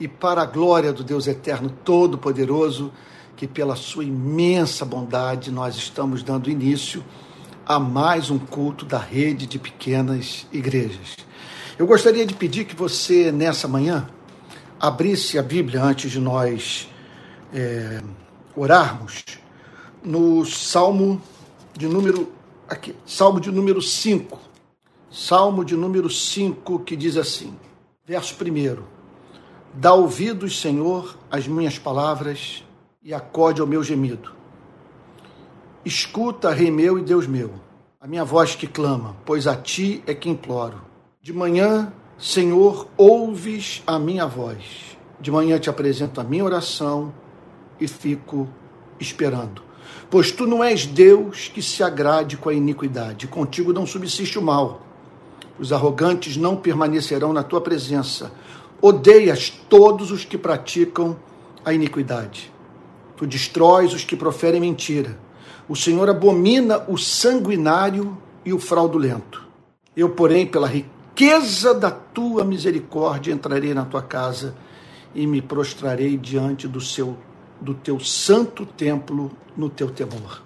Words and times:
e 0.00 0.06
para 0.06 0.42
a 0.42 0.46
glória 0.46 0.92
do 0.92 1.02
Deus 1.02 1.26
Eterno 1.26 1.68
Todo-Poderoso, 1.84 2.92
que 3.36 3.48
pela 3.48 3.74
sua 3.74 4.04
imensa 4.04 4.84
bondade 4.84 5.50
nós 5.50 5.74
estamos 5.76 6.22
dando 6.22 6.48
início 6.48 7.04
a 7.66 7.80
mais 7.80 8.30
um 8.30 8.38
culto 8.38 8.84
da 8.84 8.98
rede 8.98 9.46
de 9.46 9.58
pequenas 9.58 10.46
igrejas. 10.52 11.16
Eu 11.76 11.86
gostaria 11.86 12.24
de 12.24 12.32
pedir 12.32 12.64
que 12.64 12.76
você, 12.76 13.32
nessa 13.32 13.66
manhã, 13.66 14.08
abrisse 14.78 15.36
a 15.36 15.42
Bíblia 15.42 15.82
antes 15.82 16.10
de 16.12 16.20
nós 16.20 16.88
é, 17.52 18.00
orarmos, 18.54 19.24
no 20.02 20.46
Salmo 20.46 21.20
de 21.76 21.88
número. 21.88 22.32
Aqui, 22.68 22.94
Salmo 23.04 23.40
de 23.40 23.50
número 23.50 23.82
5. 23.82 24.38
Salmo 25.10 25.64
de 25.64 25.76
número 25.76 26.08
5, 26.08 26.80
que 26.80 26.94
diz 26.94 27.16
assim, 27.16 27.54
verso 28.06 28.36
1. 28.40 28.97
Dá 29.80 29.94
ouvidos, 29.94 30.60
Senhor, 30.60 31.16
às 31.30 31.46
minhas 31.46 31.78
palavras 31.78 32.64
e 33.00 33.14
acode 33.14 33.60
ao 33.60 33.66
meu 33.66 33.80
gemido. 33.80 34.32
Escuta, 35.84 36.50
Rei 36.50 36.68
meu 36.68 36.98
e 36.98 37.02
Deus 37.02 37.28
meu, 37.28 37.52
a 38.00 38.06
minha 38.08 38.24
voz 38.24 38.56
que 38.56 38.66
clama, 38.66 39.14
pois 39.24 39.46
a 39.46 39.54
ti 39.54 40.02
é 40.04 40.14
que 40.14 40.28
imploro. 40.28 40.80
De 41.22 41.32
manhã, 41.32 41.92
Senhor, 42.18 42.88
ouves 42.96 43.80
a 43.86 44.00
minha 44.00 44.26
voz. 44.26 44.96
De 45.20 45.30
manhã 45.30 45.60
te 45.60 45.70
apresento 45.70 46.20
a 46.20 46.24
minha 46.24 46.44
oração 46.44 47.14
e 47.78 47.86
fico 47.86 48.48
esperando. 48.98 49.62
Pois 50.10 50.32
tu 50.32 50.44
não 50.44 50.64
és 50.64 50.86
Deus 50.86 51.46
que 51.54 51.62
se 51.62 51.84
agrade 51.84 52.36
com 52.36 52.48
a 52.48 52.54
iniquidade, 52.54 53.28
contigo 53.28 53.72
não 53.72 53.86
subsiste 53.86 54.40
o 54.40 54.42
mal. 54.42 54.82
Os 55.56 55.72
arrogantes 55.72 56.36
não 56.36 56.56
permanecerão 56.56 57.32
na 57.32 57.44
tua 57.44 57.60
presença. 57.60 58.32
Odeias 58.80 59.50
todos 59.68 60.10
os 60.10 60.24
que 60.24 60.38
praticam 60.38 61.16
a 61.64 61.72
iniquidade. 61.72 62.52
Tu 63.16 63.26
destróis 63.26 63.92
os 63.92 64.04
que 64.04 64.16
proferem 64.16 64.60
mentira. 64.60 65.18
O 65.68 65.74
Senhor 65.74 66.08
abomina 66.08 66.84
o 66.88 66.96
sanguinário 66.96 68.16
e 68.44 68.52
o 68.52 68.58
fraudulento. 68.58 69.46
Eu, 69.96 70.10
porém, 70.10 70.46
pela 70.46 70.68
riqueza 70.68 71.74
da 71.74 71.90
tua 71.90 72.44
misericórdia, 72.44 73.32
entrarei 73.32 73.74
na 73.74 73.84
tua 73.84 74.02
casa 74.02 74.54
e 75.14 75.26
me 75.26 75.42
prostrarei 75.42 76.16
diante 76.16 76.68
do 76.68 76.80
seu 76.80 77.16
do 77.60 77.74
teu 77.74 77.98
santo 77.98 78.64
templo 78.64 79.32
no 79.56 79.68
teu 79.68 79.90
temor. 79.90 80.42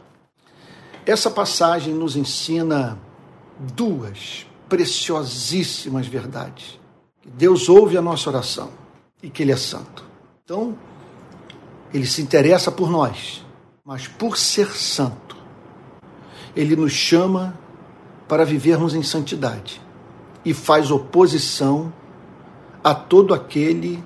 Essa 1.04 1.30
passagem 1.30 1.92
nos 1.92 2.16
ensina 2.16 2.98
duas 3.58 4.46
preciosíssimas 4.68 6.06
verdades. 6.06 6.80
Deus 7.24 7.68
ouve 7.68 7.96
a 7.96 8.02
nossa 8.02 8.28
oração 8.28 8.70
e 9.22 9.30
que 9.30 9.42
Ele 9.42 9.52
é 9.52 9.56
santo. 9.56 10.04
Então, 10.44 10.76
Ele 11.92 12.06
se 12.06 12.20
interessa 12.20 12.70
por 12.70 12.90
nós, 12.90 13.44
mas 13.84 14.08
por 14.08 14.36
ser 14.36 14.68
santo, 14.72 15.36
Ele 16.54 16.74
nos 16.74 16.92
chama 16.92 17.58
para 18.26 18.44
vivermos 18.44 18.94
em 18.94 19.02
santidade 19.02 19.80
e 20.44 20.52
faz 20.52 20.90
oposição 20.90 21.92
a 22.82 22.94
todo 22.94 23.32
aquele 23.32 24.02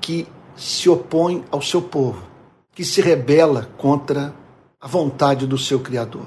que 0.00 0.26
se 0.56 0.88
opõe 0.88 1.44
ao 1.50 1.60
seu 1.60 1.82
povo, 1.82 2.22
que 2.72 2.84
se 2.84 3.02
rebela 3.02 3.68
contra 3.76 4.34
a 4.80 4.86
vontade 4.88 5.46
do 5.46 5.58
seu 5.58 5.80
Criador. 5.80 6.26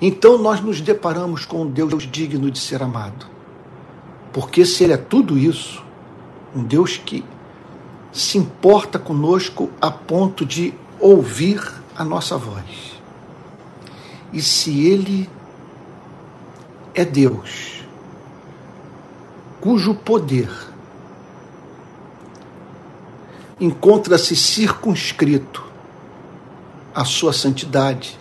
Então 0.00 0.38
nós 0.38 0.60
nos 0.60 0.80
deparamos 0.80 1.44
com 1.44 1.62
um 1.62 1.70
Deus 1.70 2.06
digno 2.06 2.50
de 2.50 2.58
ser 2.58 2.82
amado. 2.82 3.37
Porque 4.32 4.64
se 4.64 4.84
Ele 4.84 4.92
é 4.92 4.96
tudo 4.96 5.38
isso, 5.38 5.82
um 6.54 6.62
Deus 6.62 6.96
que 6.96 7.24
se 8.12 8.38
importa 8.38 8.98
conosco 8.98 9.70
a 9.80 9.90
ponto 9.90 10.44
de 10.44 10.74
ouvir 10.98 11.62
a 11.96 12.04
nossa 12.04 12.36
voz. 12.36 12.98
E 14.32 14.42
se 14.42 14.86
Ele 14.86 15.28
é 16.94 17.04
Deus, 17.04 17.82
cujo 19.60 19.94
poder 19.94 20.48
encontra-se 23.60 24.36
circunscrito 24.36 25.64
à 26.94 27.04
sua 27.04 27.32
santidade. 27.32 28.18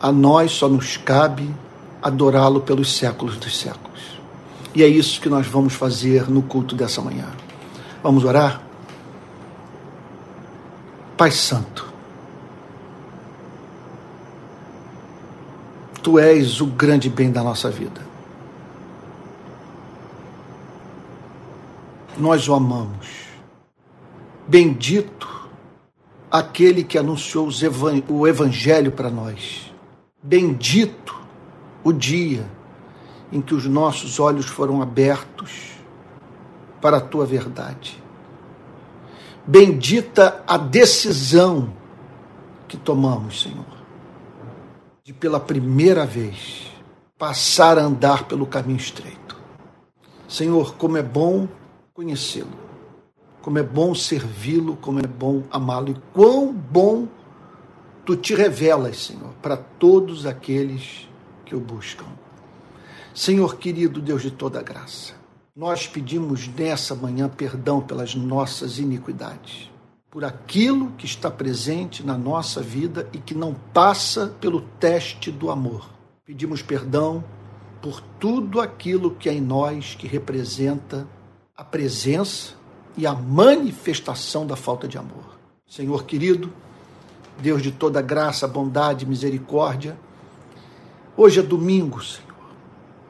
A 0.00 0.10
nós 0.12 0.52
só 0.52 0.68
nos 0.68 0.96
cabe 0.96 1.54
adorá-lo 2.02 2.60
pelos 2.60 2.92
séculos 2.96 3.36
dos 3.36 3.56
séculos. 3.56 4.21
E 4.74 4.82
é 4.82 4.86
isso 4.86 5.20
que 5.20 5.28
nós 5.28 5.46
vamos 5.46 5.74
fazer 5.74 6.30
no 6.30 6.42
culto 6.42 6.74
dessa 6.74 7.00
manhã. 7.00 7.26
Vamos 8.02 8.24
orar? 8.24 8.62
Pai 11.16 11.30
Santo, 11.30 11.92
Tu 16.02 16.18
és 16.18 16.60
o 16.60 16.66
grande 16.66 17.08
bem 17.08 17.30
da 17.30 17.44
nossa 17.44 17.70
vida. 17.70 18.00
Nós 22.18 22.48
o 22.48 22.54
amamos 22.54 23.22
Bendito 24.46 25.48
aquele 26.30 26.82
que 26.82 26.98
anunciou 26.98 27.48
o 28.08 28.26
Evangelho 28.26 28.90
para 28.90 29.08
nós. 29.08 29.72
Bendito 30.22 31.16
o 31.84 31.92
dia 31.92 32.44
em 33.32 33.40
que 33.40 33.54
os 33.54 33.66
nossos 33.66 34.20
olhos 34.20 34.46
foram 34.46 34.82
abertos 34.82 35.72
para 36.80 36.98
a 36.98 37.00
tua 37.00 37.26
verdade. 37.26 38.02
Bendita 39.46 40.44
a 40.46 40.56
decisão 40.56 41.72
que 42.68 42.76
tomamos, 42.76 43.42
Senhor, 43.42 43.64
de 45.02 45.12
pela 45.12 45.40
primeira 45.40 46.06
vez 46.06 46.70
passar 47.18 47.78
a 47.78 47.82
andar 47.82 48.24
pelo 48.28 48.46
caminho 48.46 48.76
estreito. 48.76 49.40
Senhor, 50.28 50.76
como 50.76 50.96
é 50.96 51.02
bom 51.02 51.48
conhecê-lo 51.92 52.62
como 53.42 53.58
é 53.58 53.62
bom 53.62 53.94
servi-lo, 53.94 54.76
como 54.76 55.00
é 55.00 55.06
bom 55.06 55.42
amá-lo 55.50 55.90
e 55.90 55.96
quão 56.14 56.52
bom 56.52 57.08
tu 58.06 58.16
te 58.16 58.34
revelas, 58.34 58.98
Senhor, 58.98 59.30
para 59.42 59.56
todos 59.56 60.24
aqueles 60.24 61.08
que 61.44 61.54
o 61.54 61.60
buscam. 61.60 62.06
Senhor 63.14 63.56
querido 63.58 64.00
Deus 64.00 64.22
de 64.22 64.30
toda 64.30 64.62
graça, 64.62 65.12
nós 65.54 65.86
pedimos 65.86 66.48
nessa 66.48 66.94
manhã 66.94 67.28
perdão 67.28 67.78
pelas 67.78 68.14
nossas 68.14 68.78
iniquidades, 68.78 69.70
por 70.10 70.24
aquilo 70.24 70.92
que 70.92 71.04
está 71.04 71.30
presente 71.30 72.02
na 72.02 72.16
nossa 72.16 72.62
vida 72.62 73.06
e 73.12 73.18
que 73.18 73.34
não 73.34 73.54
passa 73.74 74.28
pelo 74.40 74.62
teste 74.80 75.30
do 75.30 75.50
amor. 75.50 75.90
Pedimos 76.24 76.62
perdão 76.62 77.22
por 77.82 78.00
tudo 78.18 78.62
aquilo 78.62 79.10
que 79.10 79.28
é 79.28 79.34
em 79.34 79.42
nós 79.42 79.94
que 79.94 80.06
representa 80.06 81.06
a 81.54 81.62
presença 81.62 82.54
e 82.96 83.06
a 83.06 83.12
manifestação 83.12 84.46
da 84.46 84.56
falta 84.56 84.88
de 84.88 84.96
amor. 84.96 85.38
Senhor 85.66 86.04
querido, 86.04 86.50
Deus 87.38 87.62
de 87.62 87.72
toda 87.72 88.00
graça, 88.00 88.48
bondade 88.48 89.04
misericórdia, 89.04 89.98
hoje 91.14 91.40
é 91.40 91.42
domingo, 91.42 92.02
Senhor. 92.02 92.31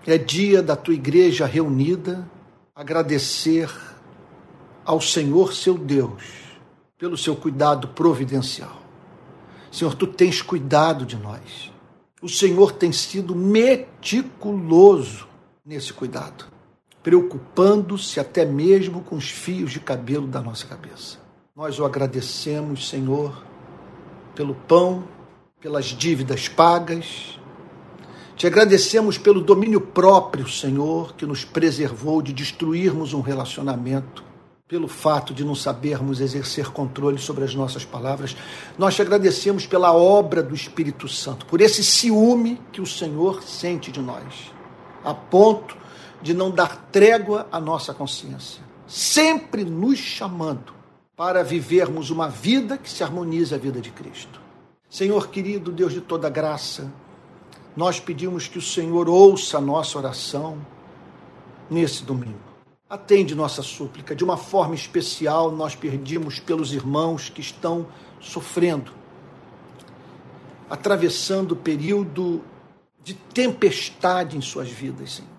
É 0.07 0.19
dia 0.19 0.63
da 0.63 0.75
tua 0.77 0.95
igreja 0.95 1.47
reunida, 1.47 2.29
agradecer 2.75 3.71
ao 4.85 5.01
Senhor 5.01 5.55
seu 5.55 5.79
Deus 5.79 6.23
pelo 6.99 7.17
seu 7.17 7.37
cuidado 7.37 7.89
providencial. 7.89 8.81
Senhor, 9.71 9.95
tu 9.95 10.07
tens 10.07 10.43
cuidado 10.43 11.07
de 11.07 11.17
nós. 11.17 11.73
O 12.21 12.29
Senhor 12.29 12.73
tem 12.73 12.93
sido 12.93 13.35
meticuloso 13.35 15.27
nesse 15.65 15.93
cuidado 15.93 16.53
preocupando-se 17.03 18.21
até 18.21 18.45
mesmo 18.45 19.03
com 19.03 19.17
os 19.17 19.29
fios 19.29 19.73
de 19.73 19.81
cabelo 19.81 20.27
da 20.27 20.41
nossa 20.41 20.67
cabeça. 20.67 21.19
Nós 21.55 21.79
o 21.79 21.85
agradecemos, 21.85 22.89
Senhor, 22.89 23.45
pelo 24.35 24.55
pão, 24.55 25.05
pelas 25.61 25.87
dívidas 25.87 26.49
pagas. 26.49 27.39
Te 28.37 28.47
agradecemos 28.47 29.19
pelo 29.19 29.41
domínio 29.41 29.81
próprio, 29.81 30.49
Senhor, 30.49 31.15
que 31.15 31.27
nos 31.27 31.45
preservou 31.45 32.23
de 32.23 32.33
destruirmos 32.33 33.13
um 33.13 33.21
relacionamento, 33.21 34.25
pelo 34.67 34.89
fato 34.89 35.35
de 35.35 35.45
não 35.45 35.55
sabermos 35.55 36.19
exercer 36.19 36.71
controle 36.71 37.19
sobre 37.19 37.45
as 37.45 37.55
nossas 37.55 37.85
palavras. 37.85 38.35
Nós 38.79 38.95
te 38.95 39.03
agradecemos 39.03 39.67
pela 39.67 39.93
obra 39.93 40.43
do 40.43 40.55
Espírito 40.55 41.07
Santo, 41.09 41.45
por 41.45 41.61
esse 41.61 41.85
ciúme 41.85 42.59
que 42.73 42.81
o 42.81 42.87
Senhor 42.87 43.43
sente 43.43 43.93
de 43.93 44.01
nós, 44.01 44.51
a 45.05 45.13
ponto 45.13 45.77
de 46.23 46.33
não 46.33 46.51
dar 46.51 46.89
trégua 46.91 47.47
à 47.53 47.61
nossa 47.61 47.93
consciência, 47.93 48.63
sempre 48.87 49.63
nos 49.63 49.99
chamando 49.99 50.73
para 51.15 51.45
vivermos 51.45 52.09
uma 52.09 52.29
vida 52.29 52.79
que 52.79 52.89
se 52.89 53.05
harmonize 53.05 53.55
à 53.55 53.59
vida 53.59 53.81
de 53.81 53.91
Cristo. 53.91 54.41
Senhor 54.89 55.29
querido, 55.29 55.71
Deus 55.71 55.93
de 55.93 56.01
toda 56.01 56.31
graça, 56.31 56.91
nós 57.77 57.99
pedimos 57.99 58.49
que 58.49 58.59
o 58.59 58.63
Senhor 58.63 59.09
ouça 59.09 59.59
a 59.59 59.61
nossa 59.61 59.99
oração 59.99 60.59
nesse 61.71 62.05
domingo. 62.05 62.39
Atende 62.89 63.35
nossa 63.35 63.63
súplica. 63.63 64.15
De 64.15 64.23
uma 64.23 64.37
forma 64.37 64.75
especial, 64.75 65.51
nós 65.51 65.75
pedimos 65.75 66.39
pelos 66.39 66.75
irmãos 66.75 67.31
que 67.31 67.41
estão 67.41 67.87
sofrendo, 68.21 68.93
atravessando 70.69 71.57
período 71.57 72.43
de 73.03 73.15
tempestade 73.15 74.37
em 74.37 74.41
suas 74.41 74.69
vidas, 74.69 75.15
Senhor. 75.15 75.31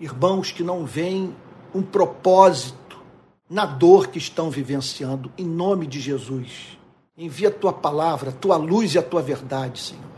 Irmãos 0.00 0.50
que 0.50 0.64
não 0.64 0.84
veem 0.84 1.34
um 1.74 1.82
propósito 1.82 2.98
na 3.48 3.66
dor 3.66 4.08
que 4.08 4.18
estão 4.18 4.50
vivenciando, 4.50 5.30
em 5.36 5.44
nome 5.44 5.86
de 5.86 6.00
Jesus. 6.00 6.78
Envia 7.16 7.48
a 7.48 7.52
tua 7.52 7.72
palavra, 7.72 8.30
a 8.30 8.32
tua 8.32 8.56
luz 8.56 8.94
e 8.94 8.98
a 8.98 9.02
tua 9.02 9.20
verdade, 9.20 9.78
Senhor. 9.78 10.11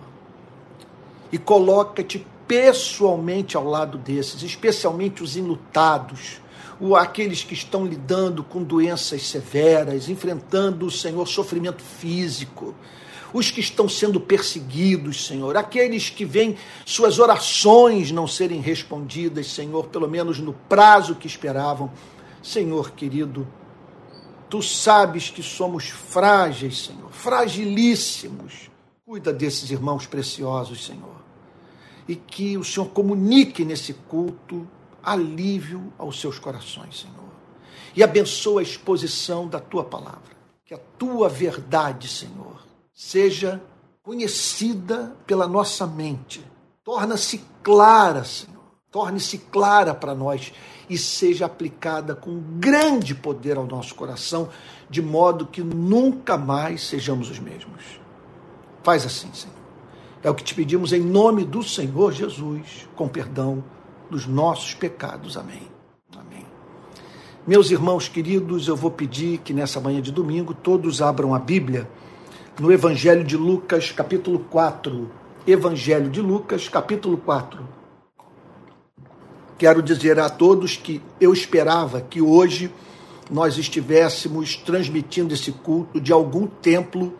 E 1.34 1.38
coloca-te 1.38 2.24
pessoalmente 2.46 3.56
ao 3.56 3.64
lado 3.64 3.98
desses, 3.98 4.44
especialmente 4.44 5.20
os 5.20 5.36
enlutados, 5.36 6.40
aqueles 6.96 7.42
que 7.42 7.54
estão 7.54 7.84
lidando 7.84 8.44
com 8.44 8.62
doenças 8.62 9.26
severas, 9.26 10.08
enfrentando, 10.08 10.88
Senhor, 10.92 11.26
sofrimento 11.26 11.82
físico, 11.82 12.72
os 13.32 13.50
que 13.50 13.58
estão 13.58 13.88
sendo 13.88 14.20
perseguidos, 14.20 15.26
Senhor, 15.26 15.56
aqueles 15.56 16.08
que 16.08 16.24
veem 16.24 16.56
suas 16.86 17.18
orações 17.18 18.12
não 18.12 18.28
serem 18.28 18.60
respondidas, 18.60 19.48
Senhor, 19.48 19.88
pelo 19.88 20.08
menos 20.08 20.38
no 20.38 20.52
prazo 20.52 21.16
que 21.16 21.26
esperavam. 21.26 21.90
Senhor 22.40 22.92
querido, 22.92 23.44
tu 24.48 24.62
sabes 24.62 25.30
que 25.30 25.42
somos 25.42 25.88
frágeis, 25.88 26.84
Senhor, 26.84 27.10
fragilíssimos. 27.10 28.70
Cuida 29.04 29.32
desses 29.32 29.72
irmãos 29.72 30.06
preciosos, 30.06 30.86
Senhor. 30.86 31.13
E 32.06 32.16
que 32.16 32.58
o 32.58 32.64
Senhor 32.64 32.86
comunique 32.86 33.64
nesse 33.64 33.94
culto 33.94 34.68
alívio 35.02 35.92
aos 35.98 36.20
seus 36.20 36.38
corações, 36.38 37.00
Senhor. 37.00 37.24
E 37.96 38.02
abençoa 38.02 38.60
a 38.60 38.62
exposição 38.62 39.46
da 39.46 39.60
tua 39.60 39.84
palavra. 39.84 40.34
Que 40.64 40.74
a 40.74 40.80
tua 40.98 41.28
verdade, 41.28 42.08
Senhor, 42.08 42.66
seja 42.92 43.62
conhecida 44.02 45.16
pela 45.26 45.46
nossa 45.46 45.86
mente. 45.86 46.44
Torna-se 46.82 47.44
clara, 47.62 48.24
Senhor. 48.24 48.54
Torne-se 48.90 49.38
clara 49.38 49.94
para 49.94 50.14
nós 50.14 50.52
e 50.88 50.96
seja 50.98 51.46
aplicada 51.46 52.14
com 52.14 52.38
grande 52.58 53.14
poder 53.14 53.56
ao 53.56 53.66
nosso 53.66 53.94
coração, 53.94 54.50
de 54.88 55.02
modo 55.02 55.46
que 55.46 55.62
nunca 55.62 56.36
mais 56.36 56.86
sejamos 56.86 57.30
os 57.30 57.38
mesmos. 57.38 57.82
Faz 58.82 59.04
assim, 59.04 59.32
Senhor. 59.32 59.53
É 60.24 60.30
o 60.30 60.34
que 60.34 60.42
te 60.42 60.54
pedimos 60.54 60.94
em 60.94 61.02
nome 61.02 61.44
do 61.44 61.62
Senhor 61.62 62.10
Jesus, 62.10 62.88
com 62.96 63.06
perdão 63.06 63.62
dos 64.10 64.26
nossos 64.26 64.72
pecados. 64.72 65.36
Amém. 65.36 65.68
Amém. 66.16 66.46
Meus 67.46 67.70
irmãos 67.70 68.08
queridos, 68.08 68.66
eu 68.66 68.74
vou 68.74 68.90
pedir 68.90 69.36
que 69.38 69.52
nessa 69.52 69.78
manhã 69.82 70.00
de 70.00 70.10
domingo 70.10 70.54
todos 70.54 71.02
abram 71.02 71.34
a 71.34 71.38
Bíblia 71.38 71.86
no 72.58 72.72
Evangelho 72.72 73.22
de 73.22 73.36
Lucas, 73.36 73.92
capítulo 73.92 74.38
4. 74.38 75.10
Evangelho 75.46 76.08
de 76.08 76.22
Lucas, 76.22 76.70
capítulo 76.70 77.18
4. 77.18 77.68
Quero 79.58 79.82
dizer 79.82 80.18
a 80.18 80.30
todos 80.30 80.74
que 80.74 81.02
eu 81.20 81.34
esperava 81.34 82.00
que 82.00 82.22
hoje 82.22 82.72
nós 83.30 83.58
estivéssemos 83.58 84.56
transmitindo 84.56 85.34
esse 85.34 85.52
culto 85.52 86.00
de 86.00 86.14
algum 86.14 86.46
templo 86.46 87.12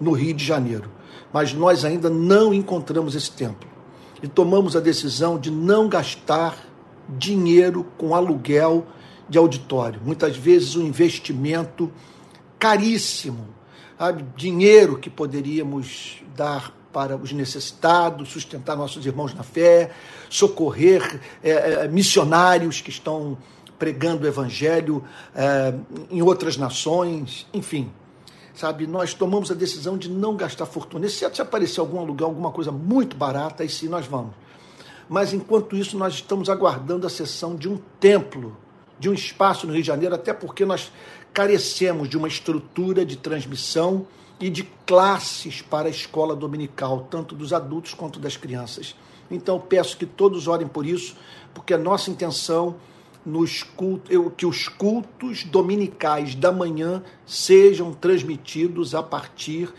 no 0.00 0.12
Rio 0.12 0.34
de 0.34 0.44
Janeiro, 0.44 0.88
mas 1.34 1.52
nós 1.52 1.84
ainda 1.84 2.08
não 2.08 2.54
encontramos 2.54 3.16
esse 3.16 3.32
templo 3.32 3.68
e 4.22 4.28
tomamos 4.28 4.76
a 4.76 4.80
decisão 4.80 5.36
de 5.36 5.50
não 5.50 5.88
gastar 5.88 6.56
dinheiro 7.08 7.84
com 7.98 8.14
aluguel 8.14 8.86
de 9.28 9.36
auditório. 9.36 10.00
Muitas 10.04 10.36
vezes 10.36 10.76
um 10.76 10.86
investimento 10.86 11.90
caríssimo, 12.56 13.48
sabe? 13.98 14.24
dinheiro 14.36 14.96
que 14.96 15.10
poderíamos 15.10 16.22
dar 16.36 16.72
para 16.92 17.16
os 17.16 17.32
necessitados, 17.32 18.30
sustentar 18.30 18.76
nossos 18.76 19.04
irmãos 19.04 19.34
na 19.34 19.42
fé, 19.42 19.90
socorrer 20.30 21.20
é, 21.42 21.50
é, 21.50 21.88
missionários 21.88 22.80
que 22.80 22.90
estão 22.90 23.36
pregando 23.76 24.22
o 24.22 24.28
evangelho 24.28 25.02
é, 25.34 25.74
em 26.12 26.22
outras 26.22 26.56
nações, 26.56 27.44
enfim 27.52 27.90
sabe? 28.54 28.86
Nós 28.86 29.12
tomamos 29.12 29.50
a 29.50 29.54
decisão 29.54 29.98
de 29.98 30.08
não 30.08 30.36
gastar 30.36 30.66
fortuna. 30.66 31.06
Exceto 31.06 31.36
se 31.36 31.42
aparecer 31.42 31.80
algum 31.80 32.02
lugar, 32.04 32.26
alguma 32.26 32.50
coisa 32.50 32.70
muito 32.70 33.16
barata, 33.16 33.62
aí 33.62 33.68
sim 33.68 33.88
nós 33.88 34.06
vamos. 34.06 34.32
Mas 35.08 35.34
enquanto 35.34 35.76
isso, 35.76 35.98
nós 35.98 36.14
estamos 36.14 36.48
aguardando 36.48 37.06
a 37.06 37.10
sessão 37.10 37.56
de 37.56 37.68
um 37.68 37.78
templo, 38.00 38.56
de 38.98 39.10
um 39.10 39.12
espaço 39.12 39.66
no 39.66 39.72
Rio 39.72 39.82
de 39.82 39.88
Janeiro, 39.88 40.14
até 40.14 40.32
porque 40.32 40.64
nós 40.64 40.90
carecemos 41.32 42.08
de 42.08 42.16
uma 42.16 42.28
estrutura 42.28 43.04
de 43.04 43.16
transmissão 43.16 44.06
e 44.40 44.48
de 44.48 44.62
classes 44.86 45.60
para 45.60 45.88
a 45.88 45.90
escola 45.90 46.34
dominical, 46.34 47.06
tanto 47.10 47.34
dos 47.34 47.52
adultos 47.52 47.92
quanto 47.92 48.18
das 48.18 48.36
crianças. 48.36 48.94
Então, 49.30 49.58
peço 49.58 49.96
que 49.96 50.06
todos 50.06 50.48
orem 50.48 50.66
por 50.66 50.86
isso, 50.86 51.16
porque 51.52 51.74
a 51.74 51.78
nossa 51.78 52.10
intenção 52.10 52.76
nos 53.24 53.62
cultos, 53.62 54.10
que 54.36 54.44
os 54.44 54.68
cultos 54.68 55.44
dominicais 55.44 56.34
da 56.34 56.52
manhã 56.52 57.02
sejam 57.26 57.92
transmitidos 57.92 58.94
a 58.94 59.02
partir 59.02 59.72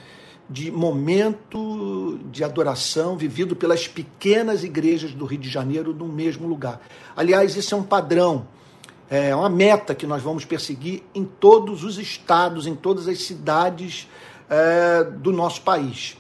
de 0.50 0.72
momento 0.72 2.20
de 2.32 2.44
adoração 2.44 3.18
vivido 3.18 3.56
pelas 3.56 3.88
pequenas 3.88 4.64
igrejas 4.64 5.12
do 5.12 5.26
Rio 5.26 5.40
de 5.40 5.50
Janeiro 5.50 5.94
no 5.94 6.08
mesmo 6.08 6.48
lugar. 6.48 6.82
Aliás, 7.16 7.56
isso 7.56 7.74
é 7.74 7.78
um 7.78 7.84
padrão, 7.84 8.48
é 9.10 9.36
uma 9.36 9.50
meta 9.50 9.96
que 9.96 10.06
nós 10.06 10.22
vamos 10.22 10.46
perseguir 10.46 11.04
em 11.14 11.26
todos 11.26 11.84
os 11.84 11.98
estados, 11.98 12.68
em 12.68 12.76
todas 12.76 13.08
as 13.08 13.24
cidades 13.24 14.08
é, 14.50 15.04
do 15.04 15.32
nosso 15.32 15.62
país. 15.62 16.18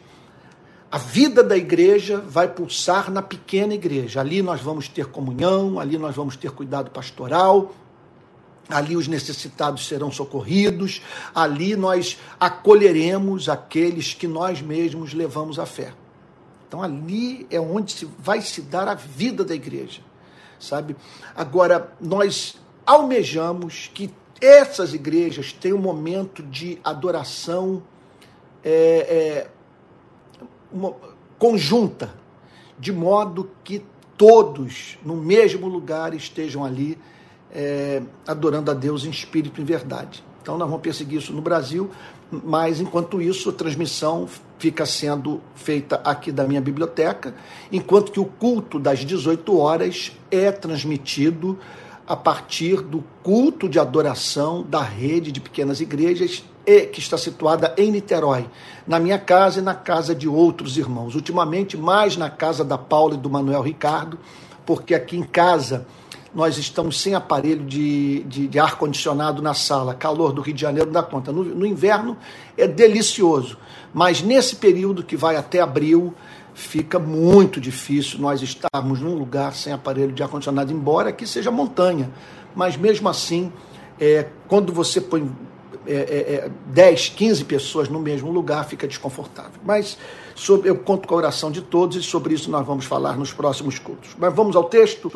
A 0.91 0.97
vida 0.97 1.43
da 1.43 1.57
igreja 1.57 2.19
vai 2.19 2.47
pulsar 2.47 3.11
na 3.11 3.21
pequena 3.21 3.73
igreja. 3.73 4.21
Ali 4.21 4.41
nós 4.41 4.61
vamos 4.61 4.87
ter 4.87 5.07
comunhão, 5.07 5.79
ali 5.79 5.97
nós 5.97 6.15
vamos 6.15 6.35
ter 6.35 6.51
cuidado 6.51 6.91
pastoral, 6.91 7.73
ali 8.69 8.95
os 8.95 9.07
necessitados 9.07 9.87
serão 9.87 10.11
socorridos, 10.11 11.01
ali 11.33 11.75
nós 11.75 12.17
acolheremos 12.39 13.49
aqueles 13.49 14.13
que 14.13 14.27
nós 14.27 14.61
mesmos 14.61 15.13
levamos 15.13 15.59
à 15.59 15.65
fé. 15.65 15.93
Então 16.67 16.81
ali 16.81 17.45
é 17.49 17.59
onde 17.59 17.91
se 17.91 18.05
vai 18.17 18.41
se 18.41 18.61
dar 18.61 18.87
a 18.87 18.95
vida 18.95 19.43
da 19.43 19.53
igreja, 19.53 20.01
sabe? 20.59 20.95
Agora 21.35 21.93
nós 22.01 22.57
almejamos 22.85 23.89
que 23.93 24.11
essas 24.41 24.93
igrejas 24.93 25.53
tenham 25.53 25.77
um 25.77 25.81
momento 25.81 26.43
de 26.43 26.79
adoração 26.83 27.81
é, 28.63 28.71
é, 28.71 29.47
conjunta, 31.37 32.13
de 32.79 32.91
modo 32.91 33.49
que 33.63 33.83
todos 34.17 34.97
no 35.03 35.15
mesmo 35.15 35.67
lugar 35.67 36.13
estejam 36.13 36.63
ali 36.63 36.97
é, 37.51 38.01
adorando 38.27 38.71
a 38.71 38.73
Deus 38.73 39.05
em 39.05 39.09
espírito 39.09 39.59
e 39.59 39.63
em 39.63 39.65
verdade. 39.65 40.23
Então 40.41 40.57
nós 40.57 40.67
vamos 40.67 40.83
perseguir 40.83 41.19
isso 41.19 41.33
no 41.33 41.41
Brasil, 41.41 41.89
mas 42.31 42.79
enquanto 42.79 43.21
isso 43.21 43.49
a 43.49 43.53
transmissão 43.53 44.27
fica 44.59 44.85
sendo 44.85 45.41
feita 45.55 46.01
aqui 46.03 46.31
da 46.31 46.43
minha 46.43 46.61
biblioteca, 46.61 47.33
enquanto 47.71 48.11
que 48.11 48.19
o 48.19 48.25
culto 48.25 48.79
das 48.79 48.99
18 48.99 49.57
horas 49.57 50.11
é 50.29 50.51
transmitido 50.51 51.57
a 52.07 52.15
partir 52.15 52.81
do 52.81 53.03
culto 53.23 53.67
de 53.67 53.79
adoração 53.79 54.61
da 54.61 54.81
rede 54.81 55.31
de 55.31 55.41
pequenas 55.41 55.81
igrejas 55.81 56.43
que 56.65 56.99
está 56.99 57.17
situada 57.17 57.73
em 57.77 57.91
Niterói, 57.91 58.47
na 58.87 58.99
minha 58.99 59.19
casa 59.19 59.59
e 59.59 59.63
na 59.63 59.75
casa 59.75 60.15
de 60.15 60.27
outros 60.27 60.77
irmãos. 60.77 61.15
Ultimamente, 61.15 61.77
mais 61.77 62.17
na 62.17 62.29
casa 62.29 62.63
da 62.63 62.77
Paula 62.77 63.13
e 63.15 63.17
do 63.17 63.29
Manuel 63.29 63.61
Ricardo, 63.61 64.17
porque 64.65 64.95
aqui 64.95 65.17
em 65.17 65.23
casa 65.23 65.85
nós 66.33 66.57
estamos 66.57 66.99
sem 66.99 67.15
aparelho 67.15 67.63
de, 67.63 68.23
de, 68.23 68.47
de 68.47 68.59
ar-condicionado 68.59 69.41
na 69.41 69.53
sala. 69.53 69.93
Calor 69.93 70.33
do 70.33 70.41
Rio 70.41 70.53
de 70.53 70.61
Janeiro 70.61 70.87
não 70.87 70.93
dá 70.93 71.01
conta. 71.01 71.31
No, 71.31 71.43
no 71.43 71.65
inverno 71.65 72.17
é 72.57 72.67
delicioso, 72.67 73.57
mas 73.93 74.21
nesse 74.21 74.57
período 74.57 75.01
que 75.01 75.15
vai 75.15 75.37
até 75.37 75.61
abril, 75.61 76.13
fica 76.53 76.99
muito 76.99 77.61
difícil 77.61 78.19
nós 78.19 78.41
estarmos 78.41 78.99
num 78.99 79.15
lugar 79.15 79.53
sem 79.53 79.71
aparelho 79.71 80.11
de 80.11 80.21
ar-condicionado, 80.21 80.73
embora 80.73 81.09
aqui 81.09 81.25
seja 81.25 81.49
montanha. 81.51 82.11
Mas 82.53 82.75
mesmo 82.75 83.07
assim, 83.07 83.51
é, 83.97 84.27
quando 84.47 84.73
você 84.73 84.99
põe 84.99 85.29
é, 85.87 86.45
é, 86.45 86.51
10, 86.67 87.11
é, 87.13 87.17
15 87.17 87.45
pessoas 87.45 87.89
no 87.89 87.99
mesmo 87.99 88.31
lugar, 88.31 88.65
fica 88.65 88.87
desconfortável. 88.87 89.59
Mas 89.63 89.97
sobre, 90.35 90.69
eu 90.69 90.77
conto 90.77 91.07
com 91.07 91.15
a 91.15 91.17
oração 91.17 91.51
de 91.51 91.61
todos 91.61 91.97
e 91.97 92.03
sobre 92.03 92.33
isso 92.33 92.49
nós 92.51 92.65
vamos 92.65 92.85
falar 92.85 93.17
nos 93.17 93.31
próximos 93.31 93.79
cultos. 93.79 94.15
Mas 94.17 94.33
vamos 94.33 94.55
ao 94.55 94.65
texto. 94.65 95.11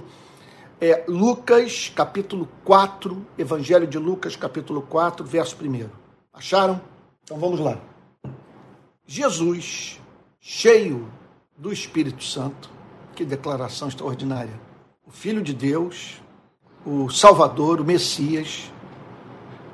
É, 0.82 1.04
Lucas, 1.08 1.92
capítulo 1.94 2.48
4, 2.64 3.26
Evangelho 3.38 3.86
de 3.86 3.98
Lucas, 3.98 4.36
capítulo 4.36 4.82
4, 4.82 5.26
verso 5.26 5.58
1. 5.62 5.90
Acharam? 6.34 6.82
Então 7.24 7.38
vamos 7.38 7.60
lá. 7.60 7.78
Jesus, 9.06 10.00
cheio 10.40 11.12
do 11.58 11.74
Espírito 11.74 12.24
Santo, 12.24 12.70
que 13.16 13.26
declaração 13.26 13.90
extraordinária. 13.90 14.54
O 15.06 15.12
Filho 15.12 15.42
de 15.42 15.54
Deus, 15.54 16.22
o 16.86 17.10
Salvador, 17.10 17.82
o 17.82 17.84
Messias, 17.84 18.72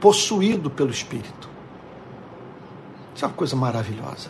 possuído 0.05 0.69
pelo 0.69 0.91
Espírito. 0.91 1.49
Isso 3.15 3.25
é 3.25 3.27
uma 3.27 3.33
coisa 3.33 3.55
maravilhosa. 3.55 4.29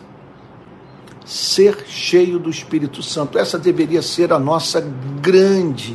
Ser 1.22 1.84
cheio 1.86 2.38
do 2.38 2.48
Espírito 2.48 3.02
Santo. 3.02 3.38
Essa 3.38 3.58
deveria 3.58 4.00
ser 4.00 4.32
a 4.32 4.38
nossa 4.38 4.80
grande 5.20 5.94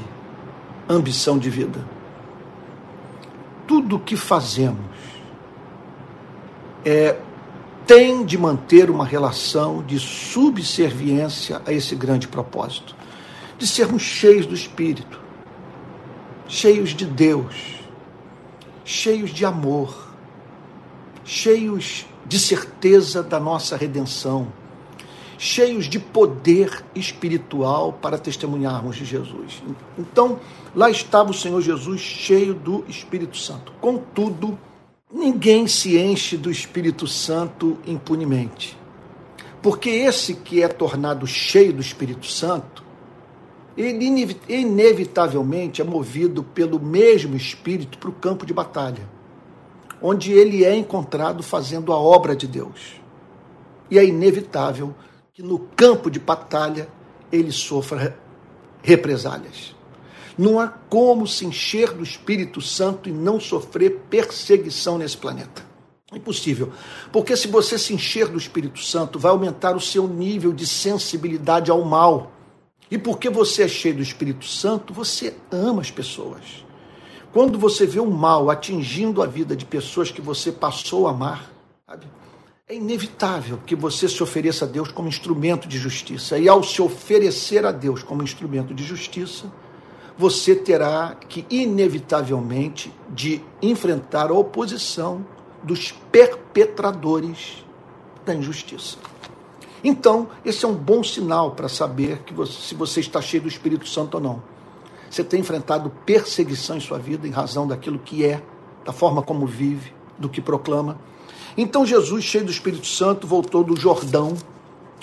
ambição 0.88 1.40
de 1.40 1.50
vida. 1.50 1.84
Tudo 3.66 3.96
o 3.96 4.00
que 4.00 4.16
fazemos 4.16 4.86
é, 6.86 7.18
tem 7.88 8.24
de 8.24 8.38
manter 8.38 8.88
uma 8.88 9.04
relação 9.04 9.82
de 9.82 9.98
subserviência 9.98 11.60
a 11.66 11.74
esse 11.74 11.96
grande 11.96 12.28
propósito, 12.28 12.96
de 13.58 13.66
sermos 13.66 14.04
cheios 14.04 14.46
do 14.46 14.54
Espírito, 14.54 15.20
cheios 16.48 16.92
de 16.92 17.08
Deus, 17.08 17.81
cheios 18.84 19.32
de 19.32 19.46
amor, 19.46 20.12
cheios 21.24 22.06
de 22.26 22.40
certeza 22.40 23.22
da 23.22 23.40
nossa 23.40 23.76
redenção, 23.76 24.48
cheios 25.38 25.86
de 25.86 26.00
poder 26.00 26.84
espiritual 26.94 27.94
para 27.94 28.18
testemunharmos 28.18 28.96
de 28.96 29.06
Jesus. 29.06 29.64
Então, 29.98 30.40
lá 30.76 30.90
estava 30.90 31.32
o 31.32 31.34
Senhor 31.34 31.62
Jesus 31.62 32.00
cheio 32.00 32.54
do 32.54 32.86
Espírito 32.88 33.38
Santo. 33.38 33.74
Contudo, 33.82 34.58
ninguém 35.12 35.68
se 35.68 35.98
enche 35.98 36.38
do 36.38 36.52
Espírito 36.52 37.08
Santo 37.08 37.78
impunemente. 37.86 38.78
Porque 39.62 39.90
esse 39.90 40.36
que 40.36 40.62
é 40.64 40.68
tornado 40.68 41.28
cheio 41.28 41.74
do 41.74 41.82
Espírito 41.82 42.26
Santo, 42.26 42.81
ele 43.78 44.06
inevitavelmente 44.50 45.82
é 45.82 45.86
movido 45.86 46.44
pelo 46.44 46.80
mesmo 46.80 47.36
Espírito 47.36 47.98
para 47.98 48.10
o 48.10 48.14
campo 48.14 48.46
de 48.46 48.54
batalha, 48.54 49.08
onde 50.02 50.32
ele 50.32 50.66
é 50.66 50.76
encontrado 50.76 51.42
fazendo 51.42 51.94
a 51.94 51.98
obra 51.98 52.36
de 52.36 52.48
Deus. 52.48 53.02
E 53.90 53.98
é 53.98 54.06
inevitável 54.06 54.94
que 55.34 55.42
no 55.42 55.60
campo 55.60 56.10
de 56.10 56.20
batalha 56.20 56.90
ele 57.32 57.52
sofra 57.52 58.18
represálias. 58.82 59.76
Não 60.38 60.60
há 60.60 60.68
como 60.68 61.28
se 61.28 61.46
encher 61.46 61.92
do 61.92 62.04
Espírito 62.04 62.62
Santo 62.62 63.10
e 63.10 63.12
não 63.12 63.40
sofrer 63.40 64.02
perseguição 64.10 64.98
nesse 64.98 65.18
planeta. 65.18 65.72
Impossível. 66.14 66.72
Porque 67.12 67.38
se 67.38 67.48
você 67.48 67.78
se 67.78 67.94
encher 67.94 68.28
do 68.28 68.38
Espírito 68.38 68.80
Santo, 68.80 69.18
vai 69.18 69.32
aumentar 69.32 69.76
o 69.76 69.80
seu 69.80 70.08
nível 70.08 70.52
de 70.52 70.68
sensibilidade 70.68 71.72
ao 71.72 71.84
mal. 71.86 72.32
E 72.92 72.98
porque 72.98 73.30
você 73.30 73.64
é 73.64 73.68
cheio 73.70 73.96
do 73.96 74.02
Espírito 74.04 74.46
Santo, 74.46 74.94
você 74.94 75.34
ama 75.50 75.82
as 75.82 75.90
pessoas. 75.90 76.66
Quando 77.32 77.58
você 77.58 77.86
vê 77.86 78.02
o 78.02 78.12
mal 78.12 78.50
atingindo 78.50 79.24
a 79.24 79.26
vida 79.26 79.56
de 79.56 79.64
pessoas 79.64 80.12
que 80.12 80.20
você 80.20 80.52
passou 80.52 81.08
a 81.08 81.12
amar, 81.12 81.50
sabe? 81.88 82.06
É 82.68 82.76
inevitável 82.76 83.60
que 83.66 83.76
você 83.76 84.10
se 84.10 84.22
ofereça 84.22 84.66
a 84.66 84.68
Deus 84.68 84.92
como 84.92 85.08
instrumento 85.08 85.68
de 85.68 85.78
justiça. 85.78 86.38
E 86.38 86.50
ao 86.50 86.62
se 86.64 86.82
oferecer 86.82 87.66
a 87.66 87.72
Deus 87.72 88.04
como 88.04 88.24
instrumento 88.24 88.74
de 88.74 88.84
justiça, 88.84 89.52
você 90.18 90.54
terá 90.54 91.16
que, 91.28 91.46
inevitavelmente, 91.50 92.94
de 93.10 93.42
enfrentar 93.62 94.30
a 94.30 94.34
oposição 94.34 95.26
dos 95.64 95.94
perpetradores 96.12 97.66
da 98.26 98.36
injustiça. 98.36 98.98
Então, 99.84 100.30
esse 100.46 100.64
é 100.64 100.68
um 100.68 100.76
bom 100.76 101.04
sinal 101.04 101.52
para 101.52 101.68
saber 101.68 102.20
que 102.20 102.34
você, 102.34 102.54
se 102.54 102.76
você 102.76 103.00
está 103.00 103.22
cheio 103.22 103.44
do 103.44 103.50
Espírito 103.50 103.88
Santo 103.88 104.16
ou 104.16 104.22
não. 104.22 104.44
Você 105.10 105.24
tem 105.24 105.40
enfrentado 105.42 105.92
perseguição 106.06 106.78
em 106.78 106.80
sua 106.80 106.98
vida 106.98 107.28
em 107.28 107.32
razão 107.32 107.68
daquilo 107.68 108.00
que 108.00 108.24
é, 108.24 108.42
da 108.86 108.94
forma 108.94 109.22
como 109.22 109.46
vive, 109.46 109.94
do 110.18 110.30
que 110.30 110.40
proclama. 110.42 110.98
Então, 111.58 111.86
Jesus, 111.86 112.24
cheio 112.24 112.46
do 112.46 112.52
Espírito 112.52 112.88
Santo, 112.88 113.28
voltou 113.28 113.64
do 113.64 113.76
Jordão. 113.76 114.36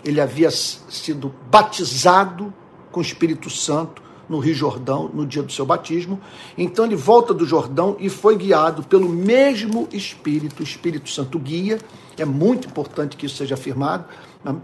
Ele 0.04 0.20
havia 0.20 0.50
sido 0.50 1.34
batizado 1.50 2.52
com 2.90 3.00
o 3.00 3.02
Espírito 3.02 3.50
Santo 3.50 4.02
no 4.28 4.38
Rio 4.38 4.54
Jordão 4.54 5.10
no 5.12 5.26
dia 5.26 5.42
do 5.42 5.50
seu 5.50 5.64
batismo. 5.64 6.20
Então 6.56 6.84
ele 6.84 6.96
volta 6.96 7.32
do 7.32 7.46
Jordão 7.46 7.96
e 7.98 8.08
foi 8.08 8.36
guiado 8.36 8.82
pelo 8.82 9.08
mesmo 9.08 9.88
Espírito, 9.90 10.60
o 10.60 10.62
Espírito 10.62 11.08
Santo 11.08 11.38
guia. 11.38 11.78
É 12.16 12.24
muito 12.24 12.68
importante 12.68 13.16
que 13.16 13.26
isso 13.26 13.36
seja 13.36 13.54
afirmado. 13.54 14.04
Né? 14.44 14.56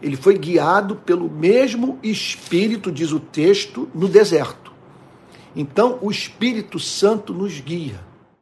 Ele 0.00 0.16
foi 0.16 0.36
guiado 0.36 0.96
pelo 0.96 1.30
mesmo 1.30 1.98
Espírito, 2.02 2.90
diz 2.90 3.12
o 3.12 3.20
texto, 3.20 3.88
no 3.94 4.08
deserto. 4.08 4.72
Então 5.54 5.98
o 6.00 6.10
Espírito 6.10 6.78
Santo 6.78 7.32
nos 7.32 7.60
guia. 7.60 8.00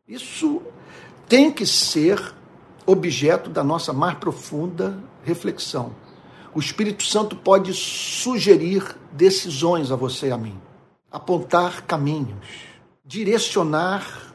Isso 0.09 0.63
tem 1.29 1.51
que 1.53 1.67
ser 1.67 2.35
objeto 2.87 3.51
da 3.51 3.63
nossa 3.63 3.93
mais 3.93 4.17
profunda 4.19 4.99
reflexão. 5.23 5.95
O 6.55 6.59
Espírito 6.59 7.05
Santo 7.05 7.37
pode 7.37 7.73
sugerir 7.75 8.97
decisões 9.13 9.93
a 9.93 9.97
você 9.97 10.29
e 10.29 10.33
a 10.33 10.39
mim 10.39 10.59
apontar 11.11 11.83
caminhos, 11.83 12.47
direcionar 13.05 14.33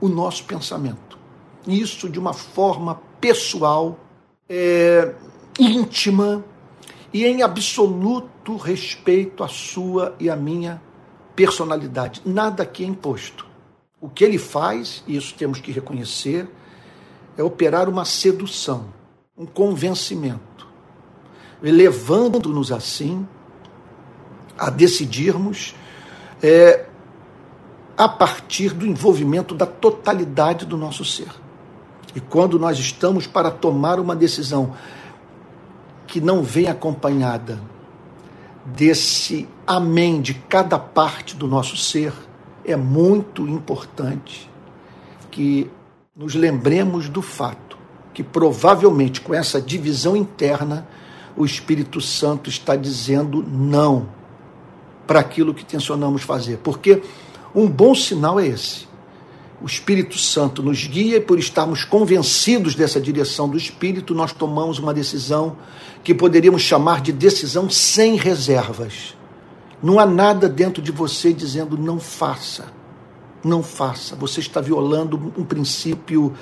o 0.00 0.08
nosso 0.08 0.44
pensamento. 0.44 1.18
Isso 1.66 2.08
de 2.08 2.18
uma 2.18 2.32
forma 2.32 3.00
pessoal, 3.20 3.98
é, 4.48 5.14
íntima 5.58 6.44
e 7.12 7.24
em 7.24 7.42
absoluto 7.42 8.56
respeito 8.56 9.42
à 9.42 9.48
sua 9.48 10.14
e 10.20 10.28
à 10.30 10.36
minha 10.36 10.80
personalidade. 11.34 12.22
Nada 12.24 12.62
aqui 12.62 12.84
é 12.84 12.86
imposto. 12.86 13.46
O 14.00 14.08
que 14.08 14.24
ele 14.24 14.38
faz, 14.38 15.02
e 15.06 15.16
isso 15.16 15.34
temos 15.34 15.60
que 15.60 15.72
reconhecer, 15.72 16.48
é 17.36 17.42
operar 17.42 17.88
uma 17.88 18.04
sedução, 18.04 18.86
um 19.36 19.46
convencimento, 19.46 20.66
levando-nos 21.62 22.70
assim 22.70 23.26
a 24.56 24.70
decidirmos 24.70 25.74
é, 26.42 26.86
a 27.96 28.08
partir 28.08 28.72
do 28.72 28.86
envolvimento 28.86 29.54
da 29.54 29.66
totalidade 29.66 30.66
do 30.66 30.76
nosso 30.76 31.04
ser. 31.04 31.28
E 32.14 32.20
quando 32.20 32.58
nós 32.58 32.78
estamos 32.78 33.26
para 33.26 33.50
tomar 33.50 34.00
uma 34.00 34.16
decisão 34.16 34.74
que 36.08 36.20
não 36.20 36.42
vem 36.42 36.66
acompanhada 36.66 37.60
desse 38.64 39.46
amém 39.66 40.20
de 40.20 40.34
cada 40.34 40.78
parte 40.78 41.36
do 41.36 41.46
nosso 41.46 41.76
ser, 41.76 42.12
é 42.64 42.74
muito 42.74 43.46
importante 43.46 44.50
que 45.30 45.70
nos 46.16 46.34
lembremos 46.34 47.08
do 47.08 47.22
fato 47.22 47.78
que 48.12 48.24
provavelmente 48.24 49.20
com 49.20 49.32
essa 49.32 49.60
divisão 49.60 50.16
interna 50.16 50.88
o 51.36 51.44
Espírito 51.44 52.00
Santo 52.00 52.50
está 52.50 52.74
dizendo 52.74 53.44
não 53.46 54.08
para 55.06 55.20
aquilo 55.20 55.54
que 55.54 55.64
tensionamos 55.64 56.22
fazer. 56.22 56.58
Porque 56.58 57.00
um 57.54 57.68
bom 57.68 57.94
sinal 57.94 58.40
é 58.40 58.48
esse. 58.48 58.87
O 59.60 59.66
Espírito 59.66 60.16
Santo 60.16 60.62
nos 60.62 60.86
guia 60.86 61.16
e, 61.16 61.20
por 61.20 61.38
estarmos 61.38 61.84
convencidos 61.84 62.76
dessa 62.76 63.00
direção 63.00 63.48
do 63.48 63.56
Espírito, 63.56 64.14
nós 64.14 64.32
tomamos 64.32 64.78
uma 64.78 64.94
decisão 64.94 65.56
que 66.04 66.14
poderíamos 66.14 66.62
chamar 66.62 67.00
de 67.00 67.12
decisão 67.12 67.68
sem 67.68 68.14
reservas. 68.14 69.16
Não 69.82 69.98
há 69.98 70.06
nada 70.06 70.48
dentro 70.48 70.80
de 70.80 70.92
você 70.92 71.32
dizendo 71.32 71.76
não 71.76 71.98
faça. 71.98 72.66
Não 73.42 73.62
faça. 73.62 74.14
Você 74.16 74.38
está 74.38 74.60
violando 74.60 75.32
um 75.36 75.44
princípio 75.44 76.34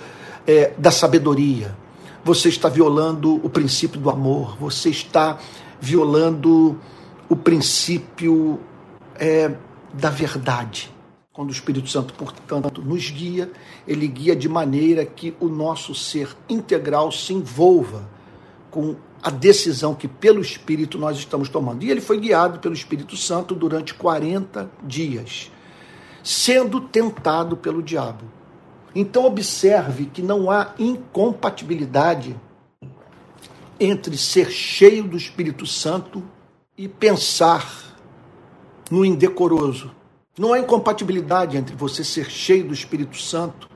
é, 0.47 0.73
da 0.77 0.91
sabedoria. 0.91 1.75
Você 2.23 2.51
está 2.51 2.69
violando 2.69 3.37
o 3.37 3.49
princípio 3.49 3.99
do 3.99 4.11
amor. 4.11 4.59
Você 4.59 4.91
está 4.91 5.39
violando 5.81 6.79
o 7.31 7.37
princípio 7.37 8.61
é, 9.15 9.53
da 9.95 10.11
verdade. 10.11 10.96
Quando 11.37 11.51
o 11.51 11.53
Espírito 11.53 11.87
Santo, 11.91 12.15
portanto, 12.15 12.81
nos 12.81 13.11
guia, 13.11 13.53
ele 13.87 14.09
guia 14.09 14.35
de 14.35 14.49
maneira 14.49 15.05
que 15.05 15.37
o 15.39 15.49
nosso 15.49 15.95
ser 15.95 16.35
integral 16.49 17.13
se 17.13 17.35
envolva 17.35 18.09
com 18.71 18.97
a 19.23 19.29
decisão 19.29 19.95
que 19.95 20.09
pelo 20.09 20.41
Espírito 20.41 20.97
nós 20.97 21.19
estamos 21.19 21.51
tomando. 21.51 21.85
E 21.85 21.91
ele 21.91 22.01
foi 22.01 22.19
guiado 22.19 22.59
pelo 22.59 22.73
Espírito 22.73 23.19
Santo 23.19 23.55
durante 23.55 23.93
40 23.93 24.71
dias, 24.83 25.53
sendo 26.25 26.81
tentado 26.81 27.55
pelo 27.55 27.83
diabo. 27.83 28.25
Então 28.95 29.27
observe 29.27 30.07
que 30.07 30.23
não 30.23 30.51
há 30.51 30.73
incompatibilidade 30.79 32.35
entre 33.79 34.17
ser 34.17 34.51
cheio 34.51 35.05
do 35.05 35.19
Espírito 35.19 35.67
Santo 35.67 36.25
e 36.79 36.89
pensar 36.89 37.95
no 38.91 39.05
indecoroso. 39.05 39.96
Não 40.39 40.53
há 40.53 40.59
incompatibilidade 40.59 41.57
entre 41.57 41.75
você 41.75 42.05
ser 42.05 42.31
cheio 42.31 42.69
do 42.69 42.75
Espírito 42.75 43.17
Santo 43.17 43.71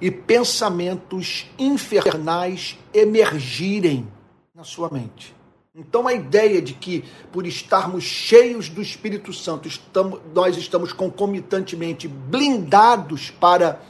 e 0.00 0.10
pensamentos 0.10 1.46
infernais 1.58 2.78
emergirem 2.92 4.06
na 4.54 4.62
sua 4.62 4.90
mente. 4.90 5.34
Então 5.74 6.06
a 6.06 6.12
ideia 6.12 6.60
de 6.60 6.74
que 6.74 7.04
por 7.32 7.46
estarmos 7.46 8.04
cheios 8.04 8.68
do 8.68 8.82
Espírito 8.82 9.32
Santo, 9.32 9.68
estamos, 9.68 10.20
nós 10.34 10.56
estamos 10.56 10.92
concomitantemente 10.92 12.08
blindados 12.08 13.30
para 13.30 13.80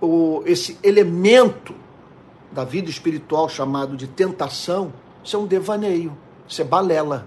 o, 0.00 0.42
esse 0.46 0.78
elemento 0.82 1.74
da 2.52 2.64
vida 2.64 2.88
espiritual 2.88 3.48
chamado 3.48 3.96
de 3.96 4.06
tentação, 4.06 4.92
isso 5.24 5.36
é 5.36 5.38
um 5.38 5.46
devaneio, 5.46 6.16
isso 6.46 6.60
é 6.60 6.64
balela. 6.64 7.26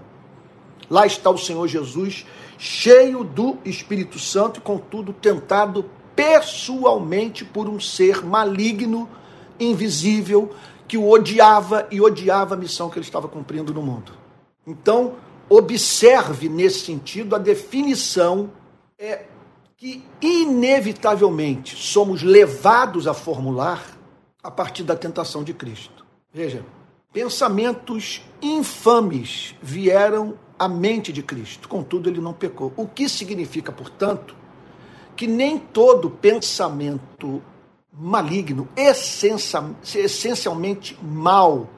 Lá 0.88 1.06
está 1.06 1.30
o 1.30 1.38
Senhor 1.38 1.66
Jesus, 1.66 2.24
cheio 2.58 3.24
do 3.24 3.58
Espírito 3.64 4.18
Santo 4.18 4.58
e, 4.58 4.62
contudo, 4.62 5.12
tentado 5.12 5.88
pessoalmente 6.14 7.44
por 7.44 7.68
um 7.68 7.80
ser 7.80 8.24
maligno, 8.24 9.08
invisível, 9.58 10.54
que 10.86 10.96
o 10.96 11.08
odiava 11.08 11.86
e 11.90 12.00
odiava 12.00 12.54
a 12.54 12.58
missão 12.58 12.88
que 12.88 12.98
ele 12.98 13.06
estava 13.06 13.28
cumprindo 13.28 13.72
no 13.72 13.82
mundo. 13.82 14.12
Então, 14.66 15.14
observe 15.48 16.48
nesse 16.48 16.80
sentido 16.80 17.34
a 17.34 17.38
definição 17.38 18.50
é 18.98 19.24
que 19.76 20.04
inevitavelmente 20.20 21.76
somos 21.76 22.22
levados 22.22 23.06
a 23.06 23.14
formular 23.14 23.84
a 24.42 24.50
partir 24.50 24.82
da 24.82 24.94
tentação 24.94 25.42
de 25.42 25.52
Cristo. 25.52 26.04
Veja, 26.32 26.64
pensamentos 27.12 28.22
infames 28.40 29.54
vieram 29.62 30.38
à 30.58 30.68
mente 30.68 31.12
de 31.12 31.22
Cristo, 31.22 31.68
contudo 31.68 32.08
ele 32.08 32.20
não 32.20 32.32
pecou. 32.32 32.72
O 32.76 32.86
que 32.86 33.08
significa, 33.08 33.72
portanto, 33.72 34.36
que 35.16 35.26
nem 35.26 35.58
todo 35.58 36.10
pensamento 36.10 37.42
maligno, 37.92 38.68
essencialmente 38.76 40.96
mal, 41.02 41.68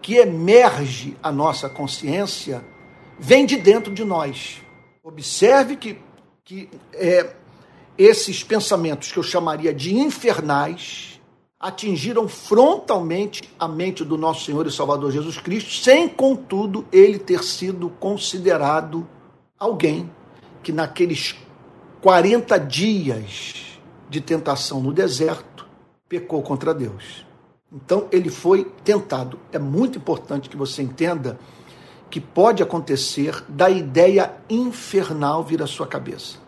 que 0.00 0.16
emerge 0.16 1.16
a 1.22 1.30
nossa 1.32 1.68
consciência, 1.68 2.64
vem 3.18 3.44
de 3.44 3.56
dentro 3.56 3.92
de 3.92 4.04
nós. 4.04 4.62
Observe 5.02 5.76
que, 5.76 5.98
que 6.44 6.68
é, 6.92 7.34
esses 7.98 8.44
pensamentos 8.44 9.12
que 9.12 9.18
eu 9.18 9.22
chamaria 9.22 9.74
de 9.74 9.94
infernais 9.94 11.09
atingiram 11.60 12.26
frontalmente 12.26 13.42
a 13.58 13.68
mente 13.68 14.02
do 14.02 14.16
nosso 14.16 14.46
Senhor 14.46 14.66
e 14.66 14.72
Salvador 14.72 15.12
Jesus 15.12 15.38
Cristo, 15.38 15.70
sem, 15.70 16.08
contudo, 16.08 16.86
ele 16.90 17.18
ter 17.18 17.44
sido 17.44 17.90
considerado 18.00 19.06
alguém 19.58 20.10
que 20.62 20.72
naqueles 20.72 21.36
40 22.00 22.58
dias 22.58 23.78
de 24.08 24.20
tentação 24.20 24.80
no 24.80 24.92
deserto, 24.92 25.66
pecou 26.08 26.42
contra 26.42 26.74
Deus. 26.74 27.24
Então 27.72 28.08
ele 28.10 28.30
foi 28.30 28.64
tentado. 28.82 29.38
É 29.52 29.58
muito 29.58 29.98
importante 29.98 30.48
que 30.48 30.56
você 30.56 30.82
entenda 30.82 31.38
que 32.10 32.20
pode 32.20 32.62
acontecer 32.62 33.44
da 33.48 33.70
ideia 33.70 34.34
infernal 34.48 35.44
vir 35.44 35.62
à 35.62 35.66
sua 35.66 35.86
cabeça, 35.86 36.38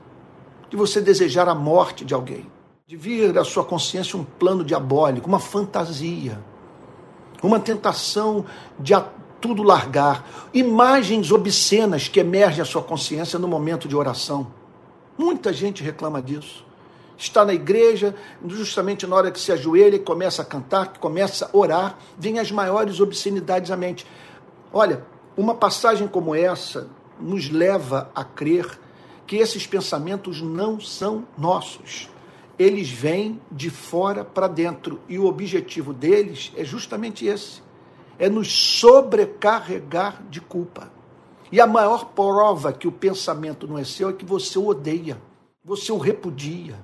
de 0.68 0.76
você 0.76 1.00
desejar 1.00 1.48
a 1.48 1.54
morte 1.54 2.04
de 2.04 2.12
alguém, 2.12 2.50
de 2.92 2.98
vir 2.98 3.38
à 3.38 3.42
sua 3.42 3.64
consciência 3.64 4.18
um 4.18 4.22
plano 4.22 4.62
diabólico, 4.62 5.26
uma 5.26 5.38
fantasia, 5.38 6.38
uma 7.42 7.58
tentação 7.58 8.44
de 8.78 8.92
tudo 9.40 9.62
largar, 9.62 10.28
imagens 10.52 11.32
obscenas 11.32 12.06
que 12.06 12.20
emergem 12.20 12.60
à 12.60 12.66
sua 12.66 12.82
consciência 12.82 13.38
no 13.38 13.48
momento 13.48 13.88
de 13.88 13.96
oração. 13.96 14.48
Muita 15.16 15.54
gente 15.54 15.82
reclama 15.82 16.20
disso 16.20 16.66
está 17.16 17.46
na 17.46 17.54
igreja, 17.54 18.14
justamente 18.46 19.06
na 19.06 19.16
hora 19.16 19.30
que 19.30 19.40
se 19.40 19.52
ajoelha 19.52 19.96
e 19.96 20.00
começa 20.00 20.42
a 20.42 20.44
cantar, 20.44 20.92
que 20.92 20.98
começa 20.98 21.46
a 21.46 21.56
orar, 21.56 21.96
vem 22.18 22.38
as 22.38 22.50
maiores 22.50 23.00
obscenidades 23.00 23.70
à 23.70 23.76
mente. 23.76 24.04
Olha, 24.70 25.02
uma 25.34 25.54
passagem 25.54 26.06
como 26.08 26.34
essa 26.34 26.88
nos 27.18 27.48
leva 27.48 28.10
a 28.14 28.22
crer 28.22 28.78
que 29.26 29.36
esses 29.36 29.66
pensamentos 29.66 30.42
não 30.42 30.78
são 30.78 31.24
nossos. 31.38 32.11
Eles 32.62 32.92
vêm 32.92 33.40
de 33.50 33.70
fora 33.70 34.24
para 34.24 34.46
dentro 34.46 35.00
e 35.08 35.18
o 35.18 35.26
objetivo 35.26 35.92
deles 35.92 36.52
é 36.56 36.64
justamente 36.64 37.26
esse: 37.26 37.60
é 38.16 38.28
nos 38.28 38.52
sobrecarregar 38.52 40.22
de 40.30 40.40
culpa. 40.40 40.92
E 41.50 41.60
a 41.60 41.66
maior 41.66 42.12
prova 42.14 42.72
que 42.72 42.86
o 42.86 42.92
pensamento 42.92 43.66
não 43.66 43.76
é 43.76 43.82
seu 43.82 44.10
é 44.10 44.12
que 44.12 44.24
você 44.24 44.60
o 44.60 44.68
odeia, 44.68 45.20
você 45.64 45.90
o 45.90 45.98
repudia, 45.98 46.78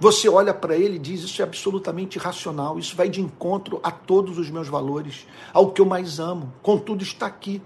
você 0.00 0.28
olha 0.28 0.52
para 0.52 0.76
ele 0.76 0.96
e 0.96 0.98
diz: 0.98 1.22
Isso 1.22 1.40
é 1.40 1.44
absolutamente 1.44 2.18
irracional, 2.18 2.76
isso 2.76 2.96
vai 2.96 3.08
de 3.08 3.20
encontro 3.20 3.78
a 3.84 3.92
todos 3.92 4.38
os 4.38 4.50
meus 4.50 4.66
valores, 4.66 5.24
ao 5.52 5.70
que 5.70 5.80
eu 5.80 5.86
mais 5.86 6.18
amo. 6.18 6.52
Contudo, 6.62 7.04
está 7.04 7.26
aqui. 7.26 7.62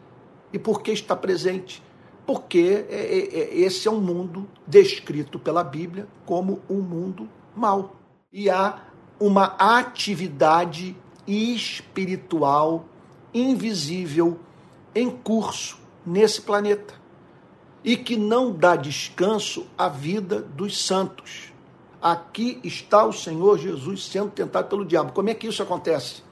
E 0.52 0.58
por 0.58 0.82
que 0.82 0.92
está 0.92 1.16
presente? 1.16 1.82
Porque 2.26 2.86
é, 2.88 2.94
é, 2.94 3.38
é, 3.40 3.58
esse 3.58 3.86
é 3.86 3.90
um 3.90 4.00
mundo 4.00 4.48
descrito 4.66 5.38
pela 5.38 5.62
Bíblia 5.62 6.08
como 6.24 6.60
um 6.68 6.80
mundo 6.80 7.28
mau. 7.54 7.96
E 8.32 8.48
há 8.48 8.82
uma 9.20 9.54
atividade 9.58 10.96
espiritual 11.26 12.86
invisível 13.32 14.38
em 14.94 15.10
curso 15.10 15.78
nesse 16.04 16.40
planeta 16.40 16.94
e 17.82 17.96
que 17.96 18.16
não 18.16 18.52
dá 18.52 18.76
descanso 18.76 19.66
à 19.76 19.88
vida 19.88 20.40
dos 20.40 20.84
santos 20.84 21.54
aqui 22.04 22.60
está 22.62 23.02
o 23.06 23.14
Senhor 23.14 23.58
Jesus 23.58 24.04
sendo 24.04 24.30
tentado 24.30 24.68
pelo 24.68 24.84
diabo. 24.84 25.12
Como 25.12 25.30
é 25.30 25.34
que 25.34 25.46
isso 25.46 25.62
acontece? 25.62 26.22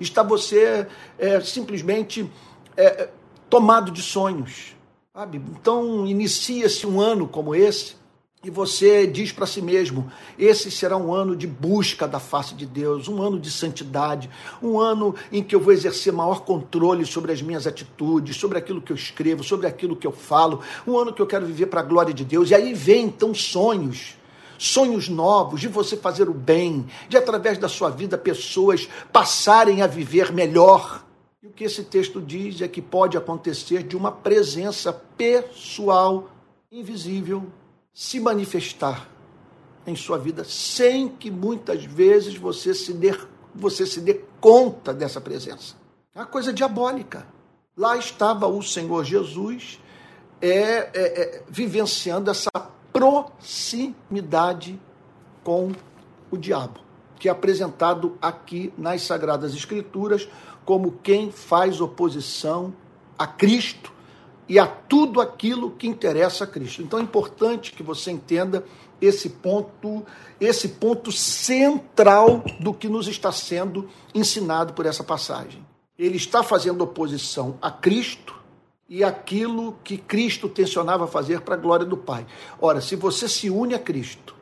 Está 0.00 0.22
você 0.22 0.88
é, 1.18 1.40
simplesmente 1.42 2.28
é, 2.74 3.10
tomado 3.50 3.92
de 3.92 4.00
sonhos. 4.00 4.74
Sabe? 5.16 5.40
Então, 5.60 6.04
inicia-se 6.08 6.84
um 6.88 7.00
ano 7.00 7.28
como 7.28 7.54
esse 7.54 7.94
e 8.42 8.50
você 8.50 9.06
diz 9.06 9.30
para 9.30 9.46
si 9.46 9.62
mesmo: 9.62 10.10
esse 10.36 10.72
será 10.72 10.96
um 10.96 11.14
ano 11.14 11.36
de 11.36 11.46
busca 11.46 12.08
da 12.08 12.18
face 12.18 12.52
de 12.52 12.66
Deus, 12.66 13.06
um 13.06 13.22
ano 13.22 13.38
de 13.38 13.48
santidade, 13.48 14.28
um 14.60 14.76
ano 14.76 15.14
em 15.30 15.40
que 15.40 15.54
eu 15.54 15.60
vou 15.60 15.72
exercer 15.72 16.12
maior 16.12 16.40
controle 16.40 17.06
sobre 17.06 17.30
as 17.30 17.40
minhas 17.40 17.64
atitudes, 17.64 18.36
sobre 18.36 18.58
aquilo 18.58 18.82
que 18.82 18.90
eu 18.90 18.96
escrevo, 18.96 19.44
sobre 19.44 19.68
aquilo 19.68 19.94
que 19.94 20.04
eu 20.04 20.10
falo, 20.10 20.60
um 20.84 20.98
ano 20.98 21.12
que 21.12 21.22
eu 21.22 21.28
quero 21.28 21.46
viver 21.46 21.66
para 21.66 21.78
a 21.78 21.84
glória 21.84 22.12
de 22.12 22.24
Deus. 22.24 22.50
E 22.50 22.54
aí 22.56 22.74
vem 22.74 23.04
então 23.04 23.32
sonhos 23.32 24.16
sonhos 24.58 25.08
novos, 25.08 25.60
de 25.60 25.68
você 25.68 25.96
fazer 25.96 26.28
o 26.28 26.34
bem, 26.34 26.86
de 27.08 27.16
através 27.16 27.58
da 27.58 27.68
sua 27.68 27.90
vida 27.90 28.16
pessoas 28.16 28.88
passarem 29.12 29.82
a 29.82 29.86
viver 29.86 30.32
melhor. 30.32 31.03
E 31.44 31.46
o 31.46 31.50
que 31.50 31.64
esse 31.64 31.84
texto 31.84 32.22
diz 32.22 32.62
é 32.62 32.68
que 32.68 32.80
pode 32.80 33.18
acontecer 33.18 33.82
de 33.82 33.94
uma 33.94 34.10
presença 34.10 34.90
pessoal 34.90 36.30
invisível 36.72 37.44
se 37.92 38.18
manifestar 38.18 39.06
em 39.86 39.94
sua 39.94 40.16
vida 40.16 40.42
sem 40.42 41.06
que 41.06 41.30
muitas 41.30 41.84
vezes 41.84 42.34
você 42.34 42.72
se 42.72 42.94
dê, 42.94 43.14
você 43.54 43.86
se 43.86 44.00
dê 44.00 44.22
conta 44.40 44.94
dessa 44.94 45.20
presença. 45.20 45.74
É 46.14 46.20
uma 46.20 46.26
coisa 46.26 46.50
diabólica. 46.50 47.26
Lá 47.76 47.94
estava 47.98 48.46
o 48.46 48.62
Senhor 48.62 49.04
Jesus 49.04 49.78
é, 50.40 50.48
é, 50.48 50.90
é, 50.94 51.42
vivenciando 51.46 52.30
essa 52.30 52.50
proximidade 52.90 54.80
com 55.42 55.72
o 56.30 56.38
diabo, 56.38 56.80
que 57.18 57.28
é 57.28 57.32
apresentado 57.32 58.16
aqui 58.22 58.72
nas 58.78 59.02
Sagradas 59.02 59.54
Escrituras 59.54 60.26
como 60.64 60.98
quem 61.02 61.30
faz 61.30 61.80
oposição 61.80 62.72
a 63.18 63.26
Cristo 63.26 63.92
e 64.48 64.58
a 64.58 64.66
tudo 64.66 65.20
aquilo 65.20 65.70
que 65.70 65.86
interessa 65.86 66.44
a 66.44 66.46
Cristo. 66.46 66.82
Então 66.82 66.98
é 66.98 67.02
importante 67.02 67.72
que 67.72 67.82
você 67.82 68.10
entenda 68.10 68.64
esse 69.00 69.28
ponto, 69.28 70.04
esse 70.40 70.68
ponto 70.68 71.10
central 71.10 72.42
do 72.60 72.72
que 72.72 72.88
nos 72.88 73.08
está 73.08 73.32
sendo 73.32 73.88
ensinado 74.14 74.72
por 74.72 74.86
essa 74.86 75.02
passagem. 75.02 75.64
Ele 75.98 76.16
está 76.16 76.42
fazendo 76.42 76.82
oposição 76.82 77.56
a 77.60 77.70
Cristo 77.70 78.34
e 78.88 79.02
aquilo 79.02 79.78
que 79.82 79.96
Cristo 79.96 80.48
tensionava 80.48 81.06
fazer 81.06 81.40
para 81.40 81.54
a 81.54 81.58
glória 81.58 81.86
do 81.86 81.96
Pai. 81.96 82.26
Ora, 82.60 82.80
se 82.80 82.96
você 82.96 83.28
se 83.28 83.48
une 83.48 83.74
a 83.74 83.78
Cristo 83.78 84.34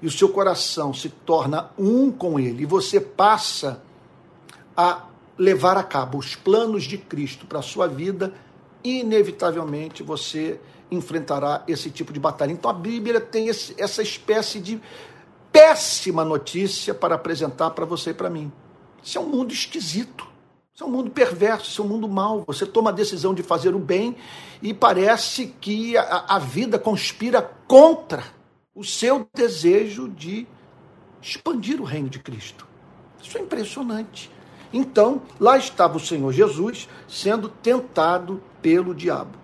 e 0.00 0.06
o 0.06 0.10
seu 0.10 0.28
coração 0.28 0.94
se 0.94 1.08
torna 1.08 1.70
um 1.78 2.10
com 2.10 2.38
Ele 2.38 2.62
e 2.62 2.66
você 2.66 3.00
passa 3.00 3.82
a 4.76 5.04
levar 5.38 5.76
a 5.76 5.82
cabo 5.82 6.18
os 6.18 6.34
planos 6.34 6.84
de 6.84 6.98
Cristo 6.98 7.46
para 7.46 7.58
a 7.58 7.62
sua 7.62 7.86
vida, 7.86 8.32
inevitavelmente 8.82 10.02
você 10.02 10.60
enfrentará 10.90 11.64
esse 11.66 11.90
tipo 11.90 12.12
de 12.12 12.20
batalha. 12.20 12.52
Então 12.52 12.70
a 12.70 12.74
Bíblia 12.74 13.20
tem 13.20 13.48
esse, 13.48 13.74
essa 13.78 14.02
espécie 14.02 14.60
de 14.60 14.80
péssima 15.50 16.24
notícia 16.24 16.94
para 16.94 17.14
apresentar 17.14 17.70
para 17.70 17.84
você 17.84 18.10
e 18.10 18.14
para 18.14 18.30
mim. 18.30 18.52
Isso 19.02 19.18
é 19.18 19.20
um 19.20 19.28
mundo 19.28 19.52
esquisito. 19.52 20.26
Isso 20.74 20.82
é 20.82 20.86
um 20.88 20.90
mundo 20.90 21.10
perverso, 21.10 21.70
isso 21.70 21.82
é 21.82 21.84
um 21.84 21.88
mundo 21.88 22.08
mau. 22.08 22.42
Você 22.48 22.66
toma 22.66 22.90
a 22.90 22.92
decisão 22.92 23.32
de 23.32 23.44
fazer 23.44 23.76
o 23.76 23.78
bem 23.78 24.16
e 24.60 24.74
parece 24.74 25.54
que 25.60 25.96
a, 25.96 26.24
a 26.30 26.38
vida 26.40 26.80
conspira 26.80 27.40
contra 27.68 28.24
o 28.74 28.82
seu 28.82 29.28
desejo 29.32 30.08
de 30.08 30.48
expandir 31.22 31.80
o 31.80 31.84
reino 31.84 32.08
de 32.08 32.18
Cristo. 32.18 32.66
Isso 33.22 33.38
é 33.38 33.40
impressionante. 33.40 34.28
Então, 34.76 35.22
lá 35.38 35.56
estava 35.56 35.96
o 35.96 36.00
Senhor 36.00 36.32
Jesus 36.32 36.88
sendo 37.06 37.48
tentado 37.48 38.42
pelo 38.60 38.92
diabo. 38.92 39.38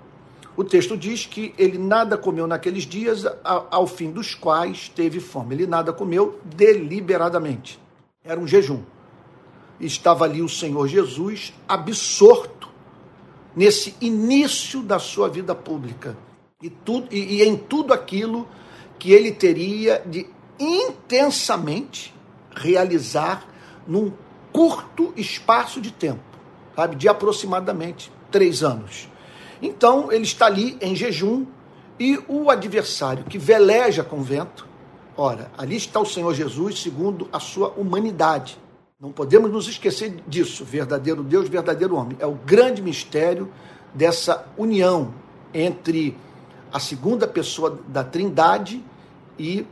O 0.56 0.64
texto 0.64 0.96
diz 0.96 1.24
que 1.24 1.54
ele 1.56 1.78
nada 1.78 2.18
comeu 2.18 2.48
naqueles 2.48 2.82
dias, 2.82 3.24
ao 3.44 3.86
fim 3.86 4.10
dos 4.10 4.34
quais 4.34 4.88
teve 4.88 5.20
fome. 5.20 5.54
Ele 5.54 5.68
nada 5.68 5.92
comeu 5.92 6.40
deliberadamente. 6.44 7.78
Era 8.24 8.40
um 8.40 8.46
jejum. 8.46 8.82
Estava 9.78 10.24
ali 10.24 10.42
o 10.42 10.48
Senhor 10.48 10.88
Jesus 10.88 11.54
absorto 11.68 12.68
nesse 13.54 13.94
início 14.00 14.82
da 14.82 14.98
sua 14.98 15.28
vida 15.28 15.54
pública 15.54 16.18
e, 16.60 16.68
tudo, 16.68 17.06
e, 17.10 17.36
e 17.36 17.42
em 17.44 17.56
tudo 17.56 17.92
aquilo 17.92 18.48
que 18.98 19.12
ele 19.12 19.30
teria 19.30 20.02
de 20.04 20.26
intensamente 20.58 22.12
realizar 22.54 23.46
num 23.86 24.12
curto 24.52 25.12
espaço 25.16 25.80
de 25.80 25.90
tempo, 25.90 26.20
sabe, 26.74 26.96
de 26.96 27.08
aproximadamente 27.08 28.12
três 28.30 28.62
anos. 28.62 29.08
Então 29.62 30.10
ele 30.10 30.24
está 30.24 30.46
ali 30.46 30.76
em 30.80 30.94
jejum 30.94 31.46
e 31.98 32.18
o 32.28 32.50
adversário 32.50 33.24
que 33.24 33.38
veleja 33.38 34.02
com 34.02 34.22
vento, 34.22 34.66
ora, 35.16 35.50
ali 35.56 35.76
está 35.76 36.00
o 36.00 36.06
Senhor 36.06 36.32
Jesus 36.34 36.80
segundo 36.80 37.28
a 37.32 37.38
sua 37.38 37.68
humanidade. 37.76 38.58
Não 38.98 39.12
podemos 39.12 39.50
nos 39.50 39.68
esquecer 39.68 40.22
disso, 40.26 40.64
verdadeiro 40.64 41.22
Deus, 41.22 41.48
verdadeiro 41.48 41.96
homem. 41.96 42.16
É 42.20 42.26
o 42.26 42.34
grande 42.34 42.82
mistério 42.82 43.50
dessa 43.94 44.46
união 44.56 45.12
entre 45.52 46.16
a 46.72 46.78
segunda 46.78 47.26
pessoa 47.26 47.78
da 47.88 48.04
Trindade 48.04 48.82
e, 49.38 49.66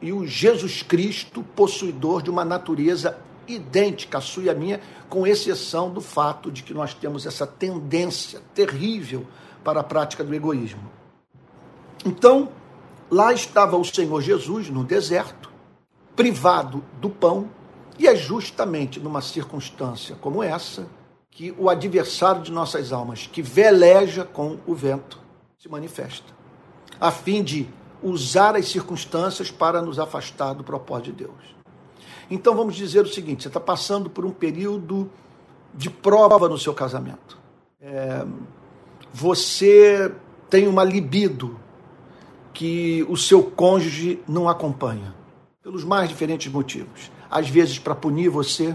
e 0.00 0.12
o 0.12 0.26
Jesus 0.26 0.82
Cristo, 0.82 1.44
possuidor 1.54 2.22
de 2.22 2.30
uma 2.30 2.44
natureza 2.44 3.18
idêntica 3.46 4.18
à 4.18 4.20
sua 4.20 4.44
e 4.44 4.50
à 4.50 4.54
minha, 4.54 4.80
com 5.08 5.26
exceção 5.26 5.90
do 5.90 6.00
fato 6.00 6.50
de 6.50 6.62
que 6.62 6.72
nós 6.72 6.94
temos 6.94 7.26
essa 7.26 7.46
tendência 7.46 8.40
terrível 8.54 9.26
para 9.62 9.80
a 9.80 9.84
prática 9.84 10.24
do 10.24 10.34
egoísmo. 10.34 10.90
Então, 12.04 12.48
lá 13.10 13.32
estava 13.32 13.76
o 13.76 13.84
Senhor 13.84 14.20
Jesus 14.20 14.68
no 14.68 14.84
deserto, 14.84 15.50
privado 16.16 16.84
do 17.00 17.08
pão, 17.08 17.50
e 17.98 18.08
é 18.08 18.16
justamente 18.16 18.98
numa 18.98 19.20
circunstância 19.20 20.16
como 20.16 20.42
essa 20.42 20.86
que 21.30 21.54
o 21.56 21.70
adversário 21.70 22.42
de 22.42 22.52
nossas 22.52 22.92
almas, 22.92 23.26
que 23.26 23.40
veleja 23.40 24.24
com 24.24 24.58
o 24.66 24.74
vento, 24.74 25.18
se 25.58 25.68
manifesta, 25.68 26.32
a 27.00 27.10
fim 27.10 27.42
de 27.42 27.68
usar 28.02 28.56
as 28.56 28.68
circunstâncias 28.68 29.50
para 29.50 29.80
nos 29.80 29.98
afastar 29.98 30.52
do 30.54 30.64
propósito 30.64 31.12
de 31.12 31.24
Deus. 31.24 31.61
Então 32.32 32.56
vamos 32.56 32.74
dizer 32.74 33.02
o 33.02 33.06
seguinte: 33.06 33.42
você 33.42 33.48
está 33.48 33.60
passando 33.60 34.08
por 34.08 34.24
um 34.24 34.30
período 34.30 35.10
de 35.74 35.90
prova 35.90 36.48
no 36.48 36.56
seu 36.56 36.72
casamento. 36.72 37.38
É, 37.78 38.24
você 39.12 40.10
tem 40.48 40.66
uma 40.66 40.82
libido 40.82 41.60
que 42.54 43.04
o 43.06 43.18
seu 43.18 43.42
cônjuge 43.42 44.18
não 44.26 44.48
acompanha, 44.48 45.14
pelos 45.62 45.84
mais 45.84 46.08
diferentes 46.08 46.50
motivos. 46.50 47.10
Às 47.30 47.50
vezes 47.50 47.78
para 47.78 47.94
punir 47.94 48.30
você, 48.30 48.74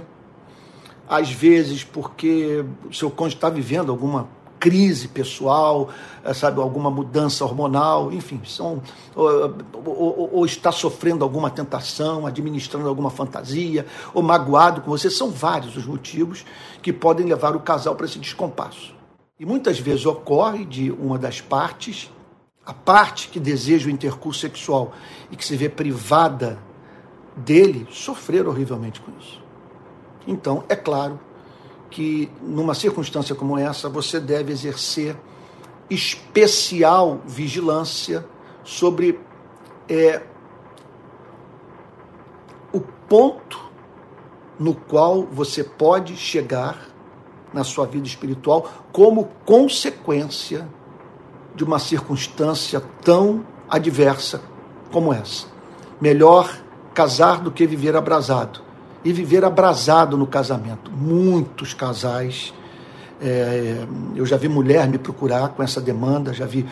às 1.09 1.31
vezes 1.31 1.83
porque 1.83 2.63
o 2.87 2.93
seu 2.93 3.09
cônjuge 3.09 3.37
está 3.37 3.49
vivendo 3.49 3.91
alguma 3.91 4.29
crise 4.59 5.07
pessoal, 5.07 5.89
eh, 6.23 6.33
sabe, 6.33 6.59
alguma 6.59 6.89
mudança 6.89 7.43
hormonal, 7.45 8.11
enfim, 8.11 8.41
são, 8.45 8.81
ou, 9.15 9.55
ou, 9.85 10.29
ou, 10.33 10.45
está 10.45 10.71
sofrendo 10.71 11.23
alguma 11.23 11.49
tentação, 11.49 12.25
administrando 12.25 12.87
alguma 12.87 13.09
fantasia, 13.09 13.85
ou 14.13 14.21
magoado 14.21 14.81
com 14.81 14.91
você. 14.91 15.09
São 15.09 15.29
vários 15.29 15.75
os 15.75 15.85
motivos 15.85 16.45
que 16.81 16.91
podem 16.91 17.25
levar 17.25 17.55
o 17.55 17.59
casal 17.59 17.95
para 17.95 18.05
esse 18.05 18.19
descompasso. 18.19 18.95
E 19.39 19.45
muitas 19.45 19.79
vezes 19.79 20.05
ocorre 20.05 20.65
de 20.65 20.91
uma 20.91 21.17
das 21.17 21.39
partes, 21.39 22.11
a 22.65 22.73
parte 22.73 23.29
que 23.29 23.39
deseja 23.39 23.87
o 23.87 23.91
intercurso 23.91 24.41
sexual 24.41 24.91
e 25.31 25.35
que 25.35 25.45
se 25.45 25.55
vê 25.55 25.69
privada 25.69 26.59
dele, 27.35 27.87
sofrer 27.91 28.47
horrivelmente 28.47 28.99
com 28.99 29.11
isso. 29.19 29.41
Então, 30.27 30.63
é 30.67 30.75
claro 30.75 31.19
que 31.89 32.29
numa 32.41 32.73
circunstância 32.73 33.35
como 33.35 33.57
essa 33.57 33.89
você 33.89 34.19
deve 34.19 34.51
exercer 34.51 35.15
especial 35.89 37.21
vigilância 37.25 38.25
sobre 38.63 39.19
é, 39.87 40.21
o 42.73 42.81
ponto 43.07 43.67
no 44.59 44.75
qual 44.75 45.23
você 45.23 45.63
pode 45.63 46.17
chegar 46.17 46.89
na 47.53 47.63
sua 47.63 47.85
vida 47.85 48.05
espiritual 48.05 48.69
como 48.91 49.29
consequência 49.45 50.67
de 51.55 51.63
uma 51.63 51.79
circunstância 51.79 52.81
tão 53.01 53.45
adversa 53.69 54.41
como 54.91 55.13
essa. 55.13 55.47
Melhor 56.01 56.61
casar 56.93 57.39
do 57.39 57.51
que 57.51 57.65
viver 57.65 57.95
abrasado 57.95 58.66
e 59.07 59.13
viver 59.13 59.45
abrasado 59.45 60.17
no 60.17 60.27
casamento. 60.27 60.91
Muitos 60.91 61.73
casais, 61.73 62.53
é, 63.21 63.85
eu 64.13 64.25
já 64.25 64.35
vi 64.35 64.49
mulher 64.49 64.85
me 64.89 64.97
procurar 64.97 65.47
com 65.49 65.63
essa 65.63 65.79
demanda, 65.79 66.33
já 66.33 66.45
vi 66.45 66.65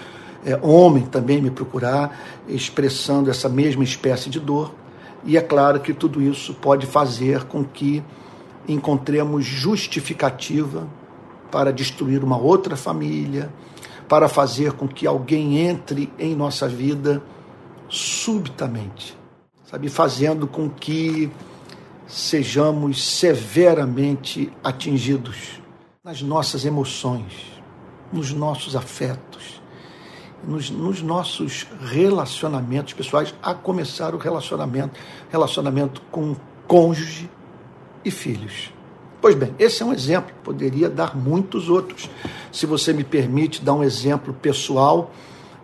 é, 0.46 0.60
homem 0.62 1.06
também 1.06 1.42
me 1.42 1.50
procurar, 1.50 2.44
expressando 2.46 3.32
essa 3.32 3.48
mesma 3.48 3.86
espécie 3.86 4.30
de 4.30 4.38
dor. 4.38 4.76
E 5.24 5.38
é 5.38 5.42
claro 5.42 5.80
que 5.80 5.94
tudo 5.94 6.22
isso 6.22 6.54
pode 6.56 6.86
fazer 6.86 7.46
com 7.46 7.64
que 7.64 8.04
encontremos 8.68 9.46
justificativa 9.46 10.90
para 11.50 11.72
destruir 11.72 12.22
uma 12.22 12.38
outra 12.38 12.76
família, 12.76 13.50
para 14.10 14.28
fazer 14.28 14.74
com 14.74 14.90
que 14.90 15.08
alguém 15.08 15.60
entre 15.60 16.12
em 16.20 16.36
nossa 16.36 16.68
vida 16.68 17.24
subitamente, 17.88 19.18
sabe, 19.64 19.88
fazendo 19.88 20.46
com 20.46 20.70
que 20.70 21.32
sejamos 22.08 23.18
severamente 23.18 24.52
atingidos 24.64 25.62
nas 26.04 26.22
nossas 26.22 26.66
emoções, 26.66 27.34
nos 28.14 28.32
nossos 28.32 28.76
afetos, 28.76 29.62
nos, 30.48 30.70
nos, 30.70 31.02
nossos 31.02 31.66
relacionamentos 31.82 32.94
pessoais, 32.94 33.34
a 33.42 33.54
começar 33.54 34.14
o 34.14 34.18
relacionamento, 34.18 35.00
relacionamento 35.32 36.02
com 36.12 36.36
cônjuge 36.68 37.30
e 38.04 38.12
filhos. 38.12 38.72
Pois 39.20 39.34
bem, 39.34 39.56
esse 39.58 39.82
é 39.82 39.86
um 39.86 39.92
exemplo, 39.92 40.32
poderia 40.44 40.88
dar 40.88 41.18
muitos 41.18 41.68
outros. 41.68 42.08
Se 42.52 42.68
você 42.68 42.94
me 42.94 43.04
permite 43.04 43.64
dar 43.64 43.74
um 43.74 43.84
exemplo 43.84 44.32
pessoal 44.36 45.12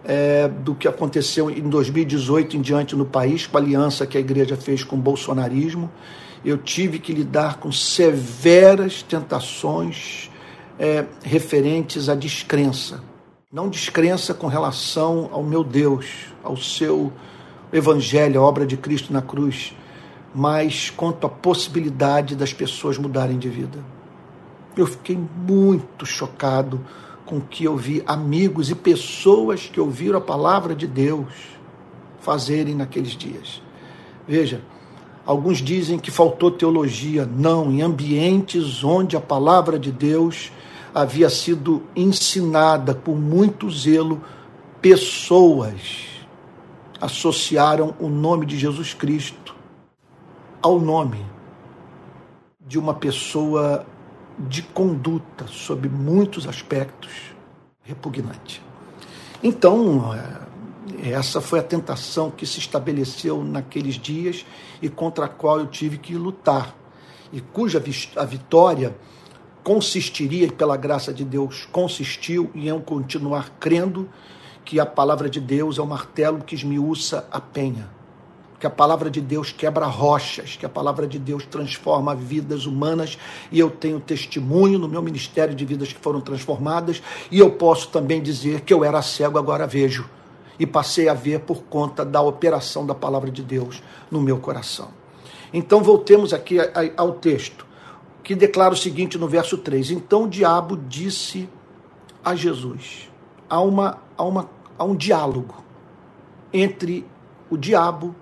é, 0.04 0.48
do 0.48 0.74
que 0.74 0.88
aconteceu 0.88 1.52
em 1.52 1.70
2018 1.70 2.58
em 2.58 2.62
diante 2.62 2.96
no 2.96 3.06
país, 3.06 3.46
com 3.46 3.58
a 3.58 3.62
aliança 3.62 4.08
que 4.08 4.18
a 4.18 4.20
igreja 4.20 4.58
fez 4.58 4.84
com 4.84 4.96
o 4.96 5.00
bolsonarismo 5.00 5.92
eu 6.44 6.58
tive 6.58 7.00
que 7.00 7.14
lidar 7.14 7.58
com 7.58 7.72
severas 7.72 9.04
tentações 9.04 10.30
é, 10.80 11.06
referentes 11.24 12.10
à 12.10 12.16
descrença. 12.16 13.04
Não 13.52 13.70
descrença 13.70 14.34
com 14.34 14.48
relação 14.48 15.30
ao 15.32 15.44
meu 15.44 15.64
Deus, 15.64 16.28
ao 16.44 16.58
seu 16.58 17.12
evangelho, 17.72 18.40
a 18.40 18.44
obra 18.44 18.66
de 18.66 18.76
Cristo 18.78 19.14
na 19.14 19.22
cruz, 19.22 19.76
mas 20.34 20.90
quanto 20.90 21.28
à 21.28 21.30
possibilidade 21.30 22.36
das 22.36 22.54
pessoas 22.54 22.98
mudarem 22.98 23.38
de 23.38 23.50
vida. 23.50 23.80
Eu 24.76 24.88
fiquei 24.88 25.20
muito 25.36 26.06
chocado 26.06 26.84
com 27.26 27.38
o 27.38 27.42
que 27.42 27.66
eu 27.66 27.76
vi 27.76 28.02
amigos 28.08 28.70
e 28.70 28.76
pessoas 28.76 29.68
que 29.68 29.80
ouviram 29.80 30.18
a 30.18 30.22
palavra 30.22 30.74
de 30.74 30.88
Deus 30.88 31.28
fazerem 32.20 32.76
naqueles 32.76 33.12
dias. 33.12 33.62
Veja, 34.28 34.62
Alguns 35.26 35.60
dizem 35.60 36.00
que 36.00 36.10
faltou 36.10 36.52
teologia. 36.52 37.26
Não, 37.26 37.72
em 37.72 37.82
ambientes 37.82 38.84
onde 38.84 39.16
a 39.16 39.22
palavra 39.22 39.78
de 39.78 39.92
Deus 39.92 40.52
havia 40.94 41.30
sido 41.30 41.84
ensinada 41.96 42.94
com 42.94 43.16
muito 43.16 43.70
zelo, 43.70 44.22
pessoas 44.82 46.10
associaram 47.00 47.96
o 48.00 48.10
nome 48.10 48.46
de 48.46 48.58
Jesus 48.58 48.94
Cristo 48.94 49.56
ao 50.62 50.80
nome 50.80 51.26
de 52.60 52.78
uma 52.78 52.94
pessoa 52.94 53.86
de 54.38 54.62
conduta, 54.62 55.46
sob 55.48 55.90
muitos 55.90 56.48
aspectos, 56.48 57.12
repugnante. 57.84 58.62
Então, 59.44 60.14
é, 60.14 60.41
essa 61.04 61.40
foi 61.40 61.60
a 61.60 61.64
tentação 61.64 62.32
que 62.32 62.46
se 62.46 62.60
estabeleceu 62.60 63.44
naqueles 63.44 63.96
dias 63.96 64.46
e 64.82 64.90
contra 64.90 65.26
a 65.26 65.30
qual 65.30 65.60
eu 65.60 65.68
tive 65.68 65.98
que 65.98 66.16
lutar, 66.16 66.76
e 67.32 67.40
cuja 67.40 67.82
a 68.16 68.26
vitória 68.26 68.96
consistiria, 69.64 70.52
pela 70.52 70.76
graça 70.76 71.14
de 71.14 71.24
Deus, 71.24 71.68
consistiu 71.72 72.50
em 72.56 72.66
eu 72.66 72.82
continuar 72.82 73.52
crendo 73.60 74.10
que 74.66 74.80
a 74.80 74.86
palavra 74.86 75.30
de 75.30 75.40
Deus 75.40 75.78
é 75.78 75.82
o 75.82 75.86
martelo 75.86 76.44
que 76.44 76.56
esmiuça 76.56 77.28
a 77.32 77.40
penha. 77.40 77.88
que 78.62 78.68
a 78.68 78.70
palavra 78.70 79.10
de 79.10 79.20
Deus 79.20 79.52
quebra 79.52 79.88
rochas, 79.88 80.56
que 80.56 80.68
a 80.68 80.70
palavra 80.70 81.08
de 81.08 81.18
Deus 81.18 81.44
transforma 81.44 82.14
vidas 82.14 82.68
humanas, 82.68 83.18
e 83.52 83.60
eu 83.60 83.72
tenho 83.72 84.00
testemunho 84.00 84.78
no 84.78 84.88
meu 84.88 85.02
ministério 85.02 85.56
de 85.56 85.66
vidas 85.66 85.92
que 85.92 86.00
foram 86.00 86.22
transformadas, 86.22 87.02
e 87.32 87.40
eu 87.40 87.50
posso 87.50 87.88
também 87.88 88.22
dizer 88.22 88.62
que 88.62 88.72
eu 88.72 88.84
era 88.84 89.02
cego, 89.02 89.40
agora 89.40 89.66
vejo, 89.66 90.08
e 90.62 90.68
passei 90.68 91.10
a 91.10 91.14
ver 91.16 91.40
por 91.40 91.64
conta 91.64 92.06
da 92.06 92.22
operação 92.22 92.86
da 92.86 92.94
palavra 92.94 93.32
de 93.32 93.42
Deus 93.42 93.82
no 94.12 94.22
meu 94.22 94.38
coração. 94.38 94.90
Então 95.52 95.82
voltemos 95.82 96.36
aqui 96.36 96.58
ao 96.96 97.14
texto, 97.14 97.66
que 98.24 98.36
declara 98.36 98.72
o 98.72 98.78
seguinte 98.78 99.18
no 99.18 99.28
verso 99.28 99.58
3: 99.58 99.90
Então 99.90 100.26
o 100.26 100.30
diabo 100.30 100.78
disse 100.88 101.50
a 102.24 102.36
Jesus, 102.36 103.10
há, 103.50 103.60
uma, 103.60 103.98
há, 104.16 104.24
uma, 104.24 104.48
há 104.78 104.84
um 104.84 104.96
diálogo 104.96 105.64
entre 106.54 107.08
o 107.50 107.58
diabo 107.58 108.16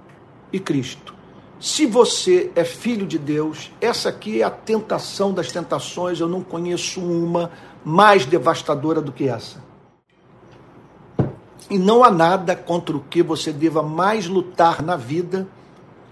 e 0.53 0.61
Cristo. 0.61 1.13
Se 1.59 1.85
você 1.85 2.53
é 2.55 2.63
filho 2.63 3.05
de 3.05 3.17
Deus, 3.17 3.69
essa 3.81 4.07
aqui 4.07 4.41
é 4.41 4.45
a 4.45 4.49
tentação 4.49 5.33
das 5.33 5.51
tentações, 5.51 6.21
eu 6.21 6.29
não 6.29 6.41
conheço 6.41 7.01
uma 7.01 7.51
mais 7.83 8.25
devastadora 8.25 9.01
do 9.01 9.11
que 9.11 9.27
essa. 9.27 9.67
E 11.69 11.77
não 11.77 12.03
há 12.03 12.09
nada 12.09 12.55
contra 12.55 12.95
o 12.97 12.99
que 12.99 13.21
você 13.21 13.51
deva 13.51 13.83
mais 13.83 14.27
lutar 14.27 14.81
na 14.81 14.95
vida 14.95 15.47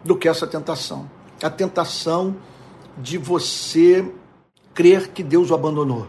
do 0.04 0.16
que 0.16 0.28
essa 0.28 0.46
tentação. 0.46 1.10
A 1.42 1.50
tentação 1.50 2.36
de 2.98 3.18
você 3.18 4.10
crer 4.74 5.08
que 5.10 5.24
Deus 5.24 5.50
o 5.50 5.56
abandonou, 5.56 6.08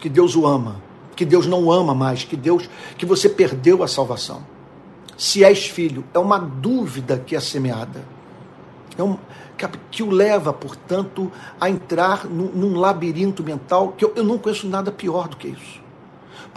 que 0.00 0.08
Deus 0.08 0.34
o 0.34 0.46
ama, 0.46 0.82
que 1.14 1.24
Deus 1.24 1.46
não 1.46 1.64
o 1.64 1.72
ama 1.72 1.94
mais, 1.94 2.24
que 2.24 2.36
Deus, 2.36 2.68
que 2.96 3.04
você 3.04 3.28
perdeu 3.28 3.82
a 3.82 3.88
salvação 3.88 4.42
se 5.18 5.42
és 5.42 5.66
filho. 5.66 6.04
É 6.14 6.18
uma 6.18 6.38
dúvida 6.38 7.18
que 7.18 7.34
é 7.34 7.40
semeada. 7.40 8.04
É 8.96 9.02
um, 9.02 9.18
que 9.90 10.02
o 10.02 10.10
leva, 10.10 10.52
portanto, 10.52 11.30
a 11.60 11.68
entrar 11.68 12.24
num, 12.24 12.46
num 12.46 12.78
labirinto 12.78 13.42
mental 13.42 13.92
que 13.92 14.04
eu, 14.04 14.12
eu 14.14 14.22
não 14.22 14.38
conheço 14.38 14.68
nada 14.68 14.92
pior 14.92 15.28
do 15.28 15.36
que 15.36 15.48
isso. 15.48 15.80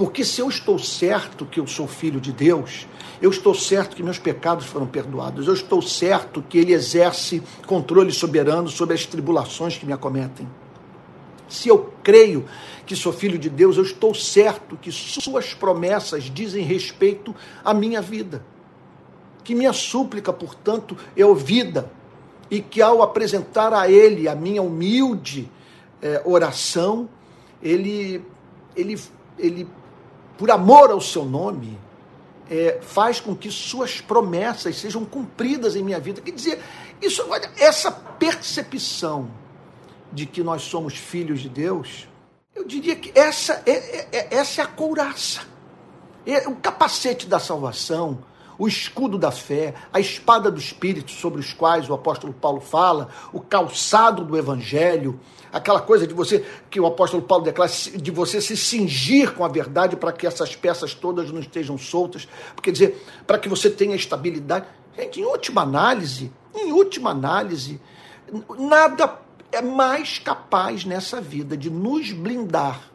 Porque 0.01 0.25
se 0.25 0.41
eu 0.41 0.49
estou 0.49 0.79
certo 0.79 1.45
que 1.45 1.59
eu 1.59 1.67
sou 1.67 1.87
filho 1.87 2.19
de 2.19 2.31
Deus, 2.31 2.87
eu 3.21 3.29
estou 3.29 3.53
certo 3.53 3.95
que 3.95 4.01
meus 4.01 4.17
pecados 4.17 4.65
foram 4.65 4.87
perdoados, 4.87 5.45
eu 5.45 5.53
estou 5.53 5.79
certo 5.79 6.41
que 6.41 6.57
Ele 6.57 6.73
exerce 6.73 7.43
controle 7.67 8.11
soberano 8.11 8.67
sobre 8.67 8.95
as 8.95 9.05
tribulações 9.05 9.77
que 9.77 9.85
me 9.85 9.93
acometem. 9.93 10.49
Se 11.47 11.69
eu 11.69 11.93
creio 12.01 12.45
que 12.83 12.95
sou 12.95 13.13
filho 13.13 13.37
de 13.37 13.47
Deus, 13.47 13.77
eu 13.77 13.83
estou 13.83 14.15
certo 14.15 14.75
que 14.75 14.91
Suas 14.91 15.53
promessas 15.53 16.23
dizem 16.23 16.65
respeito 16.65 17.35
à 17.63 17.71
minha 17.71 18.01
vida 18.01 18.43
que 19.43 19.53
minha 19.53 19.71
súplica, 19.71 20.33
portanto, 20.33 20.97
é 21.15 21.23
ouvida 21.23 21.91
e 22.49 22.59
que 22.59 22.81
ao 22.81 23.03
apresentar 23.03 23.71
a 23.71 23.87
Ele 23.87 24.27
a 24.27 24.33
minha 24.33 24.63
humilde 24.63 25.47
é, 26.01 26.23
oração, 26.25 27.07
ele, 27.61 28.25
ele, 28.75 28.99
ele, 29.37 29.67
por 30.41 30.49
amor 30.49 30.89
ao 30.89 30.99
Seu 30.99 31.23
nome, 31.23 31.77
é, 32.49 32.79
faz 32.81 33.19
com 33.19 33.35
que 33.35 33.51
Suas 33.51 34.01
promessas 34.01 34.75
sejam 34.75 35.05
cumpridas 35.05 35.75
em 35.75 35.83
minha 35.83 35.99
vida. 35.99 36.19
Quer 36.19 36.31
dizer, 36.31 36.59
isso, 36.99 37.23
essa 37.59 37.91
percepção 37.91 39.29
de 40.11 40.25
que 40.25 40.41
nós 40.41 40.63
somos 40.63 40.95
filhos 40.95 41.41
de 41.41 41.47
Deus, 41.47 42.07
eu 42.55 42.65
diria 42.65 42.95
que 42.95 43.11
essa 43.13 43.61
é, 43.67 43.71
é, 43.71 44.07
é 44.11 44.27
essa 44.31 44.61
é 44.61 44.63
a 44.63 44.67
couraça. 44.67 45.41
É 46.25 46.47
o 46.47 46.55
capacete 46.55 47.27
da 47.27 47.37
salvação, 47.37 48.23
o 48.57 48.67
escudo 48.67 49.19
da 49.19 49.29
fé, 49.29 49.75
a 49.93 49.99
espada 49.99 50.49
do 50.49 50.59
Espírito 50.59 51.11
sobre 51.11 51.39
os 51.39 51.53
quais 51.53 51.87
o 51.87 51.93
apóstolo 51.93 52.33
Paulo 52.33 52.61
fala, 52.61 53.09
o 53.31 53.39
calçado 53.39 54.25
do 54.25 54.35
Evangelho, 54.35 55.19
aquela 55.51 55.81
coisa 55.81 56.07
de 56.07 56.13
você, 56.13 56.45
que 56.69 56.79
o 56.79 56.85
apóstolo 56.85 57.23
Paulo 57.23 57.43
declara, 57.43 57.71
de 57.71 58.11
você 58.11 58.39
se 58.39 58.55
cingir 58.55 59.33
com 59.33 59.43
a 59.43 59.47
verdade 59.47 59.95
para 59.95 60.11
que 60.11 60.25
essas 60.25 60.55
peças 60.55 60.93
todas 60.93 61.31
não 61.31 61.39
estejam 61.39 61.77
soltas, 61.77 62.27
quer 62.61 62.71
dizer, 62.71 63.05
para 63.27 63.37
que 63.37 63.49
você 63.49 63.69
tenha 63.69 63.95
estabilidade. 63.95 64.65
Gente, 64.97 65.19
em 65.19 65.25
última 65.25 65.61
análise, 65.61 66.31
em 66.55 66.71
última 66.71 67.11
análise, 67.11 67.79
nada 68.57 69.19
é 69.51 69.61
mais 69.61 70.19
capaz 70.19 70.85
nessa 70.85 71.19
vida 71.19 71.57
de 71.57 71.69
nos 71.69 72.11
blindar 72.11 72.89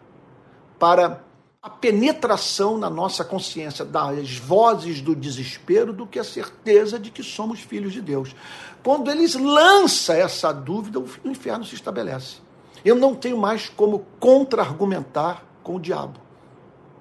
para 0.78 1.22
a 1.62 1.68
penetração 1.68 2.78
na 2.78 2.88
nossa 2.88 3.24
consciência 3.24 3.84
das 3.84 4.36
vozes 4.36 5.00
do 5.00 5.16
desespero 5.16 5.92
do 5.92 6.06
que 6.06 6.18
a 6.18 6.24
certeza 6.24 6.98
de 6.98 7.10
que 7.10 7.24
somos 7.24 7.58
filhos 7.58 7.92
de 7.92 8.00
Deus. 8.00 8.36
Quando 8.84 9.10
eles 9.10 9.34
lança 9.34 10.14
essa 10.14 10.52
dúvida, 10.52 11.00
o 11.00 11.08
inferno 11.24 11.64
se 11.64 11.74
estabelece. 11.74 12.45
Eu 12.86 12.94
não 12.94 13.16
tenho 13.16 13.36
mais 13.36 13.68
como 13.68 14.06
contra-argumentar 14.20 15.44
com 15.60 15.74
o 15.74 15.80
diabo. 15.80 16.20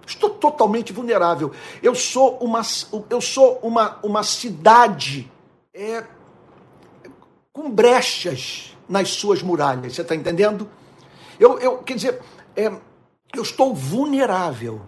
Estou 0.04 0.32
totalmente 0.32 0.92
vulnerável. 0.92 1.52
Eu 1.84 1.94
sou 1.94 2.40
uma, 2.40 2.64
eu 3.08 3.22
sou 3.22 3.60
uma, 3.62 4.00
uma 4.02 4.24
cidade 4.24 5.32
é, 5.72 6.04
com 7.54 7.70
brechas 7.70 8.76
nas 8.90 9.10
suas 9.10 9.44
muralhas. 9.44 9.94
Você 9.94 10.02
está 10.02 10.16
entendendo? 10.16 10.68
Eu, 11.40 11.60
eu, 11.60 11.78
quer 11.78 11.94
dizer, 11.94 12.20
é, 12.56 12.66
eu 13.36 13.44
estou 13.44 13.72
vulnerável 13.72 14.82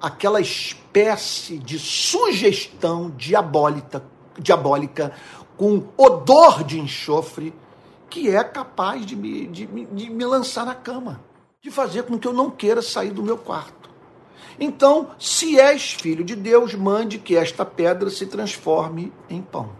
àquela 0.00 0.40
espécie 0.40 1.58
de 1.58 1.76
sugestão 1.76 3.10
diabólica, 3.16 4.04
diabólica 4.38 5.12
com 5.56 5.88
odor 5.96 6.62
de 6.62 6.78
enxofre 6.78 7.52
que 8.14 8.30
é 8.30 8.44
capaz 8.44 9.04
de 9.04 9.16
me, 9.16 9.44
de, 9.48 9.66
de 9.66 10.08
me 10.08 10.24
lançar 10.24 10.64
na 10.64 10.72
cama, 10.72 11.20
de 11.60 11.68
fazer 11.68 12.04
com 12.04 12.16
que 12.16 12.28
eu 12.28 12.32
não 12.32 12.48
queira 12.48 12.80
sair 12.80 13.10
do 13.10 13.24
meu 13.24 13.36
quarto. 13.36 13.90
Então, 14.60 15.10
se 15.18 15.58
és 15.58 15.94
filho 15.94 16.22
de 16.22 16.36
Deus, 16.36 16.76
mande 16.76 17.18
que 17.18 17.34
esta 17.34 17.64
pedra 17.64 18.08
se 18.08 18.26
transforme 18.26 19.12
em 19.28 19.42
pão. 19.42 19.70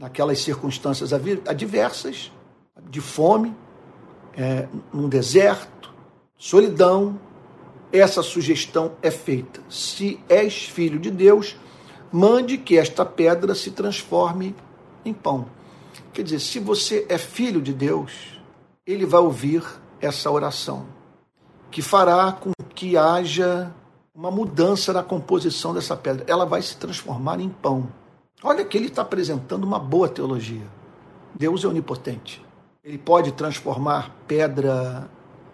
Naquelas 0.00 0.40
circunstâncias 0.40 1.12
adversas, 1.12 2.32
de 2.90 3.00
fome, 3.00 3.54
é, 4.36 4.66
num 4.92 5.08
deserto, 5.08 5.94
solidão, 6.36 7.20
essa 7.92 8.20
sugestão 8.20 8.96
é 9.00 9.12
feita. 9.12 9.60
Se 9.68 10.18
és 10.28 10.64
filho 10.64 10.98
de 10.98 11.12
Deus, 11.12 11.56
mande 12.10 12.58
que 12.58 12.76
esta 12.76 13.04
pedra 13.04 13.54
se 13.54 13.70
transforme 13.70 14.56
em 15.04 15.14
pão. 15.14 15.46
Quer 16.16 16.22
dizer, 16.22 16.40
se 16.40 16.58
você 16.58 17.04
é 17.10 17.18
filho 17.18 17.60
de 17.60 17.74
Deus, 17.74 18.40
ele 18.86 19.04
vai 19.04 19.20
ouvir 19.20 19.62
essa 20.00 20.30
oração, 20.30 20.86
que 21.70 21.82
fará 21.82 22.32
com 22.32 22.52
que 22.74 22.96
haja 22.96 23.70
uma 24.14 24.30
mudança 24.30 24.94
na 24.94 25.02
composição 25.02 25.74
dessa 25.74 25.94
pedra. 25.94 26.24
Ela 26.26 26.46
vai 26.46 26.62
se 26.62 26.74
transformar 26.78 27.38
em 27.38 27.50
pão. 27.50 27.86
Olha 28.42 28.64
que 28.64 28.78
ele 28.78 28.86
está 28.86 29.02
apresentando 29.02 29.64
uma 29.64 29.78
boa 29.78 30.08
teologia. 30.08 30.66
Deus 31.34 31.62
é 31.62 31.68
onipotente. 31.68 32.42
Ele 32.82 32.96
pode 32.96 33.32
transformar 33.32 34.16
pedra 34.26 35.10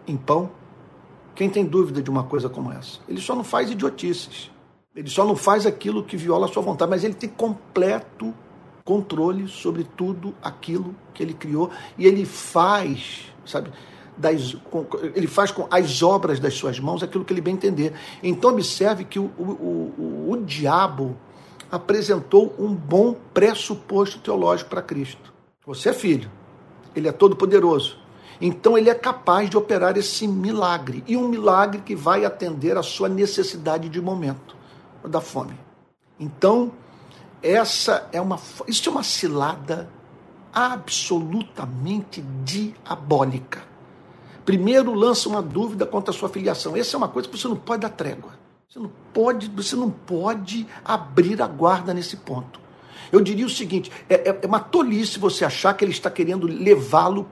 em 0.07 0.17
pão 0.17 0.49
quem 1.35 1.49
tem 1.49 1.65
dúvida 1.65 2.03
de 2.03 2.11
uma 2.11 2.25
coisa 2.25 2.49
como 2.49 2.71
essa? 2.71 3.01
Ele 3.09 3.21
só 3.21 3.35
não 3.35 3.45
faz 3.45 3.71
idiotices. 3.71 4.51
Ele 4.95 5.09
só 5.09 5.25
não 5.25 5.35
faz 5.35 5.65
aquilo 5.65 6.05
que 6.05 6.17
viola 6.17 6.47
a 6.47 6.49
sua 6.49 6.63
vontade, 6.63 6.91
mas 6.91 7.03
ele 7.03 7.15
tem 7.15 7.29
completo 7.29 8.35
controle 8.85 9.49
sobre 9.49 9.85
tudo 9.85 10.35
aquilo 10.43 10.95
que 11.15 11.23
ele 11.23 11.35
criou 11.35 11.71
e 11.97 12.07
ele 12.07 12.25
faz, 12.25 13.33
sabe, 13.47 13.71
das, 14.17 14.57
ele 15.15 15.27
faz 15.27 15.51
com 15.51 15.67
as 15.71 16.03
obras 16.03 16.39
das 16.39 16.55
suas 16.55 16.79
mãos 16.79 17.03
aquilo 17.03 17.25
que 17.25 17.33
ele 17.33 17.41
bem 17.41 17.55
entender. 17.55 17.93
Então 18.23 18.51
observe 18.51 19.05
que 19.05 19.19
o, 19.19 19.31
o, 19.39 19.43
o, 19.99 20.31
o 20.33 20.37
diabo 20.45 21.17
apresentou 21.71 22.55
um 22.59 22.75
bom 22.75 23.15
pressuposto 23.33 24.19
teológico 24.19 24.71
para 24.71 24.83
Cristo. 24.83 25.33
Você 25.67 25.89
é 25.89 25.93
filho, 25.93 26.31
ele 26.95 27.09
é 27.09 27.13
todo 27.13 27.37
poderoso. 27.37 27.97
Então 28.41 28.77
ele 28.77 28.91
é 28.91 28.95
capaz 28.95 29.49
de 29.49 29.57
operar 29.57 29.97
esse 29.97 30.27
milagre, 30.27 31.05
e 31.07 31.17
um 31.17 31.29
milagre 31.29 31.81
que 31.81 31.95
vai 31.95 32.25
atender 32.25 32.77
a 32.77 32.83
sua 32.83 33.09
necessidade 33.09 33.89
de 33.89 34.01
momento, 34.01 34.57
da 35.05 35.21
fome. 35.21 35.55
Então, 36.19 36.73
essa 37.43 38.09
é 38.13 38.21
uma 38.21 38.39
isso 38.69 38.89
é 38.89 38.93
uma 38.93 39.03
cilada 39.03 39.89
absolutamente 40.53 42.23
diabólica. 42.45 43.63
Primeiro 44.45 44.93
lança 44.93 45.29
uma 45.29 45.41
dúvida 45.41 45.87
quanto 45.87 46.11
à 46.11 46.15
sua 46.15 46.29
filiação. 46.29 46.77
Essa 46.77 46.97
é 46.97 46.99
uma 46.99 47.09
coisa 47.09 47.29
que 47.29 47.39
você 47.39 47.49
não 47.49 47.57
pode 47.57 47.83
dar 47.83 47.91
trégua. 47.91 48.33
Você 48.69 48.79
não 48.79 48.91
pode, 49.13 49.49
você 49.51 49.77
não 49.77 49.91
pode 49.91 50.67
abrir 50.85 51.41
a 51.43 51.47
guarda 51.47 51.93
nesse 51.93 52.17
ponto. 52.17 52.61
Eu 53.11 53.21
diria 53.21 53.47
o 53.47 53.51
seguinte: 53.51 53.91
é, 54.09 54.31
é, 54.31 54.39
é 54.43 54.47
uma 54.47 54.61
tolice 54.61 55.19
você 55.19 55.45
achar 55.45 55.75
que 55.75 55.85
ele 55.85 55.93
está 55.93 56.11
querendo 56.11 56.47
levá-lo 56.47 57.29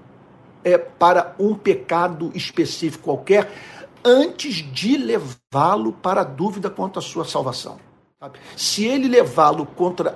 é, 0.62 0.77
para 0.77 1.35
um 1.38 1.55
pecado 1.55 2.31
específico 2.35 3.05
qualquer 3.05 3.51
antes 4.05 4.57
de 4.73 4.96
levá-lo 4.96 5.92
para 5.92 6.20
a 6.20 6.25
dúvida 6.25 6.70
quanto 6.70 6.99
à 6.99 7.03
sua 7.03 7.25
salvação. 7.25 7.79
Se 8.54 8.85
ele 8.85 9.09
levá-lo 9.09 9.64
contra 9.64 10.14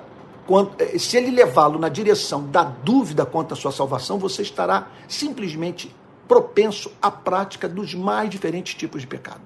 eh, 0.77 0.99
se 0.99 1.17
ele 1.17 1.31
levá-lo 1.31 1.79
na 1.79 1.89
direção 1.89 2.45
da 2.45 2.63
dúvida 2.63 3.25
quanto 3.25 3.55
à 3.55 3.57
sua 3.57 3.71
salvação, 3.71 4.19
você 4.19 4.43
estará 4.43 4.89
simplesmente 5.07 5.91
propenso 6.27 6.91
à 7.01 7.09
prática 7.09 7.67
dos 7.67 7.95
mais 7.95 8.29
diferentes 8.29 8.75
tipos 8.75 9.01
de 9.01 9.07
pecado. 9.07 9.41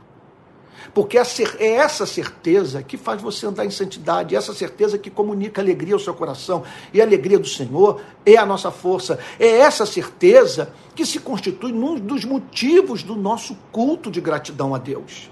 Porque 0.93 1.17
é 1.17 1.67
essa 1.67 2.05
certeza 2.05 2.83
que 2.83 2.97
faz 2.97 3.21
você 3.21 3.45
andar 3.45 3.63
em 3.65 3.71
santidade, 3.71 4.35
essa 4.35 4.53
certeza 4.53 4.97
que 4.97 5.09
comunica 5.09 5.61
alegria 5.61 5.93
ao 5.93 5.99
seu 5.99 6.13
coração, 6.13 6.63
e 6.93 6.99
a 6.99 7.05
alegria 7.05 7.39
do 7.39 7.47
Senhor 7.47 8.01
é 8.25 8.35
a 8.35 8.45
nossa 8.45 8.71
força. 8.71 9.19
É 9.39 9.59
essa 9.59 9.85
certeza 9.85 10.73
que 10.93 11.05
se 11.05 11.21
constitui 11.21 11.71
num 11.71 11.97
dos 11.97 12.25
motivos 12.25 13.03
do 13.03 13.15
nosso 13.15 13.55
culto 13.71 14.11
de 14.11 14.19
gratidão 14.19 14.75
a 14.75 14.77
Deus. 14.77 15.31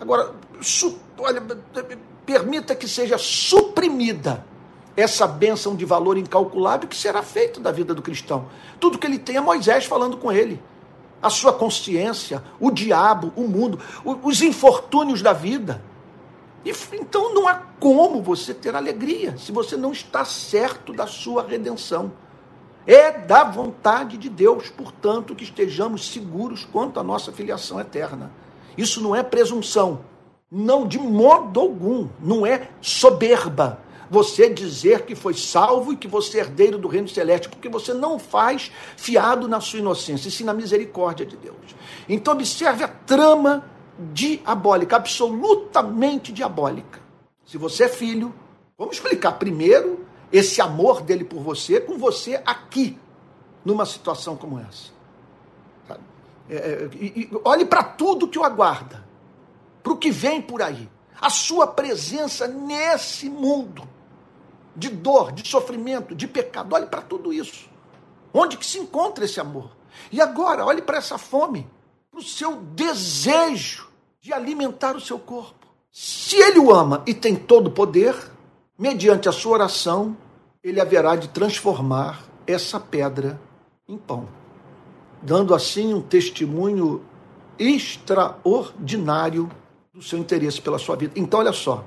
Agora, 0.00 0.34
olha, 1.16 1.40
permita 2.30 2.76
que 2.76 2.86
seja 2.86 3.18
suprimida 3.18 4.46
essa 4.96 5.26
bênção 5.26 5.74
de 5.74 5.84
valor 5.84 6.16
incalculável 6.16 6.88
que 6.88 6.96
será 6.96 7.24
feito 7.24 7.58
da 7.58 7.72
vida 7.72 7.92
do 7.92 8.00
cristão. 8.00 8.46
Tudo 8.78 8.98
que 8.98 9.06
ele 9.06 9.18
tem 9.18 9.36
é 9.36 9.40
Moisés 9.40 9.84
falando 9.84 10.16
com 10.16 10.30
ele. 10.30 10.62
A 11.20 11.28
sua 11.28 11.52
consciência, 11.52 12.40
o 12.60 12.70
diabo, 12.70 13.32
o 13.34 13.48
mundo, 13.48 13.80
os 14.22 14.42
infortúnios 14.42 15.20
da 15.22 15.32
vida. 15.32 15.82
E, 16.64 16.72
então 16.92 17.34
não 17.34 17.48
há 17.48 17.54
como 17.80 18.22
você 18.22 18.54
ter 18.54 18.76
alegria 18.76 19.36
se 19.36 19.50
você 19.50 19.76
não 19.76 19.90
está 19.90 20.24
certo 20.24 20.92
da 20.92 21.08
sua 21.08 21.42
redenção. 21.42 22.12
É 22.86 23.10
da 23.10 23.42
vontade 23.42 24.16
de 24.16 24.28
Deus, 24.28 24.70
portanto, 24.70 25.34
que 25.34 25.42
estejamos 25.42 26.12
seguros 26.12 26.64
quanto 26.64 27.00
à 27.00 27.02
nossa 27.02 27.32
filiação 27.32 27.80
eterna. 27.80 28.30
Isso 28.78 29.02
não 29.02 29.16
é 29.16 29.22
presunção, 29.24 30.04
não 30.50 30.86
de 30.86 30.98
modo 30.98 31.60
algum, 31.60 32.08
não 32.18 32.44
é 32.44 32.68
soberba 32.80 33.80
você 34.10 34.50
dizer 34.50 35.02
que 35.02 35.14
foi 35.14 35.34
salvo 35.34 35.92
e 35.92 35.96
que 35.96 36.08
você 36.08 36.38
é 36.38 36.40
herdeiro 36.40 36.76
do 36.76 36.88
reino 36.88 37.08
celeste, 37.08 37.48
porque 37.48 37.68
você 37.68 37.94
não 37.94 38.18
faz 38.18 38.72
fiado 38.96 39.46
na 39.46 39.60
sua 39.60 39.78
inocência, 39.78 40.28
e 40.28 40.32
sim 40.32 40.42
na 40.42 40.52
misericórdia 40.52 41.24
de 41.24 41.36
Deus. 41.36 41.56
Então 42.08 42.34
observe 42.34 42.82
a 42.82 42.88
trama 42.88 43.64
diabólica, 44.12 44.96
absolutamente 44.96 46.32
diabólica. 46.32 46.98
Se 47.46 47.56
você 47.56 47.84
é 47.84 47.88
filho, 47.88 48.34
vamos 48.76 48.96
explicar 48.96 49.32
primeiro 49.32 50.04
esse 50.32 50.60
amor 50.60 51.02
dele 51.02 51.22
por 51.22 51.40
você 51.40 51.80
com 51.80 51.96
você 51.96 52.42
aqui, 52.44 52.98
numa 53.64 53.86
situação 53.86 54.36
como 54.36 54.58
essa. 54.58 54.90
É, 56.48 56.56
é, 56.56 56.90
olhe 57.44 57.64
para 57.64 57.84
tudo 57.84 58.26
que 58.26 58.38
o 58.38 58.42
aguarda, 58.42 59.06
para 59.82 59.92
o 59.92 59.96
que 59.96 60.10
vem 60.10 60.40
por 60.40 60.62
aí. 60.62 60.88
A 61.20 61.28
sua 61.28 61.66
presença 61.66 62.48
nesse 62.48 63.28
mundo 63.28 63.86
de 64.74 64.88
dor, 64.88 65.32
de 65.32 65.46
sofrimento, 65.46 66.14
de 66.14 66.26
pecado. 66.26 66.74
Olhe 66.74 66.86
para 66.86 67.02
tudo 67.02 67.32
isso. 67.32 67.68
Onde 68.32 68.56
que 68.56 68.64
se 68.64 68.78
encontra 68.78 69.24
esse 69.24 69.40
amor? 69.40 69.76
E 70.10 70.20
agora, 70.20 70.64
olhe 70.64 70.80
para 70.80 70.98
essa 70.98 71.18
fome, 71.18 71.68
para 72.10 72.20
o 72.20 72.22
seu 72.22 72.56
desejo 72.56 73.88
de 74.20 74.32
alimentar 74.32 74.96
o 74.96 75.00
seu 75.00 75.18
corpo. 75.18 75.66
Se 75.92 76.36
ele 76.36 76.58
o 76.58 76.72
ama 76.72 77.02
e 77.06 77.12
tem 77.12 77.34
todo 77.34 77.66
o 77.66 77.72
poder, 77.72 78.14
mediante 78.78 79.28
a 79.28 79.32
sua 79.32 79.52
oração, 79.54 80.16
ele 80.62 80.80
haverá 80.80 81.16
de 81.16 81.28
transformar 81.28 82.24
essa 82.46 82.78
pedra 82.78 83.40
em 83.88 83.98
pão, 83.98 84.28
dando 85.20 85.54
assim 85.54 85.92
um 85.92 86.00
testemunho 86.00 87.04
extraordinário 87.58 89.50
do 90.00 90.06
seu 90.06 90.18
interesse 90.18 90.62
pela 90.62 90.78
sua 90.78 90.96
vida. 90.96 91.12
Então, 91.14 91.40
olha 91.40 91.52
só, 91.52 91.84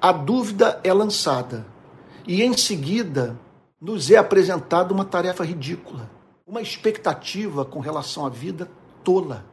a 0.00 0.10
dúvida 0.12 0.80
é 0.82 0.92
lançada 0.94 1.66
e 2.26 2.42
em 2.42 2.56
seguida 2.56 3.38
nos 3.78 4.10
é 4.10 4.16
apresentada 4.16 4.94
uma 4.94 5.04
tarefa 5.04 5.44
ridícula, 5.44 6.10
uma 6.46 6.62
expectativa 6.62 7.62
com 7.62 7.80
relação 7.80 8.24
à 8.24 8.30
vida 8.30 8.66
tola. 9.04 9.44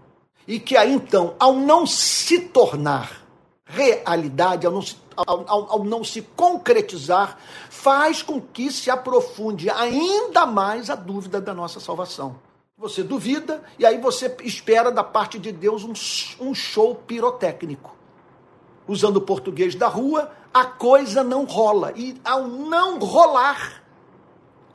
E 0.48 0.58
que 0.58 0.78
aí 0.78 0.94
então, 0.94 1.36
ao 1.38 1.54
não 1.54 1.86
se 1.86 2.40
tornar 2.40 3.28
realidade, 3.66 4.66
ao 4.66 4.72
não 4.72 4.82
se, 4.82 4.96
ao, 5.16 5.50
ao, 5.50 5.72
ao 5.74 5.84
não 5.84 6.02
se 6.02 6.22
concretizar, 6.22 7.38
faz 7.70 8.24
com 8.24 8.40
que 8.40 8.72
se 8.72 8.90
aprofunde 8.90 9.70
ainda 9.70 10.46
mais 10.46 10.90
a 10.90 10.96
dúvida 10.96 11.42
da 11.42 11.54
nossa 11.54 11.82
salvação. 11.82 12.38
Você 12.82 13.04
duvida 13.04 13.62
e 13.78 13.86
aí 13.86 14.00
você 14.00 14.36
espera 14.44 14.92
da 14.92 15.04
parte 15.04 15.38
de 15.38 15.52
Deus 15.52 15.84
um, 15.84 15.94
um 16.44 16.52
show 16.52 16.96
pirotécnico. 16.96 17.96
Usando 18.88 19.18
o 19.18 19.22
português 19.22 19.76
da 19.76 19.88
rua, 19.88 20.32
a 20.52 20.66
coisa 20.66 21.24
não 21.24 21.46
rola. 21.46 21.94
E 21.96 22.20
ao 22.26 22.48
não 22.48 22.98
rolar, 22.98 23.84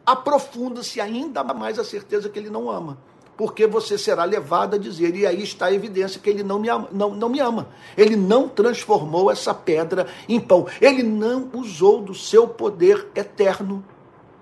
aprofunda-se 0.07 1.01
ainda 1.01 1.43
mais 1.43 1.81
a 1.81 1.85
certeza 1.85 2.29
que 2.29 2.39
ele 2.39 2.49
não 2.49 2.71
ama. 2.71 2.97
Porque 3.37 3.67
você 3.67 3.99
será 3.99 4.23
levado 4.23 4.77
a 4.77 4.79
dizer, 4.79 5.17
e 5.17 5.27
aí 5.27 5.43
está 5.43 5.67
a 5.67 5.73
evidência 5.73 6.21
que 6.21 6.31
ele 6.31 6.45
não 6.45 6.61
me 6.61 6.69
ama. 6.69 6.89
Não, 6.93 7.13
não 7.13 7.29
me 7.29 7.41
ama. 7.41 7.71
Ele 7.97 8.15
não 8.15 8.49
transformou 8.49 9.33
essa 9.33 9.53
pedra 9.53 10.07
em 10.29 10.39
pão. 10.39 10.69
Ele 10.81 11.03
não 11.03 11.51
usou 11.53 12.01
do 12.01 12.15
seu 12.15 12.47
poder 12.47 13.09
eterno 13.17 13.85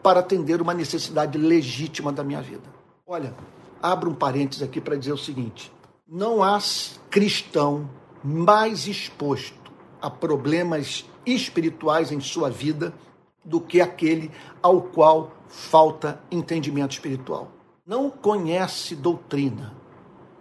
para 0.03 0.21
atender 0.21 0.61
uma 0.61 0.75
necessidade 0.75 1.39
legítima 1.39 2.13
da 2.13 2.23
minha 2.23 2.43
vida. 2.43 2.75
Olha, 3.07 3.35
abro 3.85 4.11
um 4.11 4.15
parênteses 4.15 4.63
aqui 4.63 4.81
para 4.81 4.97
dizer 4.97 5.13
o 5.13 5.19
seguinte: 5.19 5.71
não 6.09 6.43
há 6.43 6.59
cristão 7.11 7.91
mais 8.25 8.87
exposto 8.87 9.71
a 10.01 10.09
problemas 10.09 11.05
espirituais 11.27 12.11
em 12.11 12.21
sua 12.21 12.49
vida 12.49 12.95
do 13.45 13.61
que 13.61 13.83
aquele 13.83 14.31
ao 14.63 14.81
qual 14.81 15.33
falta 15.49 16.19
entendimento 16.31 16.93
espiritual. 16.93 17.51
Não 17.87 18.09
conhece 18.09 18.97
doutrina, 18.97 19.75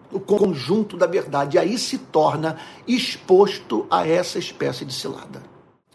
o 0.10 0.20
conjunto 0.20 0.96
da 0.96 1.06
verdade, 1.06 1.58
e 1.58 1.60
aí 1.60 1.78
se 1.78 1.98
torna 1.98 2.58
exposto 2.88 3.86
a 3.92 4.08
essa 4.08 4.40
espécie 4.40 4.86
de 4.86 4.94
cilada, 4.94 5.44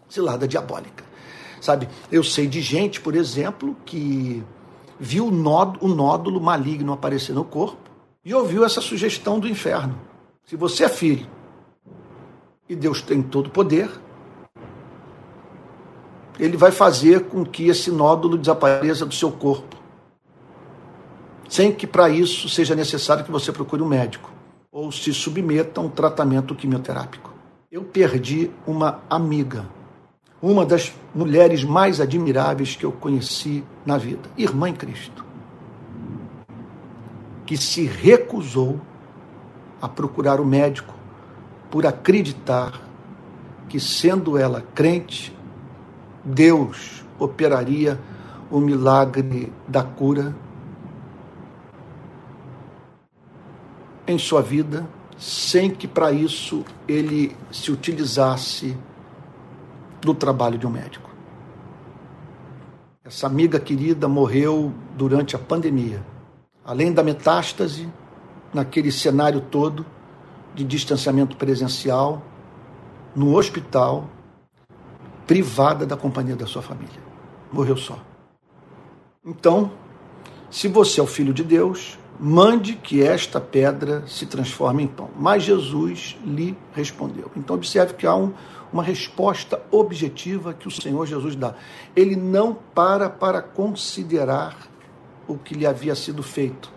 cilada 0.07 0.47
diabólica. 0.47 1.03
Sabe, 1.59 1.89
eu 2.11 2.23
sei 2.23 2.47
de 2.47 2.61
gente, 2.61 3.01
por 3.01 3.15
exemplo, 3.15 3.75
que 3.85 4.43
viu 4.99 5.27
o 5.27 5.31
nódulo, 5.31 5.85
o 5.85 5.95
nódulo 5.95 6.41
maligno 6.41 6.91
aparecer 6.91 7.33
no 7.33 7.45
corpo 7.45 7.89
e 8.23 8.33
ouviu 8.33 8.65
essa 8.65 8.81
sugestão 8.81 9.39
do 9.39 9.47
inferno. 9.47 9.97
Se 10.43 10.55
você 10.55 10.83
é 10.83 10.89
filho 10.89 11.27
e 12.67 12.75
Deus 12.75 13.01
tem 13.01 13.21
todo 13.21 13.47
o 13.47 13.51
poder, 13.51 13.89
ele 16.37 16.57
vai 16.57 16.71
fazer 16.71 17.25
com 17.25 17.45
que 17.45 17.67
esse 17.67 17.91
nódulo 17.91 18.37
desapareça 18.37 19.05
do 19.05 19.13
seu 19.13 19.31
corpo. 19.31 19.77
Sem 21.47 21.71
que 21.71 21.87
para 21.87 22.09
isso 22.09 22.47
seja 22.47 22.75
necessário 22.75 23.23
que 23.23 23.31
você 23.31 23.51
procure 23.51 23.81
um 23.81 23.87
médico 23.87 24.31
ou 24.71 24.91
se 24.91 25.13
submeta 25.13 25.81
a 25.81 25.83
um 25.83 25.89
tratamento 25.89 26.53
quimioterápico. 26.53 27.33
Eu 27.71 27.83
perdi 27.83 28.51
uma 28.65 29.01
amiga, 29.09 29.65
uma 30.41 30.65
das 30.65 30.93
mulheres 31.13 31.63
mais 31.63 31.99
admiráveis 31.99 32.75
que 32.75 32.85
eu 32.85 32.91
conheci 32.91 33.63
na 33.85 33.97
vida, 33.97 34.29
irmã 34.37 34.69
em 34.69 34.73
Cristo, 34.73 35.25
que 37.45 37.57
se 37.57 37.85
recusou 37.85 38.79
a 39.81 39.87
procurar 39.87 40.39
o 40.39 40.45
médico 40.45 40.93
por 41.69 41.85
acreditar 41.85 42.81
que, 43.67 43.79
sendo 43.79 44.37
ela 44.37 44.63
crente, 44.73 45.35
Deus 46.23 47.03
operaria 47.17 47.99
o 48.49 48.59
milagre 48.59 49.51
da 49.67 49.83
cura 49.83 50.35
em 54.07 54.17
sua 54.17 54.41
vida, 54.41 54.87
sem 55.17 55.69
que 55.69 55.87
para 55.87 56.11
isso 56.11 56.65
ele 56.87 57.35
se 57.51 57.71
utilizasse 57.71 58.75
do 60.01 60.13
trabalho 60.13 60.57
de 60.57 60.65
um 60.65 60.69
médico. 60.69 61.09
Essa 63.03 63.27
amiga 63.27 63.59
querida 63.59 64.07
morreu 64.07 64.73
durante 64.95 65.35
a 65.35 65.39
pandemia. 65.39 66.05
Além 66.63 66.93
da 66.93 67.01
metástase, 67.01 67.89
naquele 68.53 68.91
cenário 68.91 69.41
todo 69.41 69.85
de 70.53 70.63
distanciamento 70.63 71.35
presencial, 71.37 72.21
no 73.15 73.35
hospital, 73.35 74.07
privada 75.25 75.85
da 75.85 75.97
companhia 75.97 76.35
da 76.35 76.45
sua 76.45 76.61
família. 76.61 76.99
Morreu 77.51 77.77
só. 77.77 77.99
Então, 79.25 79.71
se 80.49 80.67
você 80.67 80.99
é 80.99 81.03
o 81.03 81.07
filho 81.07 81.33
de 81.33 81.43
Deus, 81.43 81.97
mande 82.19 82.73
que 82.73 83.01
esta 83.03 83.39
pedra 83.39 84.03
se 84.07 84.25
transforme 84.25 84.83
em 84.83 84.87
pão. 84.87 85.09
Mas 85.15 85.43
Jesus 85.43 86.17
lhe 86.25 86.57
respondeu. 86.73 87.31
Então, 87.35 87.55
observe 87.55 87.93
que 87.93 88.07
há 88.07 88.15
um, 88.15 88.33
uma 88.71 88.83
resposta 88.83 89.61
objetiva 89.71 90.53
que 90.53 90.67
o 90.67 90.71
Senhor 90.71 91.05
Jesus 91.05 91.35
dá. 91.35 91.55
Ele 91.95 92.15
não 92.15 92.53
para 92.53 93.09
para 93.09 93.41
considerar 93.41 94.55
o 95.27 95.37
que 95.37 95.53
lhe 95.53 95.65
havia 95.65 95.95
sido 95.95 96.23
feito. 96.23 96.71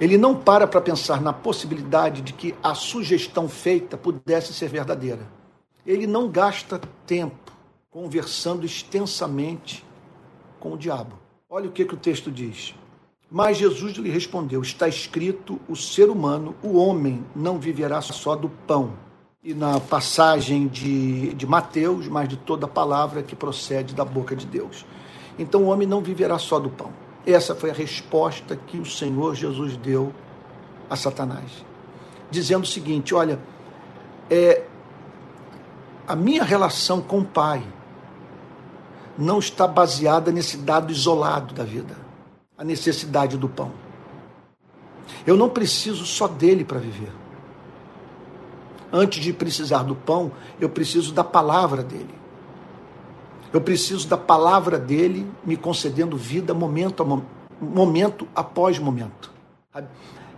Ele 0.00 0.18
não 0.18 0.34
para 0.34 0.66
para 0.66 0.80
pensar 0.80 1.20
na 1.20 1.32
possibilidade 1.32 2.20
de 2.20 2.32
que 2.32 2.54
a 2.62 2.74
sugestão 2.74 3.48
feita 3.48 3.96
pudesse 3.96 4.52
ser 4.52 4.68
verdadeira. 4.68 5.26
Ele 5.86 6.06
não 6.06 6.28
gasta 6.28 6.80
tempo 7.06 7.52
conversando 7.90 8.66
extensamente 8.66 9.84
com 10.60 10.72
o 10.72 10.76
diabo. 10.76 11.18
Olha 11.48 11.68
o 11.68 11.72
que, 11.72 11.84
que 11.84 11.94
o 11.94 11.98
texto 11.98 12.30
diz. 12.30 12.74
Mas 13.30 13.56
Jesus 13.56 13.94
lhe 13.94 14.10
respondeu: 14.10 14.60
Está 14.60 14.86
escrito, 14.86 15.58
o 15.68 15.74
ser 15.74 16.10
humano, 16.10 16.54
o 16.62 16.76
homem, 16.76 17.24
não 17.34 17.58
viverá 17.58 18.00
só 18.02 18.36
do 18.36 18.48
pão. 18.48 18.92
E 19.46 19.54
na 19.54 19.78
passagem 19.78 20.66
de, 20.66 21.32
de 21.34 21.46
Mateus, 21.46 22.08
mas 22.08 22.28
de 22.28 22.36
toda 22.36 22.66
palavra 22.66 23.22
que 23.22 23.36
procede 23.36 23.94
da 23.94 24.04
boca 24.04 24.34
de 24.34 24.44
Deus. 24.44 24.84
Então 25.38 25.62
o 25.62 25.66
homem 25.66 25.86
não 25.86 26.00
viverá 26.00 26.36
só 26.36 26.58
do 26.58 26.68
pão. 26.68 26.90
Essa 27.24 27.54
foi 27.54 27.70
a 27.70 27.72
resposta 27.72 28.56
que 28.56 28.76
o 28.76 28.84
Senhor 28.84 29.36
Jesus 29.36 29.76
deu 29.76 30.12
a 30.90 30.96
Satanás, 30.96 31.64
dizendo 32.28 32.64
o 32.64 32.66
seguinte: 32.66 33.14
olha, 33.14 33.38
é, 34.28 34.64
a 36.08 36.16
minha 36.16 36.42
relação 36.42 37.00
com 37.00 37.20
o 37.20 37.24
Pai 37.24 37.62
não 39.16 39.38
está 39.38 39.68
baseada 39.68 40.32
nesse 40.32 40.56
dado 40.56 40.90
isolado 40.90 41.54
da 41.54 41.62
vida, 41.62 41.96
a 42.58 42.64
necessidade 42.64 43.38
do 43.38 43.48
pão. 43.48 43.70
Eu 45.24 45.36
não 45.36 45.48
preciso 45.48 46.04
só 46.04 46.26
dele 46.26 46.64
para 46.64 46.80
viver. 46.80 47.25
Antes 48.92 49.22
de 49.22 49.32
precisar 49.32 49.82
do 49.82 49.94
pão, 49.94 50.32
eu 50.60 50.68
preciso 50.68 51.12
da 51.12 51.24
palavra 51.24 51.82
dele. 51.82 52.14
Eu 53.52 53.60
preciso 53.60 54.06
da 54.08 54.16
palavra 54.16 54.78
dele 54.78 55.26
me 55.44 55.56
concedendo 55.56 56.16
vida 56.16 56.52
momento 56.52 57.02
a 57.02 57.64
momento 57.64 58.28
após 58.34 58.78
momento. 58.78 59.30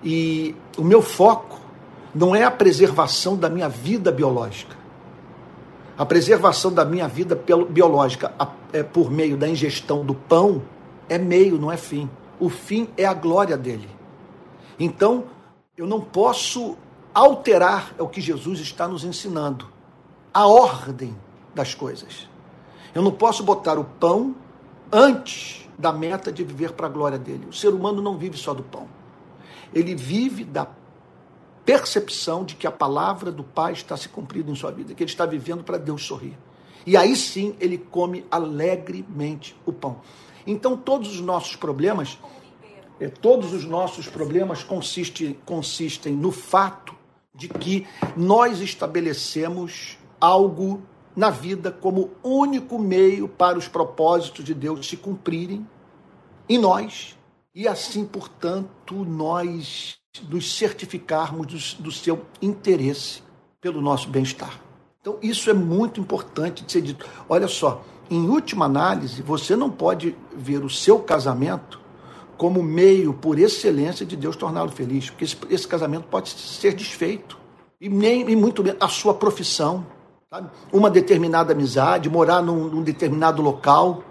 E 0.02 0.54
o 0.76 0.84
meu 0.84 1.02
foco 1.02 1.60
não 2.14 2.34
é 2.34 2.44
a 2.44 2.50
preservação 2.50 3.36
da 3.36 3.50
minha 3.50 3.68
vida 3.68 4.10
biológica. 4.12 4.76
A 5.96 6.06
preservação 6.06 6.72
da 6.72 6.84
minha 6.84 7.08
vida 7.08 7.40
biológica 7.68 8.32
é 8.72 8.82
por 8.82 9.10
meio 9.10 9.36
da 9.36 9.48
ingestão 9.48 10.04
do 10.04 10.14
pão 10.14 10.62
é 11.08 11.18
meio, 11.18 11.58
não 11.58 11.72
é 11.72 11.76
fim. 11.76 12.08
O 12.38 12.48
fim 12.48 12.88
é 12.96 13.04
a 13.04 13.14
glória 13.14 13.56
dele. 13.56 13.88
Então, 14.78 15.24
eu 15.76 15.86
não 15.86 16.00
posso 16.00 16.76
alterar 17.14 17.94
é 17.98 18.02
o 18.02 18.08
que 18.08 18.20
Jesus 18.20 18.60
está 18.60 18.86
nos 18.86 19.04
ensinando, 19.04 19.68
a 20.32 20.46
ordem 20.46 21.16
das 21.54 21.74
coisas. 21.74 22.28
Eu 22.94 23.02
não 23.02 23.12
posso 23.12 23.42
botar 23.42 23.78
o 23.78 23.84
pão 23.84 24.34
antes 24.90 25.68
da 25.78 25.92
meta 25.92 26.32
de 26.32 26.42
viver 26.42 26.72
para 26.72 26.86
a 26.86 26.90
glória 26.90 27.18
dele. 27.18 27.46
O 27.46 27.52
ser 27.52 27.68
humano 27.68 28.02
não 28.02 28.16
vive 28.16 28.36
só 28.36 28.52
do 28.52 28.62
pão. 28.62 28.88
Ele 29.72 29.94
vive 29.94 30.44
da 30.44 30.66
percepção 31.64 32.44
de 32.44 32.56
que 32.56 32.66
a 32.66 32.72
palavra 32.72 33.30
do 33.30 33.44
Pai 33.44 33.72
está 33.72 33.96
se 33.96 34.08
cumprindo 34.08 34.50
em 34.50 34.54
sua 34.54 34.70
vida, 34.70 34.94
que 34.94 35.02
ele 35.02 35.10
está 35.10 35.26
vivendo 35.26 35.62
para 35.62 35.76
Deus 35.76 36.04
sorrir. 36.04 36.36
E 36.86 36.96
aí 36.96 37.14
sim 37.14 37.54
ele 37.60 37.76
come 37.76 38.24
alegremente 38.30 39.54
o 39.66 39.72
pão. 39.72 40.00
Então 40.46 40.76
todos 40.76 41.10
os 41.14 41.20
nossos 41.20 41.54
problemas, 41.54 42.18
é, 42.98 43.08
todos 43.08 43.52
os 43.52 43.64
nossos 43.64 44.08
problemas 44.08 44.64
consistem, 44.64 45.38
consistem 45.44 46.14
no 46.14 46.32
fato 46.32 46.96
de 47.38 47.48
que 47.48 47.86
nós 48.16 48.60
estabelecemos 48.60 49.96
algo 50.20 50.82
na 51.14 51.30
vida 51.30 51.70
como 51.70 52.10
único 52.20 52.80
meio 52.80 53.28
para 53.28 53.56
os 53.56 53.68
propósitos 53.68 54.44
de 54.44 54.52
Deus 54.52 54.88
se 54.88 54.96
cumprirem 54.96 55.64
em 56.48 56.58
nós 56.58 57.16
e 57.54 57.68
assim, 57.68 58.04
portanto, 58.04 59.04
nós 59.04 59.96
nos 60.28 60.56
certificarmos 60.56 61.74
do, 61.74 61.84
do 61.84 61.92
seu 61.92 62.26
interesse 62.42 63.22
pelo 63.60 63.80
nosso 63.80 64.08
bem-estar. 64.08 64.60
Então, 65.00 65.16
isso 65.22 65.48
é 65.48 65.54
muito 65.54 66.00
importante 66.00 66.64
de 66.64 66.72
ser 66.72 66.82
dito. 66.82 67.06
Olha 67.28 67.46
só, 67.46 67.84
em 68.10 68.28
última 68.28 68.64
análise, 68.64 69.22
você 69.22 69.54
não 69.54 69.70
pode 69.70 70.16
ver 70.34 70.64
o 70.64 70.70
seu 70.70 70.98
casamento 70.98 71.80
como 72.38 72.62
meio 72.62 73.12
por 73.12 73.36
excelência 73.36 74.06
de 74.06 74.16
Deus 74.16 74.36
torná-lo 74.36 74.70
feliz, 74.70 75.10
porque 75.10 75.24
esse, 75.24 75.36
esse, 75.50 75.66
casamento 75.66 76.06
pode 76.08 76.30
ser 76.30 76.72
desfeito. 76.72 77.36
E, 77.80 77.88
nem, 77.88 78.20
e 78.30 78.36
muito 78.36 78.62
menos 78.62 78.80
a 78.80 78.88
sua 78.88 79.12
profissão, 79.12 79.84
sabe? 80.30 80.48
uma 80.72 80.88
determinada 80.88 81.52
amizade, 81.52 82.08
morar 82.08 82.40
num, 82.40 82.68
num 82.68 82.82
determinado 82.82 83.42
local, 83.42 84.04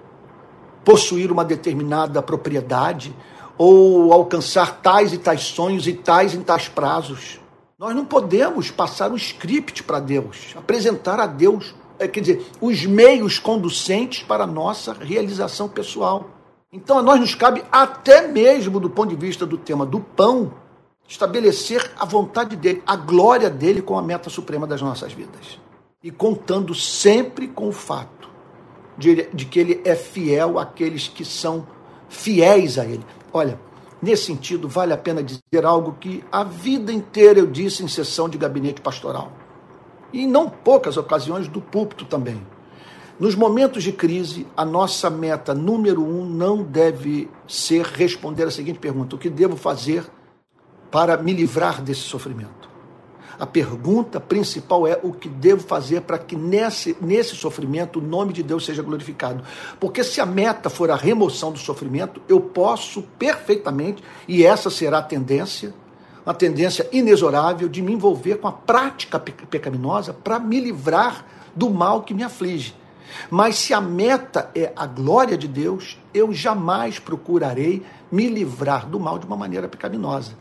possuir 0.83 1.31
uma 1.31 1.43
determinada 1.43 2.21
propriedade, 2.21 3.15
ou 3.57 4.13
alcançar 4.13 4.81
tais 4.81 5.13
e 5.13 5.17
tais 5.17 5.43
sonhos 5.43 5.87
e 5.87 5.93
tais 5.93 6.33
e 6.33 6.37
tais 6.39 6.67
prazos. 6.67 7.39
Nós 7.79 7.95
não 7.95 8.05
podemos 8.05 8.69
passar 8.71 9.11
um 9.11 9.15
script 9.15 9.83
para 9.83 9.99
Deus, 9.99 10.53
apresentar 10.55 11.19
a 11.19 11.25
Deus, 11.25 11.73
é, 11.97 12.07
quer 12.07 12.19
dizer, 12.19 12.45
os 12.59 12.85
meios 12.85 13.39
conducentes 13.39 14.23
para 14.23 14.43
a 14.43 14.47
nossa 14.47 14.93
realização 14.93 15.69
pessoal. 15.69 16.36
Então 16.77 16.99
a 16.99 17.01
nós 17.01 17.19
nos 17.19 17.33
cabe, 17.33 17.63
até 17.71 18.27
mesmo 18.27 18.79
do 18.79 18.87
ponto 18.87 19.09
de 19.09 19.15
vista 19.15 19.47
do 19.47 19.57
tema 19.57 19.83
do 19.83 19.99
pão, 19.99 20.53
estabelecer 21.07 21.91
a 21.97 22.05
vontade 22.05 22.55
dele, 22.55 22.83
a 22.85 22.95
glória 22.95 23.49
dele 23.49 23.81
com 23.81 23.97
a 23.97 24.01
meta 24.01 24.29
suprema 24.29 24.67
das 24.67 24.79
nossas 24.79 25.11
vidas. 25.11 25.59
E 26.03 26.11
contando 26.11 26.75
sempre 26.75 27.47
com 27.47 27.69
o 27.69 27.71
fato 27.71 28.29
de, 28.95 29.27
de 29.33 29.45
que 29.45 29.59
ele 29.59 29.81
é 29.83 29.95
fiel 29.95 30.59
àqueles 30.59 31.07
que 31.07 31.25
são 31.25 31.65
fiéis 32.07 32.77
a 32.77 32.85
ele. 32.85 33.03
Olha, 33.33 33.59
nesse 33.99 34.25
sentido, 34.25 34.69
vale 34.69 34.93
a 34.93 34.97
pena 34.97 35.23
dizer 35.23 35.65
algo 35.65 35.97
que 35.99 36.23
a 36.31 36.43
vida 36.43 36.93
inteira 36.93 37.39
eu 37.39 37.47
disse 37.47 37.83
em 37.83 37.87
sessão 37.87 38.29
de 38.29 38.37
gabinete 38.37 38.81
pastoral. 38.81 39.31
E 40.13 40.21
em 40.21 40.27
não 40.27 40.47
poucas 40.47 40.95
ocasiões 40.95 41.47
do 41.47 41.59
púlpito 41.59 42.05
também. 42.05 42.39
Nos 43.19 43.33
momentos 43.33 43.83
de 43.83 43.91
crise, 43.91 44.45
a 44.55 44.63
nossa 44.63 45.09
meta 45.09 45.51
número 45.51 46.03
um 46.03 46.23
não 46.23 46.61
deve 46.61 47.27
ser 47.47 47.83
responder 47.83 48.43
a 48.43 48.51
seguinte 48.51 48.77
pergunta: 48.77 49.15
o 49.15 49.19
que 49.19 49.29
devo 49.29 49.55
fazer 49.55 50.05
para 50.91 51.17
me 51.17 51.33
livrar 51.33 51.81
desse 51.81 52.01
sofrimento? 52.01 52.67
A 53.39 53.45
pergunta 53.45 54.19
principal 54.19 54.85
é 54.85 54.99
o 55.01 55.11
que 55.11 55.27
devo 55.27 55.63
fazer 55.63 56.01
para 56.01 56.19
que 56.19 56.35
nesse, 56.35 56.95
nesse 57.01 57.35
sofrimento 57.35 57.97
o 57.97 58.01
nome 58.01 58.33
de 58.33 58.43
Deus 58.43 58.65
seja 58.65 58.83
glorificado. 58.83 59.43
Porque 59.79 60.03
se 60.03 60.21
a 60.21 60.25
meta 60.25 60.69
for 60.69 60.89
a 60.91 60.95
remoção 60.95 61.51
do 61.51 61.59
sofrimento, 61.59 62.21
eu 62.29 62.39
posso 62.39 63.01
perfeitamente, 63.17 64.03
e 64.27 64.43
essa 64.43 64.69
será 64.69 64.99
a 64.99 65.03
tendência, 65.03 65.73
uma 66.23 66.33
tendência 66.33 66.87
inexorável 66.91 67.67
de 67.67 67.81
me 67.81 67.93
envolver 67.93 68.37
com 68.37 68.47
a 68.47 68.51
prática 68.51 69.19
pecaminosa 69.19 70.13
para 70.13 70.39
me 70.39 70.59
livrar 70.59 71.25
do 71.55 71.69
mal 71.69 72.03
que 72.03 72.13
me 72.13 72.23
aflige. 72.23 72.75
Mas 73.29 73.57
se 73.57 73.73
a 73.73 73.81
meta 73.81 74.49
é 74.55 74.71
a 74.75 74.85
glória 74.85 75.37
de 75.37 75.47
Deus, 75.47 75.99
eu 76.13 76.33
jamais 76.33 76.99
procurarei 76.99 77.85
me 78.11 78.27
livrar 78.27 78.87
do 78.87 78.99
mal 78.99 79.19
de 79.19 79.25
uma 79.25 79.37
maneira 79.37 79.67
pecaminosa. 79.67 80.33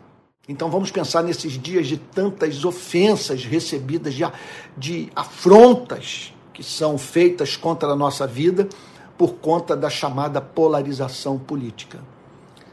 Então 0.49 0.71
vamos 0.71 0.91
pensar 0.91 1.23
nesses 1.23 1.53
dias 1.53 1.89
de 1.89 1.97
tantas 1.97 2.64
ofensas 2.64 3.45
recebidas, 3.45 4.14
de, 4.14 4.25
de 4.77 5.12
afrontas 5.14 6.33
que 6.53 6.62
são 6.62 6.97
feitas 6.97 7.57
contra 7.57 7.89
a 7.89 7.97
nossa 7.97 8.27
vida 8.27 8.69
por 9.19 9.35
conta 9.35 9.77
da 9.77 9.91
chamada 9.91 10.41
polarização 10.41 11.39
política. 11.39 11.99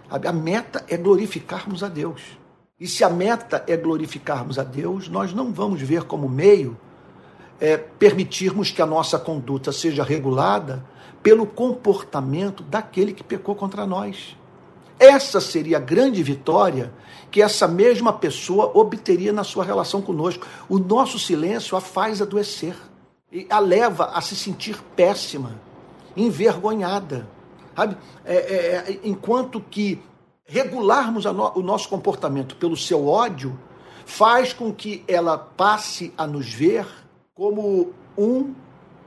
A 0.10 0.32
meta 0.32 0.86
é 0.88 0.96
glorificarmos 0.96 1.84
a 1.84 1.88
Deus. 1.88 2.38
E 2.80 2.88
se 2.88 3.04
a 3.04 3.10
meta 3.10 3.64
é 3.68 3.76
glorificarmos 3.76 4.60
a 4.60 4.64
Deus, 4.64 5.08
nós 5.08 5.34
não 5.34 5.52
vamos 5.52 5.82
ver 5.82 6.04
como 6.04 6.30
meio 6.30 6.78
é, 7.64 7.78
permitirmos 7.78 8.72
que 8.72 8.82
a 8.82 8.86
nossa 8.86 9.18
conduta 9.18 9.72
seja 9.72 10.04
regulada 10.04 10.84
pelo 11.24 11.46
comportamento 11.46 12.62
daquele 12.62 13.14
que 13.14 13.24
pecou 13.24 13.56
contra 13.56 13.88
nós. 13.88 14.36
Essa 15.00 15.40
seria 15.40 15.78
a 15.78 15.80
grande 15.80 16.22
vitória 16.22 16.94
que 17.32 17.42
essa 17.42 17.66
mesma 17.66 18.12
pessoa 18.12 18.70
obteria 18.74 19.32
na 19.32 19.46
sua 19.46 19.64
relação 19.64 20.02
conosco. 20.02 20.46
O 20.68 20.78
nosso 20.78 21.18
silêncio 21.18 21.78
a 21.78 21.80
faz 21.80 22.22
adoecer 22.22 22.76
e 23.32 23.48
a 23.50 23.60
leva 23.60 24.08
a 24.14 24.20
se 24.20 24.36
sentir 24.36 24.84
péssima, 24.94 25.56
envergonhada. 26.18 27.30
Sabe? 27.74 27.96
É, 28.26 28.36
é, 28.36 28.92
é 28.92 29.00
enquanto 29.06 29.62
que 29.62 30.04
regularmos 30.44 31.24
no, 31.24 31.58
o 31.58 31.62
nosso 31.62 31.88
comportamento 31.88 32.58
pelo 32.58 32.76
seu 32.76 33.08
ódio 33.08 33.58
faz 34.06 34.52
com 34.52 34.74
que 34.74 35.02
ela 35.08 35.38
passe 35.38 36.14
a 36.18 36.28
nos 36.28 36.54
ver 36.54 37.03
como 37.36 37.92
um 38.16 38.54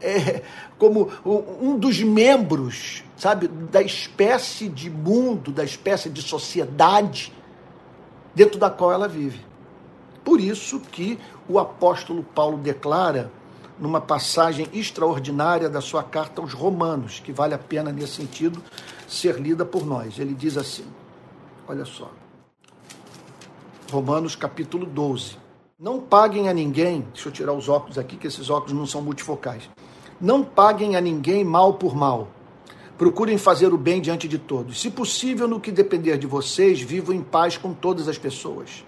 é, 0.01 0.43
como 0.79 1.11
um 1.27 1.79
dos 1.79 2.03
membros, 2.03 3.05
sabe, 3.17 3.49
da 3.49 3.81
espécie 3.81 4.69
de 4.69 4.91
mundo, 4.91 5.51
da 5.51 5.65
espécie 5.65 6.11
de 6.11 6.21
sociedade 6.21 7.33
dentro 8.35 8.59
da 8.59 8.69
qual 8.69 8.93
ela 8.93 9.09
vive. 9.09 9.41
Por 10.25 10.41
isso 10.41 10.81
que 10.81 11.19
o 11.49 11.59
apóstolo 11.59 12.23
Paulo 12.23 12.59
declara 12.59 13.31
numa 13.79 14.01
passagem 14.01 14.67
extraordinária 14.73 15.69
da 15.71 15.81
sua 15.81 16.03
carta 16.03 16.43
aos 16.43 16.53
Romanos, 16.53 17.21
que 17.21 17.33
vale 17.33 17.55
a 17.55 17.59
pena 17.59 17.93
nesse 17.93 18.15
sentido 18.15 18.63
ser 19.07 19.41
lida 19.41 19.65
por 19.65 19.87
nós. 19.87 20.19
Ele 20.19 20.35
diz 20.35 20.57
assim: 20.57 20.85
Olha 21.69 21.85
só. 21.85 22.11
Romanos 23.91 24.35
capítulo 24.35 24.85
12. 24.85 25.46
Não 25.79 26.01
paguem 26.01 26.49
a 26.49 26.55
ninguém, 26.55 27.07
deixa 27.13 27.29
eu 27.29 27.33
tirar 27.33 27.53
os 27.53 27.69
óculos 27.69 27.99
aqui, 27.99 28.17
que 28.17 28.27
esses 28.27 28.49
óculos 28.49 28.73
não 28.73 28.87
são 28.87 29.03
multifocais. 29.03 29.69
Não 30.19 30.43
paguem 30.43 30.97
a 30.97 31.03
ninguém 31.03 31.45
mal 31.45 31.75
por 31.75 31.95
mal. 31.95 32.29
Procurem 32.97 33.37
fazer 33.37 33.75
o 33.75 33.77
bem 33.77 34.01
diante 34.01 34.27
de 34.27 34.39
todos. 34.39 34.81
Se 34.81 34.91
possível, 34.91 35.47
no 35.47 35.61
que 35.61 35.71
depender 35.71 36.17
de 36.17 36.27
vocês, 36.27 36.81
vivam 36.81 37.15
em 37.15 37.21
paz 37.23 37.59
com 37.59 37.75
todas 37.75 38.09
as 38.09 38.17
pessoas. 38.17 38.87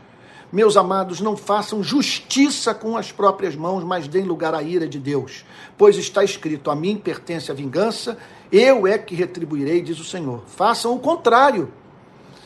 Meus 0.51 0.79
amados, 0.79 1.21
não 1.21 1.37
façam 1.37 1.83
justiça 1.83 2.75
com 2.75 2.97
as 2.97 3.13
próprias 3.13 3.55
mãos, 3.55 3.85
mas 3.85 4.09
deem 4.09 4.25
lugar 4.25 4.55
à 4.55 4.63
ira 4.63 4.89
de 4.89 4.99
Deus. 4.99 5.45
Pois 5.77 5.95
está 5.99 6.25
escrito: 6.25 6.71
A 6.71 6.75
mim 6.75 6.97
pertence 6.97 7.51
a 7.51 7.55
vingança, 7.55 8.17
eu 8.51 8.87
é 8.87 8.97
que 8.97 9.15
retribuirei, 9.15 9.83
diz 9.83 10.01
o 10.01 10.05
Senhor. 10.05 10.43
Façam 10.47 10.95
o 10.95 10.99
contrário. 10.99 11.71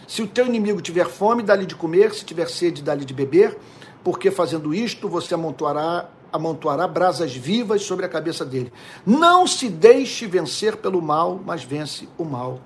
Se 0.09 0.21
o 0.21 0.27
teu 0.27 0.47
inimigo 0.47 0.83
tiver 0.83 1.07
fome, 1.07 1.45
dá-lhe 1.45 1.65
de 1.65 1.77
comer, 1.77 2.13
se 2.13 2.25
tiver 2.25 2.49
sede, 2.49 2.83
dá-lhe 2.83 3.05
de 3.05 3.15
beber, 3.15 3.57
porque 4.03 4.31
fazendo 4.31 4.75
isto 4.75 5.09
você 5.09 5.35
amontoará 5.35 6.09
amontoará 6.33 6.89
brasas 6.89 7.37
vivas 7.37 7.83
sobre 7.83 8.07
a 8.07 8.09
cabeça 8.09 8.45
dele. 8.45 8.73
Não 9.05 9.47
se 9.47 9.69
deixe 9.69 10.27
vencer 10.27 10.77
pelo 10.79 11.03
mal, 11.03 11.39
mas 11.45 11.63
vence 11.63 12.09
o 12.17 12.25
mal 12.25 12.59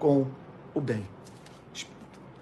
com 0.00 0.26
o 0.74 0.80
bem. 0.80 1.06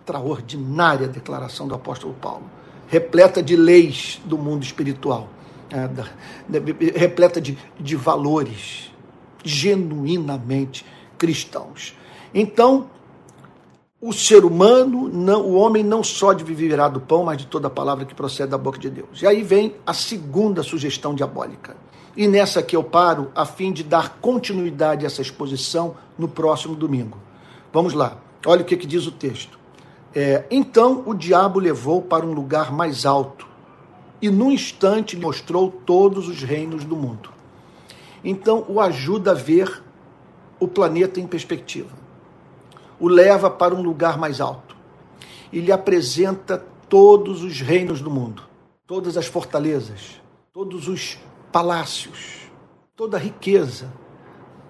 Extraordinária 0.01 1.07
declaração 1.07 1.69
do 1.69 1.75
apóstolo 1.75 2.15
Paulo, 2.15 2.45
repleta 2.89 3.43
de 3.43 3.55
leis 3.55 4.21
do 4.25 4.39
mundo 4.39 4.63
espiritual, 4.63 5.29
é, 5.71 5.87
da, 5.87 6.07
de, 6.49 6.99
repleta 6.99 7.41
de, 7.41 7.59
de 7.79 7.95
valores 7.95 8.91
genuinamente 9.45 10.87
cristãos. 11.19 11.95
Então, 12.35 12.89
o 14.05 14.13
ser 14.13 14.45
humano, 14.45 15.09
não, 15.09 15.43
o 15.43 15.55
homem 15.55 15.85
não 15.85 16.03
só 16.03 16.33
de 16.33 16.43
viverá 16.43 16.89
do 16.89 17.01
pão, 17.01 17.23
mas 17.23 17.39
de 17.39 17.47
toda 17.47 17.69
a 17.69 17.71
palavra 17.71 18.05
que 18.05 18.13
procede 18.13 18.51
da 18.51 18.59
boca 18.59 18.77
de 18.77 18.91
Deus. 18.91 19.23
E 19.23 19.27
aí 19.29 19.45
vem 19.45 19.77
a 19.87 19.95
segunda 19.95 20.65
sugestão 20.65 21.15
diabólica. 21.15 21.77
E 22.17 22.27
nessa 22.27 22.59
aqui 22.59 22.75
eu 22.75 22.83
paro 22.83 23.31
a 23.33 23.47
fim 23.47 23.73
de 23.73 23.85
dar 23.85 24.19
continuidade 24.21 25.05
a 25.05 25.07
essa 25.07 25.23
exposição 25.23 25.95
no 26.19 26.27
próximo 26.27 26.75
domingo. 26.75 27.17
Vamos 27.73 27.95
lá. 27.95 28.19
Olha 28.45 28.63
o 28.63 28.65
que, 28.65 28.77
que 28.77 28.89
diz 28.89 29.07
o 29.07 29.13
texto. 29.13 29.57
É, 30.13 30.47
então 30.51 31.05
o 31.07 31.15
diabo 31.15 31.61
levou 31.61 32.03
para 32.03 32.27
um 32.27 32.33
lugar 32.33 32.73
mais 32.73 33.07
alto 33.07 33.47
e 34.21 34.29
num 34.29 34.51
instante 34.51 35.17
mostrou 35.17 35.71
todos 35.71 36.27
os 36.27 36.43
reinos 36.43 36.85
do 36.85 36.97
mundo. 36.97 37.31
Então 38.25 38.65
o 38.69 38.81
ajuda 38.81 39.31
a 39.31 39.35
ver 39.35 39.81
o 40.59 40.67
planeta 40.67 41.21
em 41.21 41.27
perspectiva 41.27 42.02
o 43.03 43.09
leva 43.09 43.51
para 43.51 43.75
um 43.75 43.83
lugar 43.83 44.17
mais 44.17 44.41
alto 44.41 44.77
e 45.53 45.59
lhe 45.59 45.73
apresenta 45.73 46.65
todos 46.89 47.43
os 47.43 47.61
reinos 47.61 48.01
do 48.01 48.09
mundo, 48.09 48.45
todas 48.87 49.17
as 49.17 49.27
fortalezas, 49.27 50.23
todos 50.53 50.87
os 50.87 51.19
palácios, 51.51 52.49
toda 52.95 53.17
a 53.17 53.21
riqueza, 53.21 53.93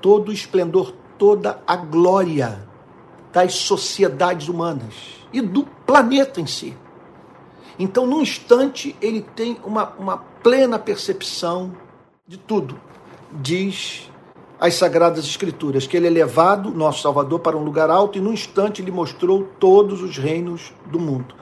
todo 0.01 0.30
o 0.30 0.33
esplendor, 0.33 0.95
toda 1.18 1.62
a 1.66 1.76
glória 1.76 2.66
das 3.30 3.53
sociedades 3.53 4.49
humanas 4.49 4.95
e 5.30 5.43
do 5.43 5.64
planeta 5.64 6.41
em 6.41 6.47
si. 6.47 6.74
Então, 7.78 8.07
num 8.07 8.22
instante, 8.22 8.97
ele 9.03 9.20
tem 9.20 9.61
uma, 9.62 9.91
uma 9.99 10.16
plena 10.16 10.78
percepção 10.78 11.76
de 12.26 12.39
tudo. 12.39 12.80
Diz 13.30 14.11
as 14.63 14.75
Sagradas 14.75 15.25
Escrituras, 15.25 15.89
que 15.89 15.97
ele 15.97 16.07
é 16.07 16.11
levado, 16.11 16.71
nosso 16.71 17.03
Salvador, 17.03 17.41
para 17.41 17.57
um 17.57 17.65
lugar 17.65 17.91
alto 17.91 18.17
e 18.17 18.21
num 18.21 18.33
instante 18.33 18.81
lhe 18.81 18.93
mostrou 18.93 19.43
todos 19.59 20.01
os 20.01 20.17
reinos 20.17 20.73
do 20.87 21.01
mundo. 21.01 21.35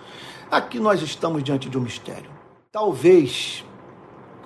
Aqui 0.51 0.81
nós 0.81 1.03
estamos 1.03 1.45
diante 1.45 1.69
de 1.69 1.77
um 1.77 1.83
mistério. 1.83 2.31
Talvez 2.73 3.63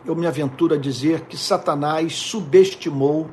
eu 0.04 0.16
me 0.16 0.26
aventuro 0.26 0.74
a 0.74 0.76
dizer 0.76 1.20
que 1.20 1.36
Satanás 1.36 2.14
subestimou 2.14 3.30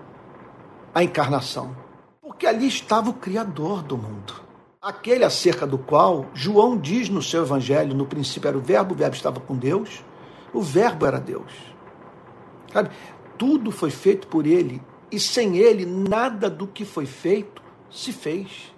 a 0.94 1.04
encarnação, 1.04 1.76
porque 2.22 2.46
ali 2.46 2.68
estava 2.68 3.10
o 3.10 3.14
Criador 3.16 3.82
do 3.82 3.98
mundo. 3.98 4.36
Aquele 4.80 5.24
acerca 5.24 5.66
do 5.66 5.80
qual 5.80 6.28
João 6.36 6.78
diz 6.78 7.10
no 7.10 7.24
seu 7.24 7.42
evangelho: 7.42 7.96
no 7.96 8.06
princípio 8.06 8.48
era 8.48 8.58
o 8.60 8.62
Verbo, 8.62 8.94
o 8.94 8.98
Verbo 8.98 9.16
estava 9.16 9.40
com 9.40 9.56
Deus, 9.56 10.04
o 10.54 10.62
Verbo 10.62 11.04
era 11.08 11.20
Deus. 11.20 11.52
Sabe? 12.72 12.92
Tudo 13.40 13.72
foi 13.72 13.90
feito 13.90 14.28
por 14.28 14.46
ele 14.46 14.80
e 15.12 15.20
sem 15.20 15.58
ele 15.58 15.86
nada 15.86 16.50
do 16.50 16.66
que 16.66 16.86
foi 16.86 17.06
feito 17.06 17.62
se 17.90 18.14
fez. 18.14 18.74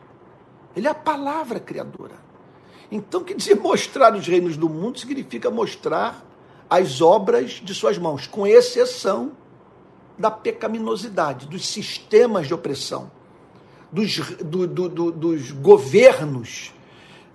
Ele 0.75 0.87
é 0.87 0.91
a 0.91 0.95
palavra 0.95 1.59
criadora. 1.59 2.15
Então, 2.91 3.23
quer 3.23 3.35
dizer, 3.35 3.55
mostrar 3.61 4.15
os 4.15 4.27
reinos 4.27 4.57
do 4.57 4.67
mundo 4.67 4.99
significa 4.99 5.51
mostrar 5.51 6.25
as 6.69 7.01
obras 7.01 7.61
de 7.63 7.73
suas 7.73 7.97
mãos, 7.97 8.25
com 8.25 8.47
exceção 8.47 9.33
da 10.17 10.31
pecaminosidade, 10.31 11.45
dos 11.47 11.67
sistemas 11.67 12.47
de 12.47 12.53
opressão, 12.53 13.11
dos, 13.91 14.17
do, 14.39 14.67
do, 14.67 14.89
do, 14.89 15.11
dos 15.11 15.51
governos 15.51 16.73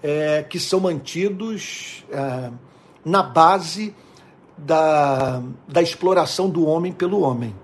é, 0.03 0.43
que 0.43 0.59
são 0.59 0.81
mantidos 0.81 2.05
é, 2.11 2.51
na 3.05 3.23
base 3.23 3.95
da, 4.57 5.43
da 5.69 5.83
exploração 5.83 6.49
do 6.49 6.67
homem 6.67 6.93
pelo 6.93 7.21
homem. 7.21 7.55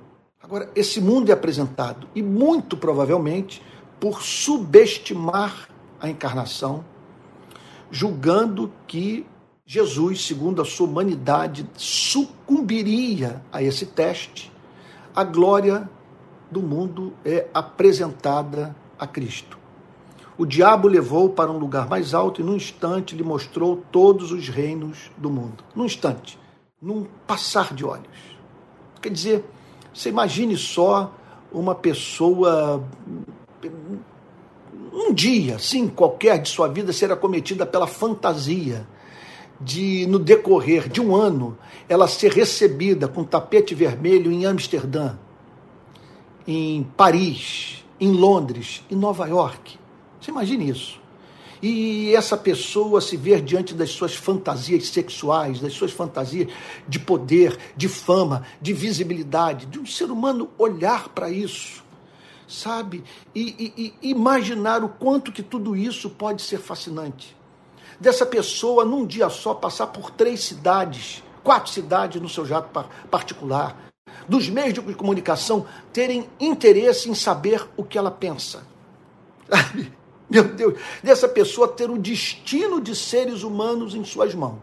Agora, 0.45 0.71
esse 0.77 1.01
mundo 1.01 1.31
é 1.31 1.33
apresentado, 1.33 2.07
e 2.15 2.23
muito 2.23 2.77
provavelmente 2.77 3.63
por 3.99 4.21
subestimar 4.21 5.71
a 5.99 6.11
encarnação, 6.11 6.85
julgando 7.91 8.71
que 8.87 9.25
Jesus, 9.65 10.27
segundo 10.27 10.61
a 10.61 10.65
sua 10.67 10.87
humanidade, 10.87 11.67
sucumbiria 11.79 13.43
a 13.51 13.63
esse 13.63 13.87
teste, 13.87 14.53
a 15.17 15.25
glória 15.25 15.89
do 16.51 16.61
mundo 16.61 17.15
é 17.25 17.49
apresentada 17.55 18.77
a 18.99 19.07
Cristo. 19.07 19.59
O 20.37 20.45
diabo 20.45 20.89
levou 20.89 21.31
para 21.31 21.51
um 21.51 21.57
lugar 21.57 21.89
mais 21.89 22.13
alto 22.13 22.43
e 22.43 22.45
num 22.45 22.57
instante 22.57 23.17
lhe 23.17 23.25
mostrou 23.25 23.83
todos 23.91 24.31
os 24.31 24.51
reinos 24.51 25.11
do 25.17 25.31
mundo. 25.31 25.65
Num 25.75 25.87
instante, 25.87 26.39
num 26.83 27.07
passar 27.27 27.73
de 27.73 27.83
olhos. 27.83 28.37
Quer 29.01 29.11
dizer, 29.11 29.45
você 29.95 30.09
imagine 30.09 30.57
só 30.57 31.15
uma 31.53 31.73
pessoa, 31.73 32.85
um 34.93 35.15
dia, 35.15 35.57
sim, 35.61 35.87
qualquer 35.87 36.43
de 36.43 36.49
sua 36.49 36.67
vida 36.67 36.93
ser 36.93 37.13
acometida 37.13 37.65
pela 37.65 37.87
fantasia 37.87 38.85
de, 39.61 40.05
no 40.07 40.19
decorrer 40.19 40.89
de 40.89 41.01
um 41.01 41.15
ano, 41.15 41.57
ela 41.89 42.09
ser 42.09 42.33
recebida 42.33 43.07
com 43.07 43.23
tapete 43.23 43.73
vermelho 43.73 44.33
em 44.33 44.45
Amsterdã, 44.45 45.17
em 46.45 46.83
Paris, 46.97 47.85
em 48.01 48.11
Londres, 48.11 48.83
em 48.91 48.97
Nova 48.97 49.29
York. 49.29 49.79
Você 50.21 50.33
imagine 50.33 50.69
isso 50.69 51.04
e 51.67 52.15
essa 52.15 52.37
pessoa 52.37 53.01
se 53.01 53.17
ver 53.17 53.41
diante 53.41 53.73
das 53.73 53.89
suas 53.89 54.15
fantasias 54.15 54.89
sexuais, 54.89 55.61
das 55.61 55.73
suas 55.73 55.93
fantasias 55.93 56.53
de 56.87 56.99
poder, 56.99 57.59
de 57.75 57.89
fama, 57.89 58.47
de 58.61 58.75
visibilidade, 58.75 59.65
de 59.65 59.79
um 59.79 59.87
ser 59.87 60.11
humano 60.11 60.51
olhar 60.59 61.09
para 61.09 61.31
isso, 61.31 61.83
sabe? 62.47 63.03
E, 63.35 63.73
e, 63.77 63.95
e, 64.03 64.11
imaginar 64.11 64.85
o 64.85 64.91
quanto 64.91 65.33
que 65.33 65.43
tudo 65.43 65.75
isso 65.75 66.11
pode 66.11 66.43
ser 66.43 66.59
fascinante. 66.59 67.35
Dessa 67.99 68.27
pessoa, 68.27 68.85
num 68.85 69.07
dia 69.07 69.31
só, 69.31 69.55
passar 69.55 69.87
por 69.87 70.11
três 70.11 70.45
cidades, 70.45 71.23
quatro 71.43 71.73
cidades 71.73 72.21
no 72.21 72.29
seu 72.29 72.45
jato 72.45 72.69
particular, 73.11 73.91
dos 74.29 74.51
meios 74.51 74.75
de 74.75 74.83
comunicação 74.95 75.65
terem 75.95 76.29
interesse 76.39 77.09
em 77.09 77.15
saber 77.15 77.67
o 77.75 77.83
que 77.83 77.97
ela 77.97 78.11
pensa. 78.11 78.65
Sabe? 79.49 80.04
Meu 80.35 80.43
Deus, 80.43 80.75
dessa 81.01 81.29
pessoa 81.29 81.69
ter 81.69 81.89
o 81.89 81.97
destino 81.97 82.81
de 82.81 82.97
seres 82.97 83.45
humanos 83.45 83.95
em 83.95 84.05
suas 84.05 84.35
mãos. 84.35 84.59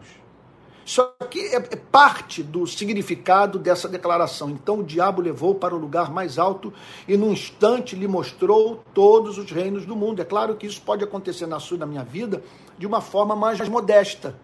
Isso 0.84 1.00
aqui 1.18 1.40
é, 1.46 1.56
é 1.56 1.76
parte 1.76 2.42
do 2.42 2.66
significado 2.66 3.58
dessa 3.58 3.88
declaração. 3.88 4.50
Então 4.50 4.80
o 4.80 4.84
diabo 4.84 5.22
levou 5.22 5.54
para 5.54 5.74
o 5.74 5.78
lugar 5.78 6.12
mais 6.12 6.38
alto 6.38 6.74
e 7.08 7.16
num 7.16 7.32
instante 7.32 7.96
lhe 7.96 8.06
mostrou 8.06 8.84
todos 8.92 9.38
os 9.38 9.50
reinos 9.50 9.86
do 9.86 9.96
mundo. 9.96 10.20
É 10.20 10.26
claro 10.26 10.56
que 10.56 10.66
isso 10.66 10.82
pode 10.82 11.02
acontecer 11.02 11.46
na 11.46 11.58
sua 11.58 11.78
e 11.78 11.80
na 11.80 11.86
minha 11.86 12.04
vida 12.04 12.42
de 12.76 12.86
uma 12.86 13.00
forma 13.00 13.34
mais 13.34 13.66
modesta. 13.66 14.38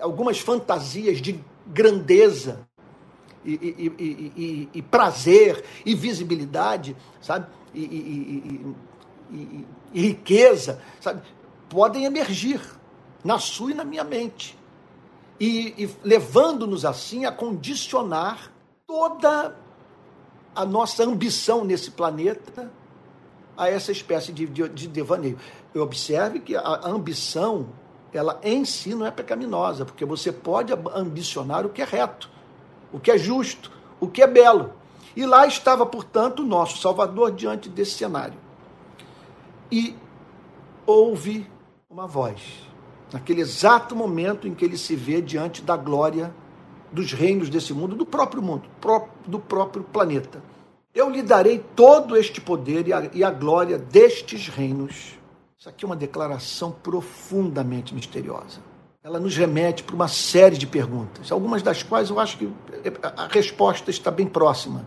Algumas 0.00 0.38
fantasias 0.38 1.20
de 1.20 1.38
grandeza 1.66 2.66
e, 3.44 3.52
e, 3.52 3.92
e, 3.98 4.68
e 4.72 4.82
prazer 4.82 5.62
e 5.84 5.94
visibilidade, 5.94 6.96
sabe? 7.20 7.46
e, 9.32 9.66
e, 9.92 10.00
riqueza, 10.00 10.80
sabe, 11.00 11.22
podem 11.68 12.04
emergir 12.04 12.60
na 13.24 13.38
sua 13.38 13.70
e 13.70 13.74
na 13.74 13.84
minha 13.84 14.04
mente. 14.04 14.58
E, 15.38 15.84
e 15.84 15.96
levando-nos 16.04 16.84
assim 16.84 17.24
a 17.24 17.32
condicionar 17.32 18.52
toda 18.86 19.56
a 20.54 20.64
nossa 20.64 21.02
ambição 21.04 21.64
nesse 21.64 21.90
planeta 21.90 22.70
a 23.56 23.68
essa 23.68 23.92
espécie 23.92 24.32
de, 24.32 24.46
de, 24.46 24.68
de 24.68 24.88
devaneio. 24.88 25.38
Eu 25.74 25.82
observe 25.82 26.40
que 26.40 26.54
a 26.56 26.80
ambição, 26.84 27.68
ela 28.12 28.38
em 28.42 28.64
si 28.64 28.94
não 28.94 29.06
é 29.06 29.10
pecaminosa, 29.10 29.84
porque 29.84 30.04
você 30.04 30.30
pode 30.30 30.72
ambicionar 30.94 31.64
o 31.64 31.70
que 31.70 31.82
é 31.82 31.84
reto, 31.84 32.30
o 32.92 33.00
que 33.00 33.10
é 33.10 33.18
justo, 33.18 33.70
o 34.00 34.08
que 34.08 34.22
é 34.22 34.26
belo. 34.26 34.72
E 35.14 35.26
lá 35.26 35.46
estava, 35.46 35.84
portanto, 35.84 36.40
o 36.40 36.46
nosso 36.46 36.78
Salvador 36.78 37.32
diante 37.32 37.68
desse 37.68 37.92
cenário. 37.92 38.38
E 39.72 39.96
houve 40.84 41.46
uma 41.88 42.06
voz, 42.06 42.42
naquele 43.10 43.40
exato 43.40 43.96
momento 43.96 44.46
em 44.46 44.54
que 44.54 44.62
ele 44.62 44.76
se 44.76 44.94
vê 44.94 45.22
diante 45.22 45.62
da 45.62 45.78
glória 45.78 46.34
dos 46.92 47.14
reinos 47.14 47.48
desse 47.48 47.72
mundo, 47.72 47.96
do 47.96 48.04
próprio 48.04 48.42
mundo, 48.42 48.68
do 49.26 49.38
próprio 49.38 49.82
planeta. 49.82 50.42
Eu 50.94 51.08
lhe 51.08 51.22
darei 51.22 51.58
todo 51.74 52.18
este 52.18 52.38
poder 52.38 52.86
e 52.86 52.92
a, 52.92 53.10
e 53.14 53.24
a 53.24 53.30
glória 53.30 53.78
destes 53.78 54.46
reinos. 54.46 55.14
Isso 55.58 55.70
aqui 55.70 55.86
é 55.86 55.88
uma 55.88 55.96
declaração 55.96 56.70
profundamente 56.70 57.94
misteriosa. 57.94 58.60
Ela 59.02 59.18
nos 59.18 59.34
remete 59.34 59.82
para 59.82 59.94
uma 59.94 60.06
série 60.06 60.58
de 60.58 60.66
perguntas, 60.66 61.32
algumas 61.32 61.62
das 61.62 61.82
quais 61.82 62.10
eu 62.10 62.20
acho 62.20 62.36
que 62.36 62.52
a 63.02 63.26
resposta 63.26 63.90
está 63.90 64.10
bem 64.10 64.26
próxima. 64.26 64.86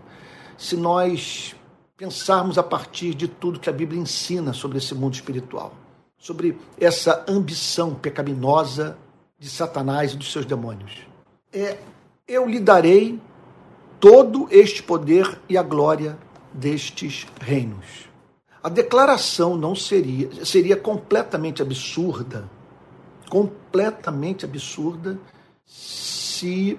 Se 0.56 0.76
nós 0.76 1.56
pensarmos 1.96 2.58
a 2.58 2.62
partir 2.62 3.14
de 3.14 3.26
tudo 3.26 3.58
que 3.58 3.70
a 3.70 3.72
Bíblia 3.72 4.00
ensina 4.00 4.52
sobre 4.52 4.78
esse 4.78 4.94
mundo 4.94 5.14
espiritual, 5.14 5.74
sobre 6.18 6.58
essa 6.78 7.24
ambição 7.26 7.94
pecaminosa 7.94 8.98
de 9.38 9.48
Satanás 9.48 10.12
e 10.12 10.16
dos 10.16 10.30
seus 10.30 10.44
demônios. 10.44 11.06
É, 11.52 11.78
eu 12.28 12.46
lhe 12.46 12.60
darei 12.60 13.20
todo 13.98 14.46
este 14.50 14.82
poder 14.82 15.40
e 15.48 15.56
a 15.56 15.62
glória 15.62 16.18
destes 16.52 17.26
reinos. 17.40 18.06
A 18.62 18.68
declaração 18.68 19.56
não 19.56 19.74
seria 19.74 20.44
seria 20.44 20.76
completamente 20.76 21.62
absurda, 21.62 22.50
completamente 23.30 24.44
absurda 24.44 25.18
se 25.64 26.78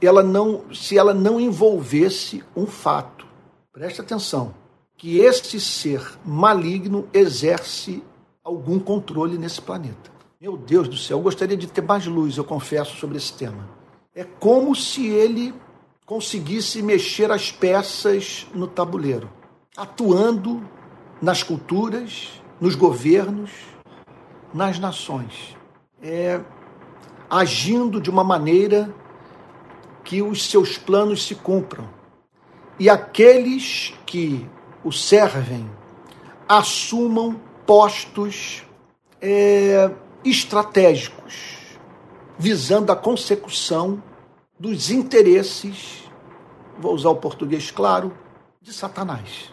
ela 0.00 0.22
não 0.22 0.64
se 0.74 0.96
ela 0.96 1.12
não 1.12 1.38
envolvesse 1.38 2.42
um 2.56 2.66
fato. 2.66 3.21
Preste 3.72 4.02
atenção, 4.02 4.54
que 4.98 5.18
este 5.20 5.58
ser 5.58 6.18
maligno 6.26 7.08
exerce 7.10 8.04
algum 8.44 8.78
controle 8.78 9.38
nesse 9.38 9.62
planeta. 9.62 10.12
Meu 10.38 10.58
Deus 10.58 10.88
do 10.88 10.96
céu, 10.96 11.16
eu 11.16 11.22
gostaria 11.22 11.56
de 11.56 11.66
ter 11.66 11.80
mais 11.80 12.06
luz, 12.06 12.36
eu 12.36 12.44
confesso, 12.44 12.94
sobre 12.98 13.16
esse 13.16 13.32
tema. 13.32 13.66
É 14.14 14.24
como 14.24 14.76
se 14.76 15.06
ele 15.06 15.54
conseguisse 16.04 16.82
mexer 16.82 17.30
as 17.30 17.50
peças 17.50 18.46
no 18.54 18.66
tabuleiro, 18.66 19.30
atuando 19.74 20.62
nas 21.22 21.42
culturas, 21.42 22.42
nos 22.60 22.74
governos, 22.74 23.50
nas 24.52 24.78
nações, 24.78 25.56
é, 26.02 26.42
agindo 27.30 28.02
de 28.02 28.10
uma 28.10 28.22
maneira 28.22 28.94
que 30.04 30.20
os 30.20 30.44
seus 30.50 30.76
planos 30.76 31.24
se 31.26 31.34
cumpram. 31.34 32.01
E 32.78 32.88
aqueles 32.88 33.94
que 34.06 34.46
o 34.82 34.90
servem 34.90 35.68
assumam 36.48 37.40
postos 37.66 38.64
é, 39.20 39.90
estratégicos, 40.24 41.78
visando 42.38 42.90
a 42.90 42.96
consecução 42.96 44.02
dos 44.58 44.90
interesses, 44.90 46.10
vou 46.78 46.94
usar 46.94 47.10
o 47.10 47.16
português 47.16 47.70
claro, 47.70 48.12
de 48.60 48.72
Satanás. 48.72 49.52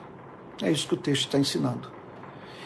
É 0.61 0.71
isso 0.71 0.87
que 0.87 0.93
o 0.93 0.97
texto 0.97 1.25
está 1.25 1.37
ensinando. 1.37 1.91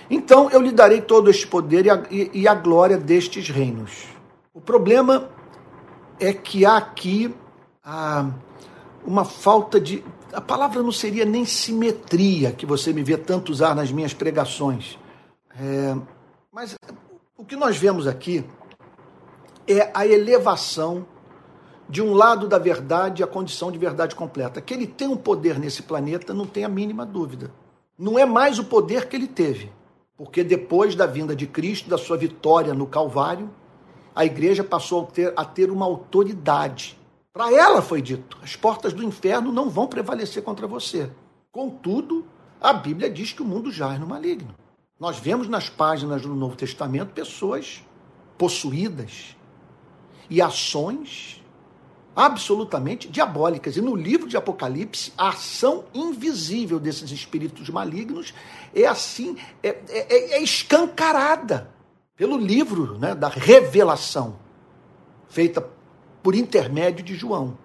Então 0.10 0.50
eu 0.50 0.62
lhe 0.62 0.72
darei 0.72 1.02
todo 1.02 1.30
este 1.30 1.48
poder 1.48 1.86
e 1.86 1.90
a, 1.90 2.04
e, 2.10 2.48
a 2.48 2.54
glória 2.54 2.98
destes 2.98 3.50
reinos. 3.50 4.06
O 4.54 4.60
problema 4.60 5.30
é 6.20 6.34
que 6.34 6.66
há 6.66 6.78
aqui 6.78 7.34
ah, 7.84 8.30
uma 9.06 9.26
falta 9.26 9.80
de. 9.80 10.04
A 10.34 10.42
palavra 10.42 10.82
não 10.82 10.92
seria 10.92 11.26
nem 11.26 11.46
simetria, 11.46 12.52
que 12.52 12.66
você 12.66 12.92
me 12.92 13.04
vê 13.04 13.18
tanto 13.18 13.52
usar 13.52 13.76
nas 13.76 13.92
minhas 13.92 14.14
pregações. 14.14 14.98
É, 15.60 15.96
mas 16.52 16.76
o 17.38 17.46
que 17.46 17.56
nós 17.56 17.78
vemos 17.78 18.08
aqui 18.08 18.44
é 19.68 19.92
a 19.94 20.08
elevação 20.08 21.06
de 21.88 22.02
um 22.02 22.14
lado 22.14 22.48
da 22.48 22.58
verdade 22.58 23.24
à 23.24 23.28
condição 23.28 23.72
de 23.72 23.78
verdade 23.78 24.16
completa. 24.16 24.60
Que 24.62 24.74
ele 24.74 24.88
tem 24.88 25.08
um 25.08 25.18
poder 25.18 25.60
nesse 25.60 25.84
planeta, 25.84 26.34
não 26.34 26.48
tem 26.48 26.64
a 26.64 26.70
mínima 26.70 27.06
dúvida. 27.06 27.52
Não 27.98 28.18
é 28.18 28.26
mais 28.26 28.58
o 28.58 28.64
poder 28.64 29.08
que 29.08 29.16
ele 29.16 29.28
teve, 29.28 29.72
porque 30.18 30.44
depois 30.44 30.96
da 30.96 31.06
vinda 31.06 31.36
de 31.36 31.46
Cristo, 31.46 31.90
da 31.90 31.98
sua 31.98 32.18
vitória 32.18 32.74
no 32.74 32.88
Calvário, 32.88 33.50
a 34.16 34.26
igreja 34.26 34.64
passou 34.64 35.04
a 35.04 35.06
ter, 35.06 35.34
a 35.36 35.46
ter 35.46 35.70
uma 35.70 35.86
autoridade. 35.86 36.98
Para 37.34 37.52
ela 37.52 37.82
foi 37.82 38.02
dito: 38.02 38.38
as 38.44 38.56
portas 38.56 38.94
do 38.94 39.04
inferno 39.04 39.52
não 39.52 39.70
vão 39.70 39.88
prevalecer 39.88 40.44
contra 40.44 40.68
você. 40.68 41.10
Contudo, 41.52 42.26
a 42.62 42.72
Bíblia 42.72 43.10
diz 43.10 43.34
que 43.34 43.42
o 43.42 43.46
mundo 43.46 43.72
jaz 43.72 44.00
no 44.00 44.06
maligno. 44.06 44.54
Nós 45.00 45.18
vemos 45.18 45.50
nas 45.50 45.68
páginas 45.68 46.22
do 46.22 46.36
Novo 46.36 46.56
Testamento 46.56 47.12
pessoas 47.12 47.84
possuídas 48.38 49.36
e 50.30 50.42
ações 50.42 51.44
absolutamente 52.16 53.10
diabólicas. 53.10 53.76
E 53.76 53.82
no 53.82 53.96
livro 53.96 54.28
de 54.28 54.38
Apocalipse, 54.38 55.12
a 55.18 55.30
ação 55.30 55.86
invisível 55.94 56.80
desses 56.80 57.12
espíritos 57.12 57.70
malignos 57.70 58.34
é 58.74 58.86
assim, 58.86 59.36
é, 59.62 59.70
é, 59.90 60.36
é 60.36 60.44
escancarada 60.44 61.72
pelo 62.16 62.38
livro 62.38 62.98
né, 63.00 63.16
da 63.16 63.28
revelação, 63.28 64.38
feita 65.28 65.60
por 66.24 66.34
intermédio 66.34 67.04
de 67.04 67.14
João. 67.14 67.58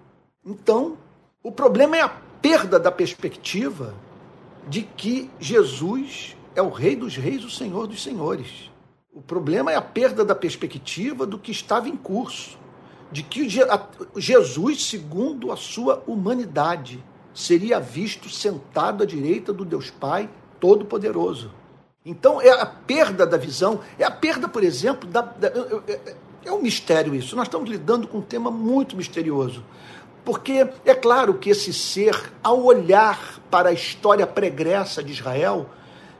Então, 0.45 0.97
o 1.41 1.51
problema 1.51 1.95
é 1.95 2.01
a 2.01 2.09
perda 2.09 2.77
da 2.77 2.91
perspectiva 2.91 3.95
de 4.67 4.81
que 4.83 5.31
Jesus 5.39 6.35
é 6.53 6.61
o 6.61 6.69
Rei 6.69 6.95
dos 6.95 7.15
Reis, 7.15 7.43
o 7.45 7.49
Senhor 7.49 7.87
dos 7.87 8.03
Senhores. 8.03 8.69
O 9.13 9.21
problema 9.21 9.71
é 9.71 9.75
a 9.75 9.81
perda 9.81 10.25
da 10.25 10.35
perspectiva 10.35 11.25
do 11.25 11.39
que 11.39 11.51
estava 11.51 11.87
em 11.87 11.95
curso, 11.95 12.59
de 13.11 13.23
que 13.23 13.47
Jesus, 14.17 14.85
segundo 14.85 15.51
a 15.51 15.57
sua 15.57 16.03
humanidade, 16.05 17.03
seria 17.33 17.79
visto 17.79 18.29
sentado 18.29 19.03
à 19.03 19.05
direita 19.05 19.53
do 19.53 19.63
Deus 19.63 19.89
Pai 19.89 20.29
Todo-Poderoso. 20.59 21.51
Então, 22.05 22.41
é 22.41 22.49
a 22.49 22.65
perda 22.65 23.25
da 23.25 23.37
visão, 23.37 23.79
é 23.97 24.03
a 24.03 24.11
perda, 24.11 24.47
por 24.47 24.63
exemplo, 24.63 25.09
da, 25.09 25.21
da 25.21 25.51
é, 26.45 26.51
um 26.51 26.61
mistério 26.61 27.13
isso. 27.15 27.35
Nós 27.35 27.47
estamos 27.47 27.69
lidando 27.69 28.07
com 28.07 28.19
um 28.19 28.21
tema 28.21 28.49
muito 28.49 28.95
misterioso. 28.95 29.63
Porque 30.23 30.67
é 30.85 30.93
claro 30.93 31.35
que 31.35 31.49
esse 31.49 31.73
ser, 31.73 32.15
ao 32.43 32.63
olhar 32.63 33.39
para 33.49 33.69
a 33.69 33.73
história 33.73 34.27
pregressa 34.27 35.03
de 35.03 35.11
Israel, 35.11 35.69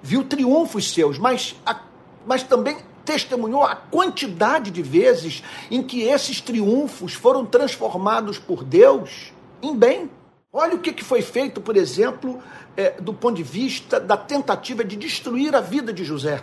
viu 0.01 0.23
triunfos 0.23 0.91
seus, 0.91 1.17
mas, 1.17 1.55
a, 1.65 1.79
mas 2.25 2.43
também 2.43 2.77
testemunhou 3.03 3.63
a 3.63 3.75
quantidade 3.75 4.71
de 4.71 4.81
vezes 4.81 5.43
em 5.69 5.83
que 5.83 6.03
esses 6.03 6.41
triunfos 6.41 7.13
foram 7.13 7.45
transformados 7.45 8.37
por 8.37 8.63
Deus 8.63 9.33
em 9.61 9.75
bem. 9.75 10.09
Olha 10.51 10.75
o 10.75 10.79
que 10.79 11.03
foi 11.03 11.21
feito, 11.21 11.61
por 11.61 11.77
exemplo, 11.77 12.41
é, 12.75 12.91
do 13.01 13.13
ponto 13.13 13.35
de 13.35 13.43
vista 13.43 13.99
da 13.99 14.17
tentativa 14.17 14.83
de 14.83 14.95
destruir 14.95 15.55
a 15.55 15.61
vida 15.61 15.93
de 15.93 16.03
José. 16.03 16.41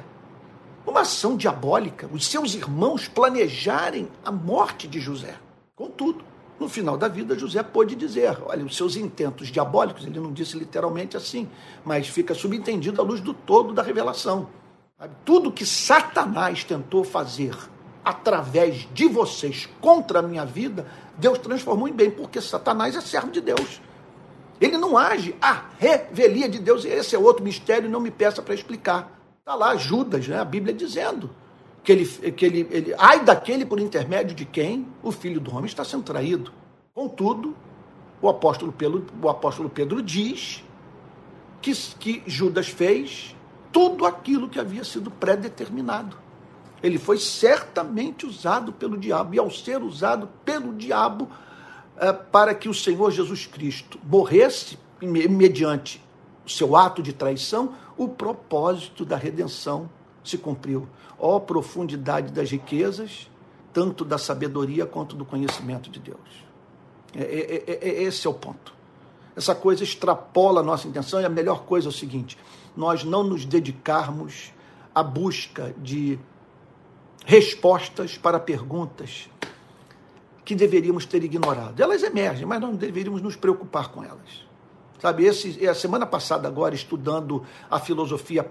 Uma 0.87 1.01
ação 1.01 1.37
diabólica, 1.37 2.09
os 2.13 2.27
seus 2.27 2.55
irmãos 2.55 3.09
planejarem 3.09 4.09
a 4.25 4.31
morte 4.31 4.87
de 4.87 5.01
José. 5.01 5.35
Contudo, 5.75 6.25
no 6.61 6.69
final 6.69 6.97
da 6.97 7.09
vida, 7.09 7.37
José 7.37 7.63
pôde 7.63 7.97
dizer: 7.97 8.39
olha, 8.47 8.65
os 8.65 8.77
seus 8.77 8.97
intentos 8.97 9.49
diabólicos, 9.49 10.07
ele 10.07 10.21
não 10.21 10.33
disse 10.33 10.57
literalmente 10.57 11.17
assim, 11.17 11.49
mas 11.85 12.09
fica 12.09 12.35
subentendido 12.35 13.01
à 13.01 13.05
luz 13.05 13.21
do 13.21 13.35
todo 13.35 13.75
da 13.75 13.83
revelação. 13.83 14.49
Tudo 15.25 15.53
que 15.53 15.67
Satanás 15.67 16.63
tentou 16.63 17.05
fazer 17.05 17.55
através 18.05 18.89
de 18.95 19.09
vocês 19.09 19.69
contra 19.81 20.21
a 20.21 20.23
minha 20.23 20.47
vida, 20.47 20.87
Deus 21.19 21.39
transformou 21.39 21.89
em 21.89 21.93
bem, 21.93 22.11
porque 22.11 22.41
Satanás 22.41 22.95
é 22.95 23.01
servo 23.01 23.33
de 23.33 23.41
Deus. 23.41 23.83
Ele 24.61 24.79
não 24.79 24.97
age 24.97 25.35
a 25.43 25.65
revelia 25.79 26.49
de 26.49 26.61
Deus, 26.61 26.85
e 26.85 26.89
esse 26.89 27.17
é 27.17 27.19
outro 27.19 27.45
mistério, 27.45 27.91
não 27.91 28.01
me 28.01 28.11
peça 28.11 28.41
para 28.41 28.55
explicar. 28.55 29.16
Está 29.47 29.55
lá 29.55 29.77
Judas, 29.77 30.27
né, 30.27 30.41
a 30.41 30.45
Bíblia 30.45 30.75
dizendo 30.75 31.31
que 31.85 31.93
ele, 31.93 32.05
que 32.33 32.45
ele, 32.45 32.67
ele, 32.69 32.95
ai 32.99 33.25
daquele 33.25 33.65
por 33.65 33.79
intermédio 33.79 34.35
de 34.35 34.45
quem 34.45 34.89
o 35.05 35.13
filho 35.13 35.41
do 35.41 35.53
homem 35.53 35.67
está 35.67 35.85
sendo 35.85 36.03
traído. 36.03 36.51
Contudo, 36.93 37.57
o 38.21 38.29
apóstolo 38.29 38.73
Pedro, 38.73 39.07
o 39.23 39.29
apóstolo 39.29 39.71
Pedro 39.71 40.03
diz 40.03 40.65
que, 41.63 41.73
que 41.73 42.25
Judas 42.27 42.67
fez 42.67 43.37
tudo 43.71 44.05
aquilo 44.05 44.49
que 44.49 44.59
havia 44.59 44.83
sido 44.83 45.13
predeterminado. 45.13 46.17
Ele 46.83 46.99
foi 46.99 47.17
certamente 47.17 48.27
usado 48.27 48.73
pelo 48.73 48.99
diabo, 48.99 49.33
e 49.33 49.39
ao 49.39 49.49
ser 49.49 49.81
usado 49.81 50.29
pelo 50.45 50.75
diabo 50.75 51.31
é, 51.97 52.13
para 52.13 52.53
que 52.53 52.69
o 52.69 52.75
Senhor 52.75 53.13
Jesus 53.13 53.47
Cristo 53.47 53.97
morresse 54.03 54.77
mediante 55.01 56.05
seu 56.47 56.77
ato 56.77 57.03
de 57.03 57.13
traição, 57.13 57.75
o 57.97 58.09
propósito 58.09 59.05
da 59.05 59.17
redenção 59.17 59.89
se 60.23 60.39
cumpriu. 60.39 60.87
Ó 61.19 61.41
profundidade 61.41 62.33
das 62.33 62.51
riquezas, 62.51 63.31
tanto 63.73 64.05
da 64.05 64.19
sabedoria 64.19 64.87
quanto 64.87 65.17
do 65.17 65.25
conhecimento 65.25 65.91
de 65.91 65.99
Deus. 65.99 66.47
É, 67.15 67.23
é, 67.23 67.65
é, 67.67 67.89
é, 67.89 68.03
esse 68.03 68.27
é 68.27 68.31
o 68.31 68.35
ponto. 68.35 68.75
essa 69.35 69.55
coisa 69.55 69.83
extrapola 69.83 70.61
a 70.61 70.65
nossa 70.65 70.87
intenção 70.87 71.21
e 71.21 71.25
a 71.25 71.29
melhor 71.29 71.65
coisa 71.65 71.89
é 71.89 71.91
o 71.91 71.93
seguinte: 71.93 72.39
nós 72.77 73.05
não 73.05 73.23
nos 73.23 73.45
dedicarmos 73.45 74.53
à 74.95 75.03
busca 75.03 75.75
de 75.79 76.19
respostas 77.25 78.17
para 78.17 78.39
perguntas 78.39 79.29
que 80.45 80.55
deveríamos 80.55 81.05
ter 81.05 81.25
ignorado. 81.25 81.81
Elas 81.83 82.03
emergem, 82.03 82.47
mas 82.47 82.61
não 82.61 82.75
deveríamos 82.75 83.21
nos 83.21 83.35
preocupar 83.35 83.89
com 83.89 84.05
elas. 84.05 84.47
Sabe, 85.01 85.25
esse, 85.25 85.67
a 85.67 85.75
semana 85.75 86.07
passada, 86.07 86.49
agora, 86.49 86.75
estudando 86.75 87.45
a 87.71 87.79
filosofia 87.79 88.51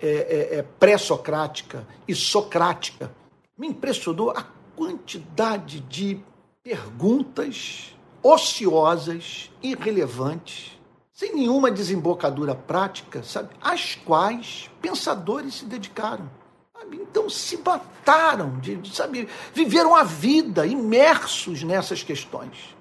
é, 0.00 0.08
é, 0.08 0.58
é, 0.58 0.62
pré-socrática 0.62 1.86
e 2.08 2.14
socrática, 2.14 3.14
me 3.56 3.68
impressionou 3.68 4.30
a 4.30 4.44
quantidade 4.74 5.80
de 5.80 6.20
perguntas 6.62 7.94
ociosas, 8.22 9.50
irrelevantes, 9.62 10.78
sem 11.12 11.34
nenhuma 11.34 11.70
desembocadura 11.70 12.54
prática, 12.54 13.22
sabe, 13.22 13.50
às 13.60 13.94
quais 13.94 14.70
pensadores 14.80 15.56
se 15.56 15.66
dedicaram. 15.66 16.28
Sabe? 16.72 16.96
Então 16.96 17.28
se 17.28 17.58
mataram, 17.58 18.58
de, 18.58 18.80
sabe, 18.92 19.28
viveram 19.52 19.94
a 19.94 20.02
vida 20.02 20.66
imersos 20.66 21.62
nessas 21.62 22.02
questões 22.02 22.73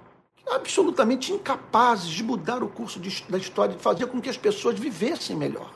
absolutamente 0.49 1.31
incapazes 1.31 2.09
de 2.09 2.23
mudar 2.23 2.63
o 2.63 2.67
curso 2.67 2.99
de, 2.99 3.23
da 3.29 3.37
história, 3.37 3.75
de 3.75 3.81
fazer 3.81 4.07
com 4.07 4.21
que 4.21 4.29
as 4.29 4.37
pessoas 4.37 4.77
vivessem 4.77 5.35
melhor. 5.35 5.71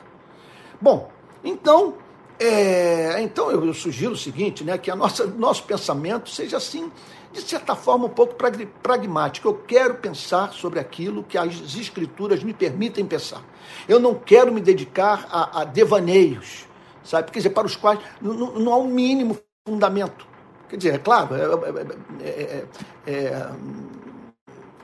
Bom, 0.80 1.11
então, 1.43 1.95
é, 2.39 3.22
então 3.22 3.49
eu, 3.49 3.65
eu, 3.65 3.74
sugiro 3.74 4.11
o 4.11 4.18
seguinte, 4.18 4.63
né, 4.63 4.78
que 4.78 4.91
a 4.91 4.95
nossa 4.95 5.26
nosso 5.26 5.63
pensamento 5.63 6.30
seja 6.30 6.57
assim, 6.57 6.91
de 7.32 7.41
certa 7.41 7.76
forma, 7.76 8.05
um 8.05 8.09
pouco 8.09 8.36
pragmático. 8.82 9.47
Eu 9.47 9.55
quero 9.55 9.95
pensar 9.95 10.53
sobre 10.53 10.80
aquilo 10.80 11.24
que 11.24 11.38
as 11.38 11.76
escrituras 11.76 12.43
me 12.43 12.53
permitem 12.53 13.05
pensar. 13.05 13.43
Eu 13.88 13.99
não 13.99 14.15
quero 14.15 14.51
me 14.51 14.61
dedicar 14.61 15.28
a, 15.30 15.61
a 15.61 15.63
devaneios, 15.63 16.65
sabe? 17.03 17.32
Quer 17.32 17.39
dizer, 17.39 17.49
para 17.51 17.68
os 17.68 17.76
quais 17.76 17.99
não, 18.22 18.34
não, 18.34 18.74
há 18.74 18.78
o 18.78 18.84
um 18.84 18.88
mínimo 18.88 19.38
fundamento. 19.68 20.26
Quer 20.70 20.78
dizer, 20.78 20.95
é 20.95 20.97
claro, 20.97 21.36
é, 21.36 22.26
é, 22.26 22.65
é, 23.05 23.51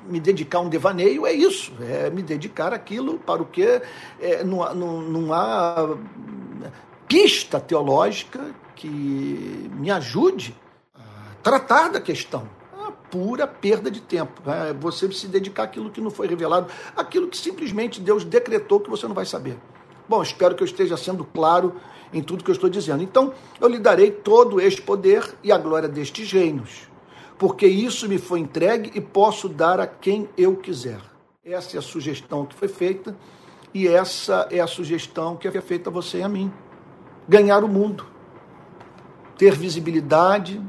me 0.07 0.19
dedicar 0.19 0.59
a 0.59 0.61
um 0.61 0.69
devaneio 0.69 1.25
é 1.25 1.33
isso, 1.33 1.71
é 1.81 2.09
me 2.09 2.21
dedicar 2.21 2.73
aquilo 2.73 3.19
para 3.19 3.41
o 3.41 3.45
que 3.45 3.81
é, 4.19 4.43
não, 4.43 4.73
não, 4.73 5.01
não 5.01 5.33
há 5.33 5.97
pista 7.07 7.59
teológica 7.59 8.53
que 8.75 9.69
me 9.75 9.91
ajude 9.91 10.55
a 10.95 11.35
tratar 11.41 11.89
da 11.89 12.01
questão. 12.01 12.47
A 12.85 12.91
pura 12.91 13.47
perda 13.47 13.89
de 13.89 14.01
tempo. 14.01 14.41
Né? 14.45 14.75
Você 14.79 15.11
se 15.11 15.27
dedicar 15.27 15.63
àquilo 15.63 15.89
que 15.89 16.01
não 16.01 16.11
foi 16.11 16.27
revelado, 16.27 16.67
aquilo 16.95 17.27
que 17.27 17.37
simplesmente 17.37 18.01
Deus 18.01 18.23
decretou 18.23 18.79
que 18.79 18.89
você 18.89 19.07
não 19.07 19.15
vai 19.15 19.25
saber. 19.25 19.57
Bom, 20.07 20.21
espero 20.21 20.55
que 20.55 20.63
eu 20.63 20.65
esteja 20.65 20.97
sendo 20.97 21.23
claro 21.23 21.75
em 22.11 22.21
tudo 22.21 22.43
que 22.43 22.51
eu 22.51 22.55
estou 22.55 22.69
dizendo. 22.69 23.01
Então, 23.01 23.33
eu 23.59 23.67
lhe 23.67 23.79
darei 23.79 24.11
todo 24.11 24.59
este 24.59 24.81
poder 24.81 25.35
e 25.41 25.51
a 25.51 25.57
glória 25.57 25.87
destes 25.87 26.31
reinos 26.31 26.92
porque 27.43 27.67
isso 27.67 28.07
me 28.07 28.17
foi 28.17 28.39
entregue 28.39 28.89
e 28.95 29.01
posso 29.01 29.49
dar 29.49 29.77
a 29.77 29.85
quem 29.85 30.29
eu 30.37 30.55
quiser. 30.55 31.01
Essa 31.43 31.75
é 31.75 31.79
a 31.79 31.81
sugestão 31.81 32.45
que 32.45 32.55
foi 32.55 32.69
feita 32.69 33.17
e 33.73 33.85
essa 33.85 34.47
é 34.49 34.61
a 34.61 34.65
sugestão 34.65 35.35
que 35.35 35.45
é 35.45 35.59
feita 35.59 35.89
a 35.89 35.91
você 35.91 36.19
e 36.19 36.23
a 36.23 36.29
mim. 36.29 36.49
Ganhar 37.27 37.61
o 37.65 37.67
mundo, 37.67 38.05
ter 39.37 39.55
visibilidade, 39.55 40.61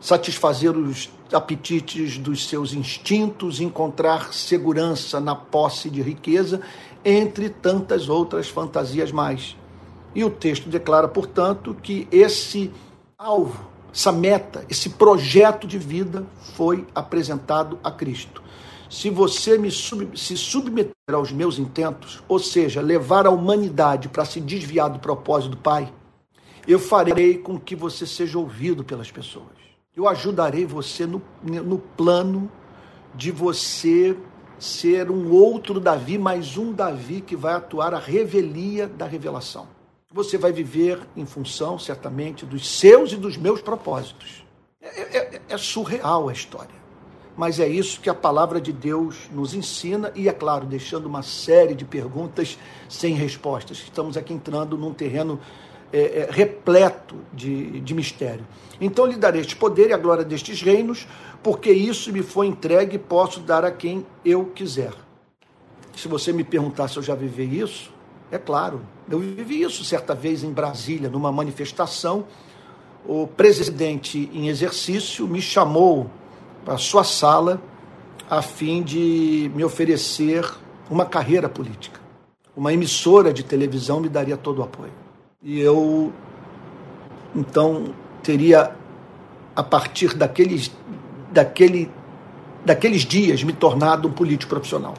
satisfazer 0.00 0.74
os 0.74 1.10
apetites 1.30 2.16
dos 2.16 2.48
seus 2.48 2.72
instintos, 2.72 3.60
encontrar 3.60 4.32
segurança 4.32 5.20
na 5.20 5.36
posse 5.36 5.90
de 5.90 6.00
riqueza, 6.00 6.62
entre 7.04 7.50
tantas 7.50 8.08
outras 8.08 8.48
fantasias 8.48 9.12
mais. 9.12 9.54
E 10.14 10.24
o 10.24 10.30
texto 10.30 10.70
declara, 10.70 11.08
portanto, 11.08 11.76
que 11.82 12.08
esse 12.10 12.72
alvo 13.18 13.68
essa 13.92 14.12
meta, 14.12 14.64
esse 14.68 14.90
projeto 14.90 15.66
de 15.66 15.78
vida 15.78 16.24
foi 16.54 16.86
apresentado 16.94 17.78
a 17.82 17.90
Cristo. 17.90 18.42
Se 18.88 19.10
você 19.10 19.58
me 19.58 19.70
sub, 19.70 20.18
se 20.18 20.36
submeter 20.36 20.92
aos 21.12 21.32
meus 21.32 21.58
intentos, 21.58 22.22
ou 22.28 22.38
seja, 22.38 22.80
levar 22.80 23.26
a 23.26 23.30
humanidade 23.30 24.08
para 24.08 24.24
se 24.24 24.40
desviar 24.40 24.90
do 24.90 24.98
propósito 24.98 25.52
do 25.52 25.56
Pai, 25.56 25.92
eu 26.66 26.78
farei 26.78 27.38
com 27.38 27.58
que 27.58 27.74
você 27.74 28.06
seja 28.06 28.38
ouvido 28.38 28.84
pelas 28.84 29.10
pessoas. 29.10 29.60
Eu 29.96 30.08
ajudarei 30.08 30.66
você 30.66 31.06
no, 31.06 31.22
no 31.42 31.78
plano 31.78 32.50
de 33.14 33.30
você 33.30 34.16
ser 34.58 35.10
um 35.10 35.32
outro 35.32 35.80
Davi, 35.80 36.18
mais 36.18 36.56
um 36.56 36.72
Davi 36.72 37.20
que 37.20 37.34
vai 37.34 37.54
atuar 37.54 37.94
a 37.94 37.98
revelia 37.98 38.86
da 38.86 39.06
revelação 39.06 39.79
você 40.12 40.36
vai 40.36 40.52
viver 40.52 40.98
em 41.16 41.24
função, 41.24 41.78
certamente, 41.78 42.44
dos 42.44 42.68
seus 42.68 43.12
e 43.12 43.16
dos 43.16 43.36
meus 43.36 43.62
propósitos. 43.62 44.44
É, 44.82 45.18
é, 45.18 45.40
é, 45.48 45.56
surreal 45.56 46.28
a 46.28 46.32
história. 46.32 46.80
Mas 47.36 47.60
é 47.60 47.68
isso 47.68 48.00
que 48.00 48.10
a 48.10 48.14
palavra 48.14 48.60
de 48.60 48.72
Deus 48.72 49.30
nos 49.32 49.54
ensina, 49.54 50.10
e 50.16 50.28
é 50.28 50.32
claro, 50.32 50.66
deixando 50.66 51.06
uma 51.06 51.22
série 51.22 51.74
de 51.74 51.84
perguntas 51.84 52.58
sem 52.88 53.14
respostas. 53.14 53.78
Estamos 53.78 54.16
aqui 54.16 54.34
entrando 54.34 54.76
num 54.76 54.92
terreno 54.92 55.38
é, 55.92 56.22
é, 56.22 56.28
repleto 56.28 57.16
de, 57.32 57.80
de 57.80 57.94
mistério. 57.94 58.44
Então 58.80 59.06
lhe 59.06 59.16
darei 59.16 59.40
este 59.40 59.54
poder 59.54 59.90
e 59.90 59.92
a 59.92 59.96
glória 59.96 60.24
destes 60.24 60.60
reinos, 60.60 61.06
porque 61.40 61.70
isso 61.70 62.12
me 62.12 62.22
foi 62.22 62.48
entregue 62.48 62.96
e 62.96 62.98
posso 62.98 63.40
dar 63.40 63.64
a 63.64 63.70
quem 63.70 64.04
eu 64.24 64.46
quiser. 64.46 64.92
Se 65.96 66.08
você 66.08 66.32
me 66.32 66.42
perguntar 66.42 66.88
se 66.88 66.96
eu 66.96 67.02
já 67.02 67.14
vivi 67.14 67.60
isso, 67.60 67.92
é 68.30 68.38
claro, 68.38 68.82
eu 69.10 69.18
vivi 69.18 69.62
isso 69.62 69.84
certa 69.84 70.14
vez 70.14 70.44
em 70.44 70.52
Brasília, 70.52 71.08
numa 71.08 71.32
manifestação. 71.32 72.24
O 73.06 73.26
presidente 73.26 74.30
em 74.32 74.48
exercício 74.48 75.26
me 75.26 75.42
chamou 75.42 76.08
para 76.64 76.76
sua 76.78 77.02
sala 77.02 77.60
a 78.28 78.40
fim 78.40 78.82
de 78.82 79.50
me 79.54 79.64
oferecer 79.64 80.48
uma 80.88 81.04
carreira 81.04 81.48
política. 81.48 82.00
Uma 82.56 82.72
emissora 82.72 83.32
de 83.32 83.42
televisão 83.42 83.98
me 83.98 84.08
daria 84.08 84.36
todo 84.36 84.60
o 84.60 84.62
apoio. 84.62 84.92
E 85.42 85.58
eu, 85.58 86.12
então, 87.34 87.94
teria, 88.22 88.76
a 89.56 89.62
partir 89.62 90.14
daqueles, 90.14 90.70
daquele, 91.32 91.90
daqueles 92.64 93.02
dias, 93.02 93.42
me 93.42 93.52
tornado 93.52 94.06
um 94.06 94.12
político 94.12 94.50
profissional. 94.50 94.94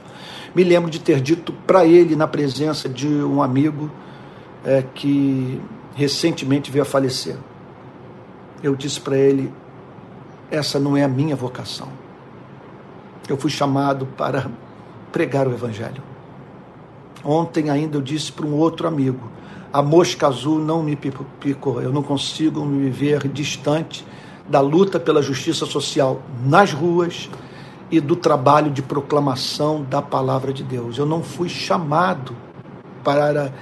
Me 0.54 0.64
lembro 0.64 0.90
de 0.90 1.00
ter 1.00 1.22
dito 1.22 1.54
para 1.66 1.86
ele, 1.86 2.16
na 2.16 2.28
presença 2.28 2.90
de 2.90 3.08
um 3.08 3.42
amigo 3.42 3.90
é, 4.66 4.84
que 4.94 5.62
recentemente 5.96 6.70
veio 6.70 6.84
a 6.84 6.86
falecer, 6.86 7.38
eu 8.62 8.76
disse 8.76 9.00
para 9.00 9.18
ele: 9.18 9.52
essa 10.50 10.80
não 10.80 10.98
é 10.98 11.04
a 11.04 11.08
minha 11.08 11.36
vocação. 11.36 11.88
Eu 13.30 13.38
fui 13.38 13.50
chamado 13.50 14.06
para 14.06 14.52
pregar 15.12 15.48
o 15.48 15.54
Evangelho. 15.54 16.04
Ontem 17.24 17.70
ainda 17.70 17.98
eu 17.98 18.02
disse 18.02 18.32
para 18.32 18.46
um 18.46 18.56
outro 18.56 18.88
amigo: 18.88 19.32
a 19.72 19.82
mosca 19.82 20.28
azul 20.28 20.60
não 20.60 20.84
me 20.84 20.96
picou, 20.96 21.82
eu 21.82 21.94
não 21.94 22.04
consigo 22.04 22.66
me 22.66 22.90
ver 22.90 23.28
distante 23.30 24.06
da 24.50 24.60
luta 24.60 25.00
pela 25.00 25.22
justiça 25.22 25.66
social 25.66 26.22
nas 26.46 26.74
ruas 26.74 27.30
e 27.92 28.00
do 28.00 28.16
trabalho 28.16 28.72
de 28.72 28.82
proclamação 28.82 29.84
da 29.84 30.02
palavra 30.02 30.54
de 30.54 30.64
Deus. 30.64 30.98
Eu 30.98 31.06
não 31.06 31.22
fui 31.22 31.50
chamado 31.50 32.36
para 33.04 33.54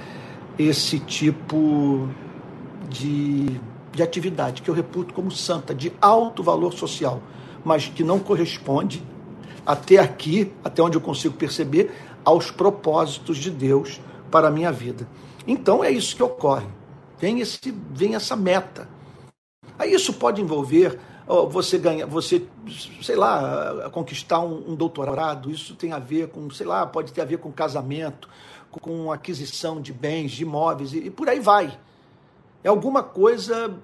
esse 0.56 1.00
tipo 1.00 2.08
de, 2.88 3.60
de 3.92 4.02
atividade 4.02 4.62
que 4.62 4.70
eu 4.70 4.74
reputo 4.74 5.12
como 5.12 5.30
santa, 5.30 5.74
de 5.74 5.92
alto 6.00 6.42
valor 6.42 6.72
social, 6.72 7.20
mas 7.64 7.88
que 7.88 8.04
não 8.04 8.20
corresponde 8.20 9.02
até 9.66 9.98
aqui, 9.98 10.52
até 10.64 10.82
onde 10.82 10.96
eu 10.96 11.00
consigo 11.00 11.34
perceber, 11.34 11.92
aos 12.24 12.50
propósitos 12.50 13.36
de 13.36 13.50
Deus 13.50 14.00
para 14.30 14.48
a 14.48 14.50
minha 14.50 14.70
vida. 14.70 15.08
Então 15.46 15.82
é 15.82 15.90
isso 15.90 16.14
que 16.14 16.22
ocorre. 16.22 16.66
Vem, 17.18 17.40
esse, 17.40 17.74
vem 17.90 18.14
essa 18.14 18.36
meta. 18.36 18.88
Aí 19.78 19.92
isso 19.92 20.12
pode 20.12 20.40
envolver 20.40 20.98
você 21.48 21.78
ganha, 21.78 22.06
você, 22.06 22.44
sei 23.02 23.14
lá, 23.14 23.88
conquistar 23.92 24.40
um, 24.40 24.72
um, 24.72 24.74
doutorado, 24.74 25.48
isso 25.48 25.76
tem 25.76 25.92
a 25.92 25.98
ver 25.98 26.28
com, 26.28 26.50
sei 26.50 26.66
lá, 26.66 26.84
pode 26.84 27.12
ter 27.12 27.20
a 27.20 27.24
ver 27.24 27.38
com 27.38 27.52
casamento, 27.52 28.28
com 28.68 29.12
aquisição 29.12 29.80
de 29.80 29.92
bens, 29.92 30.32
de 30.32 30.42
imóveis, 30.42 30.92
e, 30.92 30.98
e 31.06 31.10
por 31.10 31.28
aí 31.28 31.38
vai. 31.38 31.78
É 32.64 32.68
alguma 32.68 33.02
coisa 33.02 33.78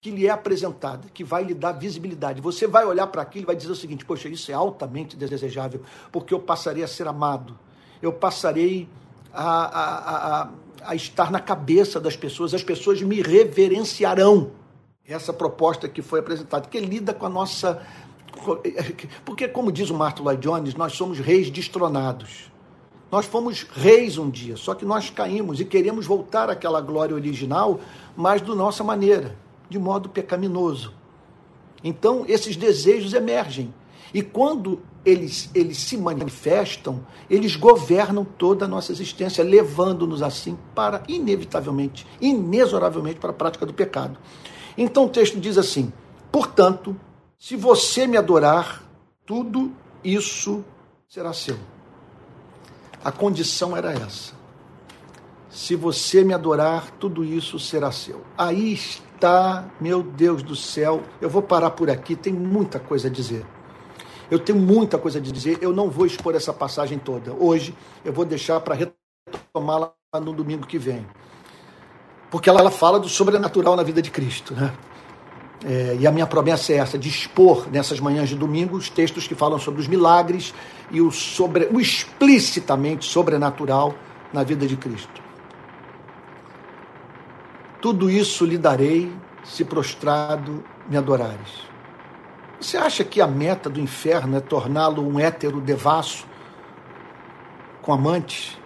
que 0.00 0.10
lhe 0.10 0.26
é 0.26 0.30
apresentada, 0.30 1.08
que 1.14 1.22
vai 1.22 1.44
lhe 1.44 1.54
dar 1.54 1.72
visibilidade. 1.72 2.40
Você 2.40 2.66
vai 2.66 2.84
olhar 2.84 3.06
para 3.06 3.22
aquilo 3.22 3.44
e 3.44 3.46
vai 3.46 3.56
dizer 3.56 3.70
o 3.70 3.76
seguinte: 3.76 4.04
poxa, 4.04 4.28
isso 4.28 4.50
é 4.50 4.54
altamente 4.54 5.16
desejável, 5.16 5.82
porque 6.10 6.34
eu 6.34 6.40
passarei 6.40 6.82
a 6.82 6.88
ser 6.88 7.06
amado, 7.06 7.56
eu 8.02 8.12
passarei 8.12 8.88
a, 9.32 9.44
a, 9.44 10.42
a, 10.42 10.50
a 10.86 10.94
estar 10.96 11.30
na 11.30 11.38
cabeça 11.38 12.00
das 12.00 12.16
pessoas, 12.16 12.52
as 12.52 12.64
pessoas 12.64 13.00
me 13.00 13.22
reverenciarão 13.22 14.58
essa 15.12 15.32
proposta 15.32 15.88
que 15.88 16.02
foi 16.02 16.20
apresentada, 16.20 16.68
que 16.68 16.78
lida 16.78 17.12
com 17.12 17.26
a 17.26 17.28
nossa 17.28 17.84
Porque, 19.24 19.48
como 19.48 19.72
diz 19.72 19.90
o 19.90 19.94
Martin 19.94 20.22
Lloyd 20.22 20.40
Jones, 20.40 20.74
nós 20.74 20.92
somos 20.92 21.18
reis 21.18 21.50
destronados. 21.50 22.50
Nós 23.10 23.26
fomos 23.26 23.66
reis 23.72 24.18
um 24.18 24.30
dia, 24.30 24.56
só 24.56 24.72
que 24.72 24.84
nós 24.84 25.10
caímos 25.10 25.58
e 25.58 25.64
queremos 25.64 26.06
voltar 26.06 26.48
àquela 26.48 26.80
glória 26.80 27.14
original, 27.14 27.80
mas 28.16 28.40
do 28.40 28.54
nossa 28.54 28.84
maneira, 28.84 29.36
de 29.68 29.80
modo 29.80 30.08
pecaminoso. 30.08 30.94
Então, 31.82 32.24
esses 32.28 32.54
desejos 32.54 33.12
emergem. 33.12 33.74
E 34.14 34.22
quando 34.22 34.80
eles, 35.04 35.50
eles 35.54 35.78
se 35.78 35.96
manifestam, 35.96 37.00
eles 37.28 37.56
governam 37.56 38.24
toda 38.24 38.64
a 38.64 38.68
nossa 38.68 38.92
existência, 38.92 39.42
levando-nos 39.42 40.22
assim 40.22 40.56
para, 40.72 41.02
inevitavelmente, 41.08 42.06
inexoravelmente, 42.20 43.18
para 43.18 43.30
a 43.30 43.34
prática 43.34 43.66
do 43.66 43.74
pecado. 43.74 44.18
Então 44.82 45.04
o 45.04 45.08
texto 45.10 45.38
diz 45.38 45.58
assim: 45.58 45.92
portanto, 46.32 46.98
se 47.38 47.54
você 47.54 48.06
me 48.06 48.16
adorar, 48.16 48.82
tudo 49.26 49.70
isso 50.02 50.64
será 51.06 51.34
seu. 51.34 51.58
A 53.04 53.12
condição 53.12 53.76
era 53.76 53.92
essa. 53.92 54.32
Se 55.50 55.76
você 55.76 56.24
me 56.24 56.32
adorar, 56.32 56.92
tudo 56.92 57.22
isso 57.22 57.58
será 57.58 57.92
seu. 57.92 58.22
Aí 58.38 58.72
está, 58.72 59.68
meu 59.78 60.02
Deus 60.02 60.42
do 60.42 60.56
céu. 60.56 61.02
Eu 61.20 61.28
vou 61.28 61.42
parar 61.42 61.72
por 61.72 61.90
aqui, 61.90 62.16
tem 62.16 62.32
muita 62.32 62.80
coisa 62.80 63.08
a 63.08 63.10
dizer. 63.10 63.44
Eu 64.30 64.38
tenho 64.38 64.58
muita 64.58 64.96
coisa 64.96 65.18
a 65.18 65.20
dizer, 65.20 65.58
eu 65.60 65.74
não 65.74 65.90
vou 65.90 66.06
expor 66.06 66.34
essa 66.34 66.54
passagem 66.54 66.98
toda. 66.98 67.34
Hoje 67.34 67.74
eu 68.02 68.14
vou 68.14 68.24
deixar 68.24 68.58
para 68.60 68.74
retomá-la 68.74 69.92
no 70.22 70.32
domingo 70.32 70.66
que 70.66 70.78
vem. 70.78 71.04
Porque 72.30 72.48
ela, 72.48 72.70
fala 72.70 73.00
do 73.00 73.08
sobrenatural 73.08 73.74
na 73.74 73.82
vida 73.82 74.00
de 74.00 74.10
Cristo, 74.10 74.54
né? 74.54 74.72
É, 75.62 75.96
e 76.00 76.06
a 76.06 76.10
minha 76.10 76.26
promessa 76.26 76.72
é 76.72 76.76
essa, 76.76 76.98
de 76.98 77.08
expor 77.08 77.68
nessas 77.70 78.00
manhãs 78.00 78.30
de 78.30 78.34
domingo 78.34 78.76
os 78.76 78.88
textos 78.88 79.28
que 79.28 79.34
falam 79.34 79.58
sobre 79.58 79.80
os 79.80 79.86
milagres 79.86 80.54
e 80.90 81.02
o, 81.02 81.10
sobre, 81.10 81.68
o 81.70 81.78
explicitamente 81.78 83.04
sobrenatural 83.04 83.94
na 84.32 84.42
vida 84.42 84.66
de 84.66 84.76
Cristo. 84.76 85.20
Tudo 87.80 88.10
isso 88.10 88.46
lhe 88.46 88.56
darei 88.56 89.12
se 89.44 89.64
prostrado 89.64 90.64
me 90.88 90.96
adorares. 90.96 91.70
Você 92.60 92.76
acha 92.76 93.04
que 93.04 93.20
a 93.20 93.26
meta 93.26 93.70
do 93.70 93.80
inferno 93.80 94.36
é 94.36 94.40
torná-lo 94.40 95.06
um 95.06 95.18
hétero 95.18 95.60
devasso 95.60 96.26
com 97.80 97.92
amantes? 97.92 98.59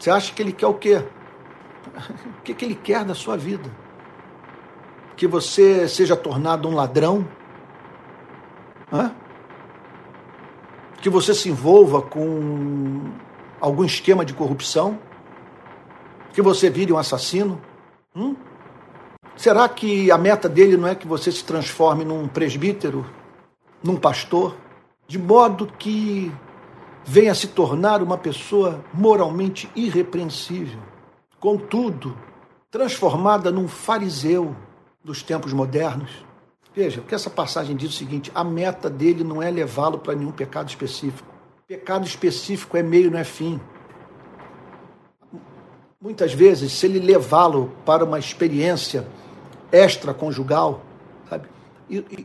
Você 0.00 0.10
acha 0.10 0.32
que 0.32 0.42
ele 0.42 0.52
quer 0.52 0.66
o 0.66 0.74
quê? 0.74 1.04
O 2.40 2.42
que, 2.42 2.54
que 2.54 2.64
ele 2.64 2.74
quer 2.74 3.04
da 3.04 3.14
sua 3.14 3.36
vida? 3.36 3.70
que 5.20 5.26
você 5.26 5.86
seja 5.86 6.16
tornado 6.16 6.66
um 6.66 6.74
ladrão, 6.74 7.28
Hã? 8.90 9.12
que 11.02 11.10
você 11.10 11.34
se 11.34 11.50
envolva 11.50 12.00
com 12.00 13.12
algum 13.60 13.84
esquema 13.84 14.24
de 14.24 14.32
corrupção, 14.32 14.98
que 16.32 16.40
você 16.40 16.70
vire 16.70 16.90
um 16.90 16.96
assassino. 16.96 17.60
Hum? 18.16 18.34
Será 19.36 19.68
que 19.68 20.10
a 20.10 20.16
meta 20.16 20.48
dele 20.48 20.78
não 20.78 20.88
é 20.88 20.94
que 20.94 21.06
você 21.06 21.30
se 21.30 21.44
transforme 21.44 22.02
num 22.02 22.26
presbítero, 22.26 23.04
num 23.84 23.96
pastor, 23.96 24.56
de 25.06 25.18
modo 25.18 25.66
que 25.66 26.32
venha 27.04 27.34
se 27.34 27.48
tornar 27.48 28.02
uma 28.02 28.18
pessoa 28.18 28.84
moralmente 28.92 29.70
irrepreensível, 29.74 30.80
contudo, 31.38 32.16
transformada 32.70 33.50
num 33.50 33.68
fariseu? 33.68 34.54
dos 35.02 35.22
tempos 35.22 35.52
modernos. 35.52 36.24
Veja, 36.74 37.00
que 37.00 37.14
essa 37.14 37.30
passagem 37.30 37.74
diz 37.74 37.90
o 37.90 37.96
seguinte: 37.96 38.30
a 38.34 38.44
meta 38.44 38.88
dele 38.88 39.24
não 39.24 39.42
é 39.42 39.50
levá-lo 39.50 39.98
para 39.98 40.14
nenhum 40.14 40.32
pecado 40.32 40.68
específico. 40.68 41.28
Pecado 41.66 42.06
específico 42.06 42.76
é 42.76 42.82
meio, 42.82 43.10
não 43.10 43.18
é 43.18 43.24
fim. 43.24 43.60
Muitas 46.00 46.32
vezes, 46.32 46.72
se 46.72 46.86
ele 46.86 46.98
levá-lo 46.98 47.72
para 47.84 48.04
uma 48.04 48.18
experiência 48.18 49.06
extraconjugal, 49.70 50.82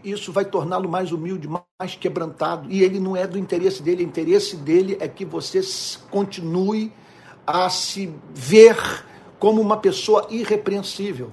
isso 0.04 0.32
vai 0.32 0.46
torná-lo 0.46 0.88
mais 0.88 1.12
humilde, 1.12 1.48
mais 1.48 1.96
quebrantado. 1.96 2.70
E 2.72 2.84
ele 2.84 3.00
não 3.00 3.16
é 3.16 3.26
do 3.26 3.38
interesse 3.38 3.82
dele, 3.82 4.04
o 4.04 4.08
interesse 4.08 4.56
dele 4.56 4.98
é 5.00 5.08
que 5.08 5.26
você 5.26 5.62
continue 6.10 6.92
a 7.46 7.70
se 7.70 8.14
ver 8.34 8.78
como 9.40 9.62
uma 9.62 9.78
pessoa 9.78 10.28
irrepreensível 10.30 11.32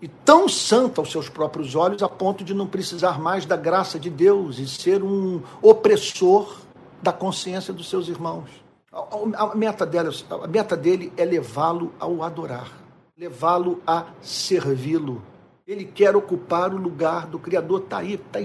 e 0.00 0.06
tão 0.06 0.48
santa 0.48 1.00
aos 1.00 1.10
seus 1.10 1.28
próprios 1.28 1.74
olhos 1.74 2.02
a 2.02 2.08
ponto 2.08 2.44
de 2.44 2.54
não 2.54 2.66
precisar 2.66 3.20
mais 3.20 3.44
da 3.44 3.56
graça 3.56 3.98
de 3.98 4.08
Deus 4.08 4.58
e 4.58 4.68
ser 4.68 5.02
um 5.02 5.42
opressor 5.60 6.58
da 7.02 7.12
consciência 7.12 7.72
dos 7.72 7.88
seus 7.88 8.08
irmãos. 8.08 8.48
A 8.92 9.54
meta, 9.54 9.84
dela, 9.84 10.10
a 10.30 10.46
meta 10.46 10.76
dele 10.76 11.12
é 11.16 11.24
levá-lo 11.24 11.92
ao 11.98 12.22
adorar, 12.22 12.70
levá-lo 13.16 13.82
a 13.86 14.06
servi-lo. 14.22 15.22
Ele 15.68 15.84
quer 15.84 16.16
ocupar 16.16 16.72
o 16.72 16.78
lugar 16.78 17.26
do 17.26 17.38
Criador. 17.38 17.82
Está 17.82 17.98
aí, 17.98 18.16
tá 18.16 18.38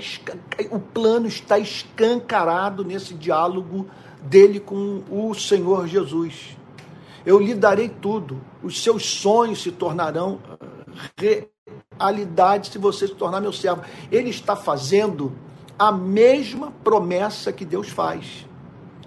o 0.72 0.78
plano 0.78 1.26
está 1.26 1.58
escancarado 1.58 2.84
nesse 2.84 3.14
diálogo 3.14 3.88
dele 4.22 4.60
com 4.60 5.02
o 5.10 5.34
Senhor 5.34 5.88
Jesus. 5.88 6.58
Eu 7.26 7.40
lhe 7.40 7.56
darei 7.56 7.88
tudo, 7.88 8.42
os 8.62 8.84
seus 8.84 9.06
sonhos 9.06 9.64
se 9.64 9.72
tornarão 9.72 10.38
realidade 11.98 12.68
se 12.68 12.78
você 12.78 13.08
se 13.08 13.16
tornar 13.16 13.40
meu 13.40 13.54
servo. 13.54 13.84
Ele 14.12 14.30
está 14.30 14.54
fazendo 14.54 15.32
a 15.80 15.94
mesma 15.94 16.74
promessa 16.84 17.54
que 17.54 17.64
Deus 17.64 17.88
faz. 17.88 18.46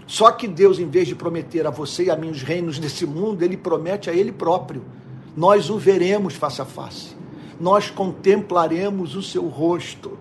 Só 0.07 0.33
que 0.33 0.49
Deus, 0.49 0.79
em 0.79 0.89
vez 0.89 1.07
de 1.07 1.15
prometer 1.15 1.67
a 1.67 1.71
você 1.71 2.05
e 2.05 2.11
a 2.11 2.17
mim 2.17 2.31
os 2.31 2.41
reinos 2.41 2.79
desse 2.79 3.05
mundo, 3.05 3.43
ele 3.43 3.59
promete 3.59 4.09
a 4.09 4.15
ele 4.15 4.33
próprio. 4.33 4.83
Nós 5.37 5.69
o 5.69 5.77
veremos 5.77 6.35
face 6.35 6.63
a 6.63 6.65
face. 6.65 7.16
Nós 7.59 7.91
contemplaremos 7.91 9.15
o 9.15 9.23
seu 9.23 9.47
rosto. 9.47 10.19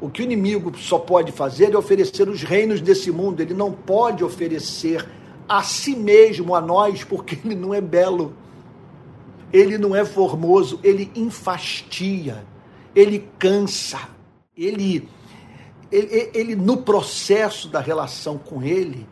O 0.00 0.10
que 0.10 0.22
o 0.22 0.24
inimigo 0.24 0.76
só 0.76 0.98
pode 0.98 1.32
fazer 1.32 1.72
é 1.72 1.78
oferecer 1.78 2.28
os 2.28 2.42
reinos 2.42 2.80
desse 2.80 3.10
mundo. 3.10 3.40
Ele 3.40 3.54
não 3.54 3.72
pode 3.72 4.24
oferecer 4.24 5.08
a 5.48 5.62
si 5.62 5.94
mesmo, 5.94 6.54
a 6.54 6.60
nós, 6.60 7.04
porque 7.04 7.38
ele 7.44 7.54
não 7.54 7.72
é 7.72 7.80
belo 7.80 8.34
ele 9.52 9.76
não 9.76 9.94
é 9.94 10.04
formoso, 10.04 10.80
ele 10.82 11.10
enfastia, 11.14 12.44
ele 12.94 13.28
cansa, 13.38 14.00
ele, 14.56 15.08
ele, 15.90 16.30
ele 16.32 16.56
no 16.56 16.78
processo 16.78 17.68
da 17.68 17.78
relação 17.78 18.38
com 18.38 18.62
ele, 18.62 19.06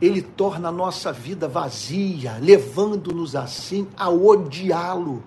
ele 0.00 0.20
torna 0.20 0.68
a 0.68 0.72
nossa 0.72 1.12
vida 1.12 1.48
vazia, 1.48 2.36
levando-nos 2.40 3.34
assim 3.34 3.86
a 3.96 4.10
odiá-lo. 4.10 5.22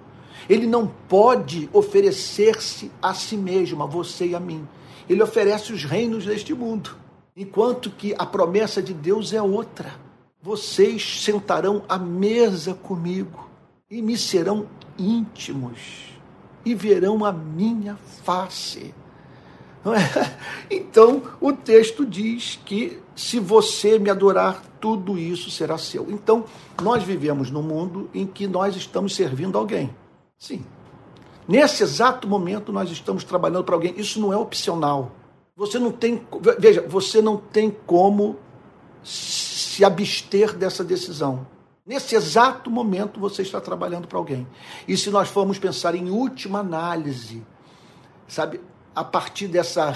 Ele 0.49 0.65
não 0.65 0.87
pode 0.87 1.69
oferecer-se 1.73 2.91
a 3.01 3.13
si 3.13 3.35
mesmo, 3.35 3.83
a 3.83 3.85
você 3.85 4.27
e 4.27 4.35
a 4.35 4.39
mim. 4.39 4.67
Ele 5.09 5.21
oferece 5.21 5.73
os 5.73 5.83
reinos 5.83 6.25
deste 6.25 6.53
mundo, 6.53 6.95
enquanto 7.35 7.89
que 7.89 8.15
a 8.17 8.25
promessa 8.25 8.81
de 8.81 8.93
Deus 8.93 9.33
é 9.33 9.41
outra. 9.41 9.95
Vocês 10.41 11.23
sentarão 11.23 11.83
à 11.89 11.97
mesa 11.97 12.73
comigo 12.73 13.49
e 13.89 14.01
me 14.01 14.17
serão 14.17 14.67
íntimos 14.97 16.07
e 16.65 16.75
verão 16.75 17.23
a 17.23 17.31
minha 17.31 17.95
face. 18.23 18.93
É? 19.85 20.37
Então, 20.69 21.23
o 21.39 21.53
texto 21.53 22.05
diz 22.05 22.59
que 22.65 22.99
se 23.15 23.39
você 23.39 23.97
me 23.97 24.09
adorar, 24.09 24.61
tudo 24.81 25.17
isso 25.17 25.49
será 25.49 25.77
seu. 25.77 26.07
Então, 26.09 26.43
nós 26.81 27.03
vivemos 27.03 27.49
num 27.49 27.61
mundo 27.61 28.09
em 28.13 28.25
que 28.25 28.47
nós 28.47 28.75
estamos 28.75 29.15
servindo 29.15 29.57
alguém. 29.57 29.89
Sim. 30.37 30.63
Nesse 31.47 31.83
exato 31.83 32.27
momento, 32.27 32.71
nós 32.71 32.91
estamos 32.91 33.23
trabalhando 33.23 33.63
para 33.63 33.75
alguém. 33.75 33.93
Isso 33.97 34.19
não 34.19 34.33
é 34.33 34.37
opcional. 34.37 35.11
Você 35.55 35.79
não 35.79 35.91
tem. 35.91 36.25
Veja, 36.59 36.81
você 36.87 37.21
não 37.21 37.37
tem 37.37 37.71
como 37.85 38.37
se 39.03 39.83
abster 39.83 40.55
dessa 40.55 40.83
decisão. 40.83 41.47
Nesse 41.85 42.15
exato 42.15 42.69
momento 42.69 43.19
você 43.19 43.41
está 43.41 43.61
trabalhando 43.61 44.07
para 44.07 44.17
alguém. 44.17 44.45
E 44.87 44.97
se 44.97 45.09
nós 45.09 45.29
formos 45.29 45.57
pensar 45.57 45.95
em 45.95 46.09
última 46.09 46.59
análise, 46.59 47.41
sabe, 48.27 48.59
a 48.93 49.05
partir 49.05 49.47
dessa, 49.47 49.93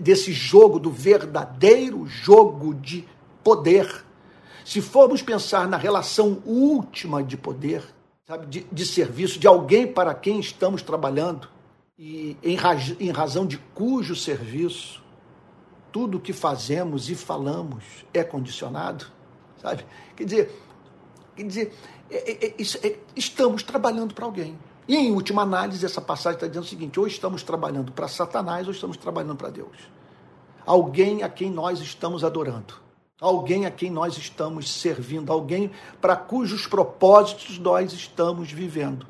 desse 0.00 0.32
jogo, 0.32 0.78
do 0.78 0.90
verdadeiro 0.90 2.06
jogo 2.06 2.74
de 2.74 3.06
poder, 3.44 4.04
se 4.64 4.80
formos 4.80 5.20
pensar 5.20 5.68
na 5.68 5.76
relação 5.76 6.42
última 6.46 7.22
de 7.22 7.36
poder, 7.36 7.82
sabe, 8.26 8.46
de, 8.46 8.60
de 8.70 8.86
serviço, 8.86 9.38
de 9.38 9.46
alguém 9.46 9.86
para 9.86 10.14
quem 10.14 10.40
estamos 10.40 10.82
trabalhando, 10.82 11.48
e 11.98 12.36
em, 12.42 12.58
em 13.00 13.10
razão 13.10 13.46
de 13.46 13.58
cujo 13.74 14.14
serviço 14.14 15.02
tudo 15.90 16.18
o 16.18 16.20
que 16.20 16.32
fazemos 16.32 17.08
e 17.08 17.14
falamos 17.14 18.04
é 18.12 18.22
condicionado, 18.22 19.06
sabe? 19.62 19.86
Quer 20.14 20.24
dizer, 20.24 20.66
Quer 21.36 21.46
dizer, 21.46 21.74
é, 22.10 22.32
é, 22.32 22.46
é, 22.46 22.88
é, 22.88 22.98
estamos 23.14 23.62
trabalhando 23.62 24.14
para 24.14 24.24
alguém. 24.24 24.58
E 24.88 24.96
em 24.96 25.12
última 25.12 25.42
análise, 25.42 25.84
essa 25.84 26.00
passagem 26.00 26.36
está 26.36 26.46
dizendo 26.46 26.64
o 26.64 26.66
seguinte: 26.66 26.98
ou 26.98 27.06
estamos 27.06 27.42
trabalhando 27.42 27.92
para 27.92 28.08
Satanás 28.08 28.66
ou 28.66 28.72
estamos 28.72 28.96
trabalhando 28.96 29.36
para 29.36 29.50
Deus. 29.50 29.76
Alguém 30.64 31.22
a 31.22 31.28
quem 31.28 31.50
nós 31.50 31.80
estamos 31.80 32.24
adorando, 32.24 32.74
alguém 33.20 33.64
a 33.64 33.70
quem 33.70 33.90
nós 33.90 34.16
estamos 34.18 34.70
servindo, 34.70 35.32
alguém 35.32 35.70
para 36.00 36.16
cujos 36.16 36.66
propósitos 36.66 37.58
nós 37.58 37.92
estamos 37.92 38.52
vivendo. 38.52 39.06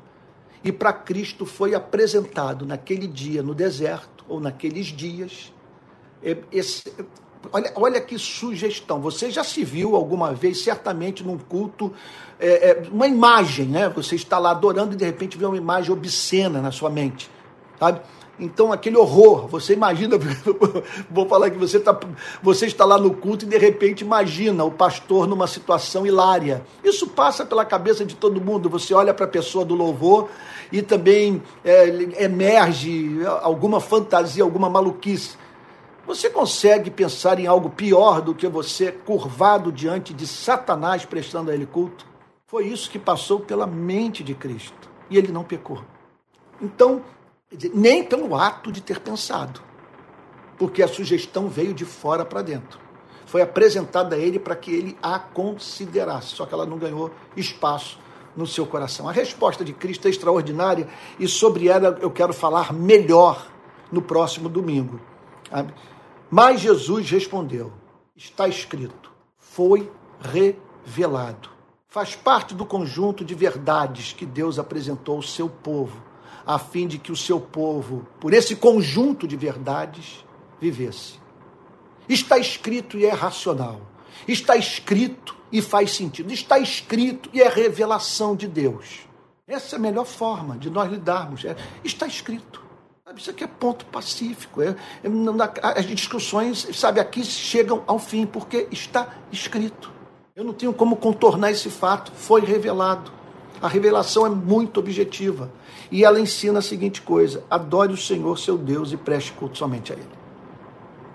E 0.63 0.71
para 0.71 0.93
Cristo 0.93 1.45
foi 1.45 1.75
apresentado 1.75 2.65
naquele 2.65 3.07
dia 3.07 3.43
no 3.43 3.53
deserto, 3.53 4.25
ou 4.27 4.39
naqueles 4.39 4.87
dias, 4.87 5.53
esse, 6.51 6.91
Olha, 7.51 7.71
olha 7.75 8.01
que 8.01 8.17
sugestão. 8.17 8.99
Você 8.99 9.29
já 9.31 9.43
se 9.43 9.63
viu 9.63 9.95
alguma 9.95 10.33
vez, 10.33 10.63
certamente, 10.63 11.23
num 11.23 11.37
culto, 11.37 11.93
é, 12.39 12.71
é, 12.71 12.83
uma 12.91 13.07
imagem, 13.07 13.67
né? 13.67 13.87
Você 13.89 14.15
está 14.15 14.37
lá 14.37 14.51
adorando 14.51 14.93
e 14.93 14.97
de 14.97 15.05
repente 15.05 15.37
vê 15.37 15.45
uma 15.45 15.55
imagem 15.55 15.91
obscena 15.91 16.61
na 16.61 16.71
sua 16.71 16.89
mente, 16.89 17.29
sabe? 17.79 18.01
Então, 18.39 18.71
aquele 18.71 18.95
horror, 18.97 19.47
você 19.47 19.73
imagina, 19.73 20.15
vou 21.09 21.27
falar 21.27 21.49
que 21.49 21.57
você, 21.57 21.79
tá, 21.79 21.99
você 22.41 22.67
está 22.67 22.85
lá 22.85 22.97
no 22.99 23.13
culto 23.15 23.45
e 23.45 23.47
de 23.47 23.57
repente 23.57 24.01
imagina 24.01 24.63
o 24.63 24.69
pastor 24.69 25.27
numa 25.27 25.47
situação 25.47 26.05
hilária. 26.05 26.63
Isso 26.83 27.07
passa 27.07 27.45
pela 27.45 27.65
cabeça 27.65 28.05
de 28.05 28.15
todo 28.15 28.39
mundo. 28.39 28.69
Você 28.69 28.93
olha 28.93 29.13
para 29.13 29.25
a 29.25 29.29
pessoa 29.29 29.65
do 29.65 29.73
louvor 29.73 30.29
e 30.71 30.83
também 30.83 31.41
é, 31.65 31.87
emerge 32.23 33.17
alguma 33.41 33.79
fantasia, 33.79 34.43
alguma 34.43 34.69
maluquice. 34.69 35.35
Você 36.05 36.29
consegue 36.29 36.91
pensar 36.91 37.39
em 37.39 37.47
algo 37.47 37.71
pior 37.71 38.21
do 38.21 38.35
que 38.35 38.47
você 38.47 38.91
curvado 38.91 39.71
diante 39.71 40.13
de 40.13 40.27
Satanás 40.27 41.05
prestando 41.05 41.49
a 41.49 41.55
ele 41.55 41.65
culto? 41.65 42.05
Foi 42.45 42.65
isso 42.67 42.89
que 42.89 42.99
passou 42.99 43.39
pela 43.39 43.65
mente 43.65 44.23
de 44.23 44.35
Cristo. 44.35 44.89
E 45.09 45.17
ele 45.17 45.31
não 45.31 45.43
pecou. 45.43 45.83
Então, 46.61 47.01
nem 47.73 48.03
pelo 48.03 48.35
ato 48.35 48.71
de 48.71 48.81
ter 48.81 48.99
pensado, 48.99 49.61
porque 50.57 50.83
a 50.83 50.87
sugestão 50.87 51.47
veio 51.47 51.73
de 51.73 51.85
fora 51.85 52.25
para 52.25 52.41
dentro. 52.41 52.79
Foi 53.25 53.41
apresentada 53.41 54.15
a 54.15 54.19
ele 54.19 54.39
para 54.39 54.55
que 54.55 54.71
ele 54.71 54.97
a 55.01 55.19
considerasse, 55.19 56.35
só 56.35 56.45
que 56.45 56.53
ela 56.53 56.65
não 56.65 56.77
ganhou 56.77 57.11
espaço 57.35 57.99
no 58.35 58.47
seu 58.47 58.65
coração. 58.65 59.09
A 59.09 59.11
resposta 59.11 59.65
de 59.65 59.73
Cristo 59.73 60.07
é 60.07 60.11
extraordinária 60.11 60.87
e 61.19 61.27
sobre 61.27 61.67
ela 61.67 61.97
eu 62.01 62.11
quero 62.11 62.31
falar 62.31 62.71
melhor 62.71 63.49
no 63.91 64.01
próximo 64.01 64.47
domingo. 64.47 64.99
Mas 66.29 66.61
Jesus 66.61 67.09
respondeu: 67.09 67.73
Está 68.15 68.47
escrito, 68.47 69.11
foi 69.37 69.91
revelado. 70.21 71.49
Faz 71.87 72.15
parte 72.15 72.53
do 72.53 72.65
conjunto 72.65 73.25
de 73.25 73.33
verdades 73.33 74.13
que 74.13 74.25
Deus 74.25 74.59
apresentou 74.59 75.15
ao 75.15 75.21
seu 75.21 75.49
povo, 75.49 76.01
a 76.47 76.57
fim 76.57 76.87
de 76.87 76.97
que 76.97 77.11
o 77.11 77.15
seu 77.15 77.41
povo, 77.41 78.07
por 78.21 78.33
esse 78.33 78.55
conjunto 78.55 79.27
de 79.27 79.35
verdades, 79.35 80.25
vivesse. 80.61 81.19
Está 82.07 82.37
escrito 82.37 82.97
e 82.97 83.05
é 83.05 83.11
racional. 83.11 83.81
Está 84.25 84.55
escrito 84.55 85.35
e 85.51 85.61
faz 85.61 85.91
sentido. 85.91 86.31
Está 86.31 86.57
escrito 86.57 87.29
e 87.33 87.41
é 87.41 87.49
revelação 87.49 88.33
de 88.33 88.47
Deus. 88.47 89.01
Essa 89.45 89.75
é 89.75 89.77
a 89.77 89.81
melhor 89.81 90.05
forma 90.05 90.57
de 90.57 90.69
nós 90.69 90.89
lidarmos. 90.89 91.43
É, 91.43 91.55
está 91.83 92.07
escrito. 92.07 92.65
Isso 93.15 93.29
aqui 93.29 93.43
é 93.43 93.47
ponto 93.47 93.85
pacífico. 93.85 94.61
É, 94.61 94.69
é, 95.03 95.79
as 95.79 95.85
discussões, 95.85 96.67
sabe, 96.73 96.99
aqui 96.99 97.23
chegam 97.23 97.83
ao 97.87 97.99
fim, 97.99 98.25
porque 98.25 98.67
está 98.71 99.15
escrito. 99.31 99.91
Eu 100.35 100.43
não 100.43 100.53
tenho 100.53 100.73
como 100.73 100.95
contornar 100.95 101.51
esse 101.51 101.69
fato, 101.69 102.11
foi 102.11 102.41
revelado. 102.41 103.16
A 103.61 103.67
revelação 103.67 104.25
é 104.25 104.29
muito 104.29 104.79
objetiva. 104.79 105.49
E 105.91 106.03
ela 106.03 106.19
ensina 106.19 106.59
a 106.59 106.61
seguinte 106.61 107.01
coisa: 107.01 107.43
adore 107.49 107.93
o 107.93 107.97
Senhor, 107.97 108.37
seu 108.37 108.57
Deus, 108.57 108.91
e 108.91 108.97
preste 108.97 109.31
culto 109.33 109.57
somente 109.57 109.91
a 109.93 109.95
Ele. 109.95 110.17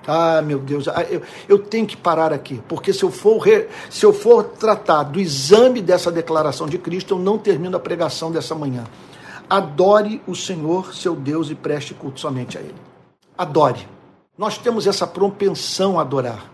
Ah, 0.07 0.43
meu 0.43 0.59
Deus, 0.59 0.89
ah, 0.89 1.07
eu, 1.09 1.23
eu 1.49 1.59
tenho 1.59 1.87
que 1.87 1.97
parar 1.97 2.33
aqui, 2.33 2.61
porque 2.69 2.93
se 2.93 3.05
eu, 3.05 3.11
for 3.11 3.39
re, 3.39 3.69
se 3.89 4.05
eu 4.05 4.13
for 4.13 4.43
tratar 4.43 5.05
do 5.05 5.21
exame 5.21 5.81
dessa 5.81 6.11
declaração 6.11 6.67
de 6.67 6.77
Cristo, 6.77 7.15
eu 7.15 7.19
não 7.19 7.39
termino 7.39 7.77
a 7.77 7.81
pregação 7.81 8.33
dessa 8.33 8.55
manhã. 8.55 8.85
Adore 9.49 10.21
o 10.27 10.35
Senhor, 10.35 10.95
seu 10.95 11.15
Deus, 11.15 11.51
e 11.51 11.55
preste 11.55 11.95
culto 11.95 12.19
somente 12.19 12.59
a 12.59 12.61
Ele. 12.61 12.75
Adore. 13.39 13.87
Nós 14.37 14.59
temos 14.59 14.87
essa 14.87 15.07
propensão 15.07 15.99
a 15.99 16.03
adorar. 16.03 16.52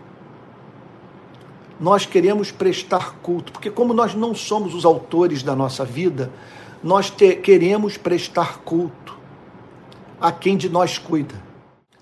Nós 1.79 2.05
queremos 2.05 2.51
prestar 2.51 3.15
culto, 3.21 3.51
porque, 3.51 3.69
como 3.69 3.93
nós 3.93 4.13
não 4.13 4.35
somos 4.35 4.75
os 4.75 4.83
autores 4.83 5.41
da 5.41 5.55
nossa 5.55 5.85
vida, 5.85 6.29
nós 6.83 7.09
te, 7.09 7.35
queremos 7.35 7.97
prestar 7.97 8.59
culto 8.59 9.17
a 10.19 10.31
quem 10.31 10.57
de 10.57 10.67
nós 10.69 10.97
cuida. 10.97 11.35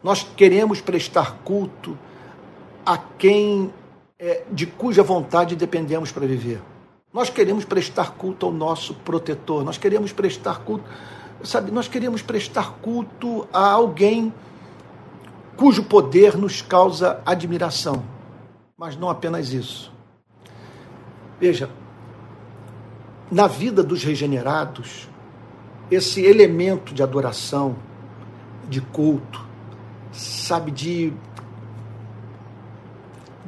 Nós 0.03 0.25
queremos 0.35 0.81
prestar 0.81 1.37
culto 1.43 1.97
a 2.85 2.97
quem 2.97 3.71
é, 4.19 4.43
de 4.51 4.65
cuja 4.65 5.03
vontade 5.03 5.55
dependemos 5.55 6.11
para 6.11 6.25
viver. 6.25 6.61
Nós 7.13 7.29
queremos 7.29 7.65
prestar 7.65 8.11
culto 8.11 8.45
ao 8.45 8.51
nosso 8.51 8.93
protetor, 8.93 9.63
nós 9.63 9.77
queremos 9.77 10.11
prestar 10.11 10.59
culto, 10.59 10.83
sabe, 11.43 11.71
nós 11.71 11.87
queremos 11.87 12.21
prestar 12.21 12.73
culto 12.81 13.47
a 13.53 13.71
alguém 13.71 14.33
cujo 15.55 15.83
poder 15.83 16.37
nos 16.37 16.61
causa 16.61 17.21
admiração. 17.25 18.16
Mas 18.77 18.95
não 18.95 19.09
apenas 19.09 19.51
isso. 19.53 19.91
Veja, 21.39 21.67
na 23.31 23.47
vida 23.47 23.81
dos 23.81 24.03
regenerados, 24.03 25.09
esse 25.89 26.21
elemento 26.21 26.93
de 26.93 27.01
adoração, 27.01 27.75
de 28.69 28.79
culto, 28.79 29.43
sabe, 30.11 30.69
de, 30.69 31.11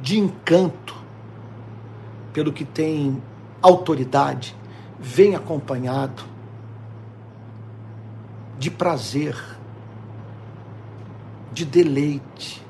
de 0.00 0.18
encanto 0.18 0.96
pelo 2.32 2.52
que 2.52 2.64
tem 2.64 3.22
autoridade 3.62 4.56
vem 4.98 5.36
acompanhado 5.36 6.24
de 8.58 8.68
prazer, 8.68 9.36
de 11.52 11.64
deleite, 11.64 12.62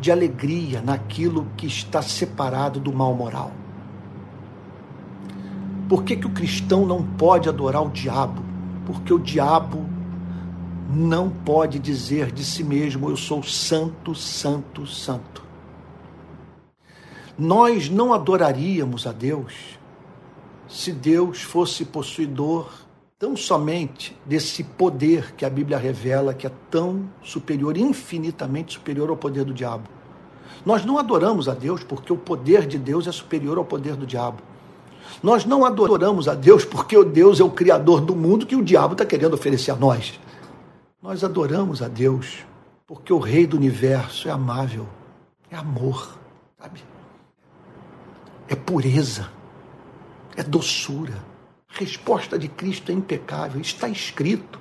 de 0.00 0.10
alegria 0.10 0.80
naquilo 0.80 1.46
que 1.56 1.66
está 1.66 2.02
separado 2.02 2.78
do 2.78 2.92
mal 2.92 3.14
moral. 3.14 3.52
Por 5.88 6.04
que, 6.04 6.16
que 6.16 6.26
o 6.26 6.30
cristão 6.30 6.84
não 6.84 7.02
pode 7.02 7.48
adorar 7.48 7.82
o 7.82 7.90
diabo? 7.90 8.42
Porque 8.86 9.12
o 9.12 9.18
diabo 9.18 9.84
não 10.90 11.30
pode 11.30 11.78
dizer 11.78 12.30
de 12.30 12.44
si 12.44 12.62
mesmo: 12.62 13.08
Eu 13.08 13.16
sou 13.16 13.42
santo, 13.42 14.14
santo, 14.14 14.86
santo 14.86 15.48
nós 17.38 17.88
não 17.88 18.12
adoraríamos 18.12 19.06
a 19.06 19.12
Deus 19.12 19.78
se 20.66 20.90
Deus 20.90 21.40
fosse 21.40 21.84
possuidor 21.84 22.68
tão 23.18 23.36
somente 23.36 24.16
desse 24.24 24.62
poder 24.62 25.34
que 25.34 25.44
a 25.44 25.50
Bíblia 25.50 25.76
revela 25.76 26.32
que 26.32 26.46
é 26.46 26.52
tão 26.70 27.08
superior, 27.22 27.76
infinitamente 27.76 28.74
superior 28.74 29.10
ao 29.10 29.16
poder 29.16 29.44
do 29.44 29.52
diabo. 29.52 29.88
Nós 30.64 30.84
não 30.84 30.98
adoramos 30.98 31.48
a 31.48 31.54
Deus 31.54 31.82
porque 31.82 32.12
o 32.12 32.16
poder 32.16 32.66
de 32.66 32.78
Deus 32.78 33.06
é 33.06 33.12
superior 33.12 33.58
ao 33.58 33.64
poder 33.64 33.96
do 33.96 34.06
diabo. 34.06 34.42
Nós 35.22 35.44
não 35.44 35.64
adoramos 35.64 36.28
a 36.28 36.34
Deus 36.34 36.64
porque 36.64 36.96
o 36.96 37.04
Deus 37.04 37.40
é 37.40 37.44
o 37.44 37.50
criador 37.50 38.00
do 38.00 38.14
mundo 38.14 38.46
que 38.46 38.56
o 38.56 38.62
diabo 38.62 38.92
está 38.92 39.04
querendo 39.04 39.34
oferecer 39.34 39.72
a 39.72 39.76
nós. 39.76 40.18
Nós 41.02 41.24
adoramos 41.24 41.82
a 41.82 41.88
Deus 41.88 42.44
porque 42.86 43.12
o 43.12 43.18
Rei 43.18 43.46
do 43.46 43.56
universo 43.56 44.28
é 44.28 44.30
amável, 44.30 44.86
é 45.50 45.56
amor, 45.56 46.16
sabe? 46.60 46.82
é 48.48 48.56
pureza, 48.56 49.28
é 50.36 50.42
doçura. 50.42 51.27
Resposta 51.78 52.36
de 52.36 52.48
Cristo 52.48 52.90
é 52.90 52.94
impecável, 52.94 53.60
está 53.60 53.88
escrito. 53.88 54.58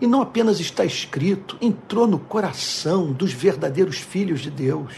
E 0.00 0.06
não 0.06 0.22
apenas 0.22 0.60
está 0.60 0.84
escrito, 0.84 1.58
entrou 1.60 2.06
no 2.06 2.20
coração 2.20 3.12
dos 3.12 3.32
verdadeiros 3.32 3.98
filhos 3.98 4.38
de 4.38 4.50
Deus. 4.52 4.94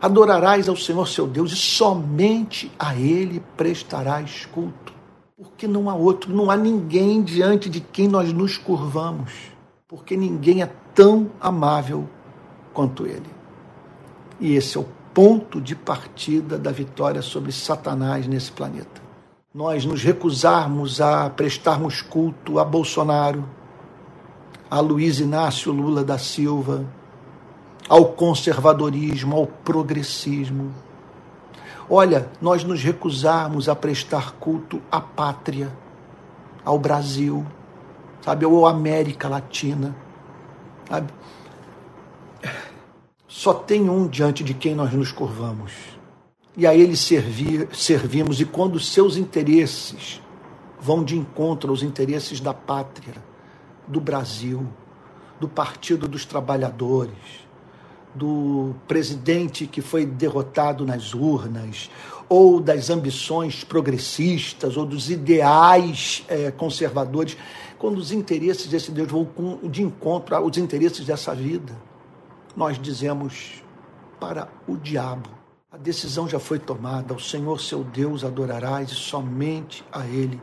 Adorarás 0.00 0.68
ao 0.68 0.76
Senhor 0.76 1.08
seu 1.08 1.26
Deus 1.26 1.50
e 1.50 1.56
somente 1.56 2.70
a 2.78 2.94
Ele 2.94 3.42
prestarás 3.56 4.46
culto. 4.46 4.92
Porque 5.36 5.66
não 5.66 5.90
há 5.90 5.94
outro, 5.94 6.32
não 6.32 6.52
há 6.52 6.56
ninguém 6.56 7.20
diante 7.20 7.68
de 7.68 7.80
quem 7.80 8.06
nós 8.06 8.32
nos 8.32 8.56
curvamos. 8.56 9.32
Porque 9.88 10.16
ninguém 10.16 10.62
é 10.62 10.70
tão 10.94 11.32
amável 11.40 12.08
quanto 12.72 13.04
Ele. 13.04 13.26
E 14.38 14.54
esse 14.54 14.76
é 14.76 14.80
o 14.80 14.86
ponto 15.12 15.60
de 15.60 15.74
partida 15.74 16.56
da 16.56 16.70
vitória 16.70 17.22
sobre 17.22 17.50
Satanás 17.50 18.28
nesse 18.28 18.52
planeta. 18.52 19.07
Nós 19.54 19.82
nos 19.86 20.02
recusarmos 20.04 21.00
a 21.00 21.30
prestarmos 21.30 22.02
culto 22.02 22.58
a 22.58 22.64
Bolsonaro, 22.66 23.48
a 24.70 24.78
Luiz 24.78 25.20
Inácio 25.20 25.72
Lula 25.72 26.04
da 26.04 26.18
Silva, 26.18 26.84
ao 27.88 28.12
conservadorismo, 28.12 29.34
ao 29.34 29.46
progressismo. 29.46 30.74
Olha, 31.88 32.30
nós 32.42 32.62
nos 32.62 32.82
recusarmos 32.82 33.70
a 33.70 33.74
prestar 33.74 34.32
culto 34.32 34.82
à 34.92 35.00
pátria, 35.00 35.72
ao 36.62 36.78
Brasil, 36.78 37.46
sabe, 38.20 38.44
ou 38.44 38.66
América 38.66 39.30
Latina, 39.30 39.96
sabe? 40.86 41.10
Só 43.26 43.54
tem 43.54 43.88
um 43.88 44.06
diante 44.06 44.44
de 44.44 44.52
quem 44.52 44.74
nós 44.74 44.92
nos 44.92 45.10
curvamos. 45.10 45.97
E 46.58 46.66
a 46.66 46.74
ele 46.74 46.96
servir, 46.96 47.68
servimos, 47.72 48.40
e 48.40 48.44
quando 48.44 48.80
seus 48.80 49.16
interesses 49.16 50.20
vão 50.80 51.04
de 51.04 51.16
encontro 51.16 51.70
aos 51.70 51.84
interesses 51.84 52.40
da 52.40 52.52
pátria, 52.52 53.14
do 53.86 54.00
Brasil, 54.00 54.66
do 55.38 55.48
Partido 55.48 56.08
dos 56.08 56.24
Trabalhadores, 56.24 57.46
do 58.12 58.74
presidente 58.88 59.68
que 59.68 59.80
foi 59.80 60.04
derrotado 60.04 60.84
nas 60.84 61.14
urnas, 61.14 61.88
ou 62.28 62.58
das 62.58 62.90
ambições 62.90 63.62
progressistas, 63.62 64.76
ou 64.76 64.84
dos 64.84 65.10
ideais 65.10 66.24
é, 66.26 66.50
conservadores, 66.50 67.36
quando 67.78 67.98
os 67.98 68.10
interesses 68.10 68.66
desse 68.66 68.90
Deus 68.90 69.08
vão 69.08 69.28
de 69.62 69.84
encontro 69.84 70.34
aos 70.34 70.58
interesses 70.58 71.06
dessa 71.06 71.36
vida, 71.36 71.72
nós 72.56 72.82
dizemos 72.82 73.62
para 74.18 74.48
o 74.66 74.76
diabo: 74.76 75.37
a 75.70 75.76
decisão 75.76 76.26
já 76.26 76.38
foi 76.38 76.58
tomada, 76.58 77.12
ao 77.12 77.20
Senhor 77.20 77.60
seu 77.60 77.84
Deus 77.84 78.24
adorarás 78.24 78.90
e 78.90 78.94
somente 78.94 79.84
a 79.92 80.06
Ele 80.06 80.40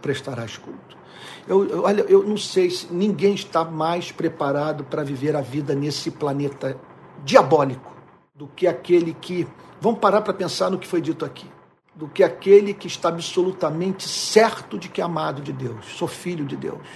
prestarás 0.00 0.56
culto. 0.56 0.96
Eu, 1.48 1.68
eu, 1.68 1.82
olha, 1.82 2.02
eu 2.02 2.22
não 2.22 2.36
sei 2.36 2.70
se 2.70 2.92
ninguém 2.92 3.34
está 3.34 3.64
mais 3.64 4.12
preparado 4.12 4.84
para 4.84 5.02
viver 5.02 5.34
a 5.34 5.40
vida 5.40 5.74
nesse 5.74 6.08
planeta 6.08 6.78
diabólico 7.24 7.92
do 8.32 8.46
que 8.46 8.66
aquele 8.66 9.12
que. 9.14 9.46
Vamos 9.80 9.98
parar 9.98 10.22
para 10.22 10.32
pensar 10.32 10.70
no 10.70 10.78
que 10.78 10.86
foi 10.86 11.00
dito 11.00 11.24
aqui. 11.24 11.50
Do 11.92 12.08
que 12.08 12.22
aquele 12.22 12.72
que 12.72 12.86
está 12.86 13.08
absolutamente 13.08 14.08
certo 14.08 14.78
de 14.78 14.88
que 14.88 15.00
é 15.00 15.04
amado 15.04 15.42
de 15.42 15.52
Deus, 15.52 15.84
sou 15.96 16.06
filho 16.06 16.44
de 16.44 16.56
Deus. 16.56 16.86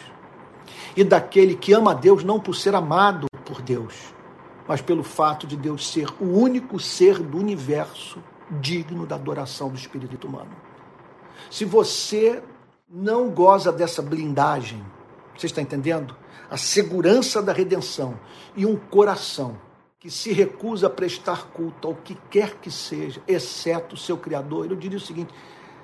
E 0.97 1.03
daquele 1.03 1.57
que 1.57 1.73
ama 1.73 1.91
a 1.91 1.95
Deus 1.95 2.23
não 2.23 2.39
por 2.39 2.55
ser 2.55 2.75
amado 2.75 3.27
por 3.45 3.61
Deus, 3.63 4.15
mas 4.69 4.83
pelo 4.83 5.03
fato 5.03 5.47
de 5.47 5.57
Deus 5.57 5.91
ser 5.91 6.09
o 6.21 6.27
único 6.27 6.79
ser 6.79 7.19
do 7.19 7.39
universo 7.39 8.23
digno 8.61 9.07
da 9.07 9.15
adoração 9.15 9.71
do 9.71 9.77
espírito 9.77 10.29
humano. 10.29 10.55
Se 11.51 11.65
você 11.65 12.43
não 12.89 13.31
goza 13.31 13.73
dessa 13.73 14.03
blindagem, 14.03 14.85
você 15.35 15.47
está 15.47 15.63
entendendo? 15.63 16.15
A 16.51 16.59
segurança 16.59 17.43
da 17.43 17.53
redenção 17.53 18.21
e 18.55 18.67
um 18.67 18.77
coração 18.77 19.59
que 19.99 20.11
se 20.11 20.33
recusa 20.33 20.87
a 20.87 20.91
prestar 20.91 21.49
culto 21.49 21.89
ao 21.89 21.95
que 21.95 22.17
quer 22.31 22.57
que 22.57 22.71
seja, 22.71 23.23
exceto 23.27 23.95
o 23.95 23.99
seu 23.99 24.19
Criador. 24.19 24.67
Eu 24.71 24.77
diria 24.77 24.99
o 24.99 25.01
seguinte: 25.01 25.33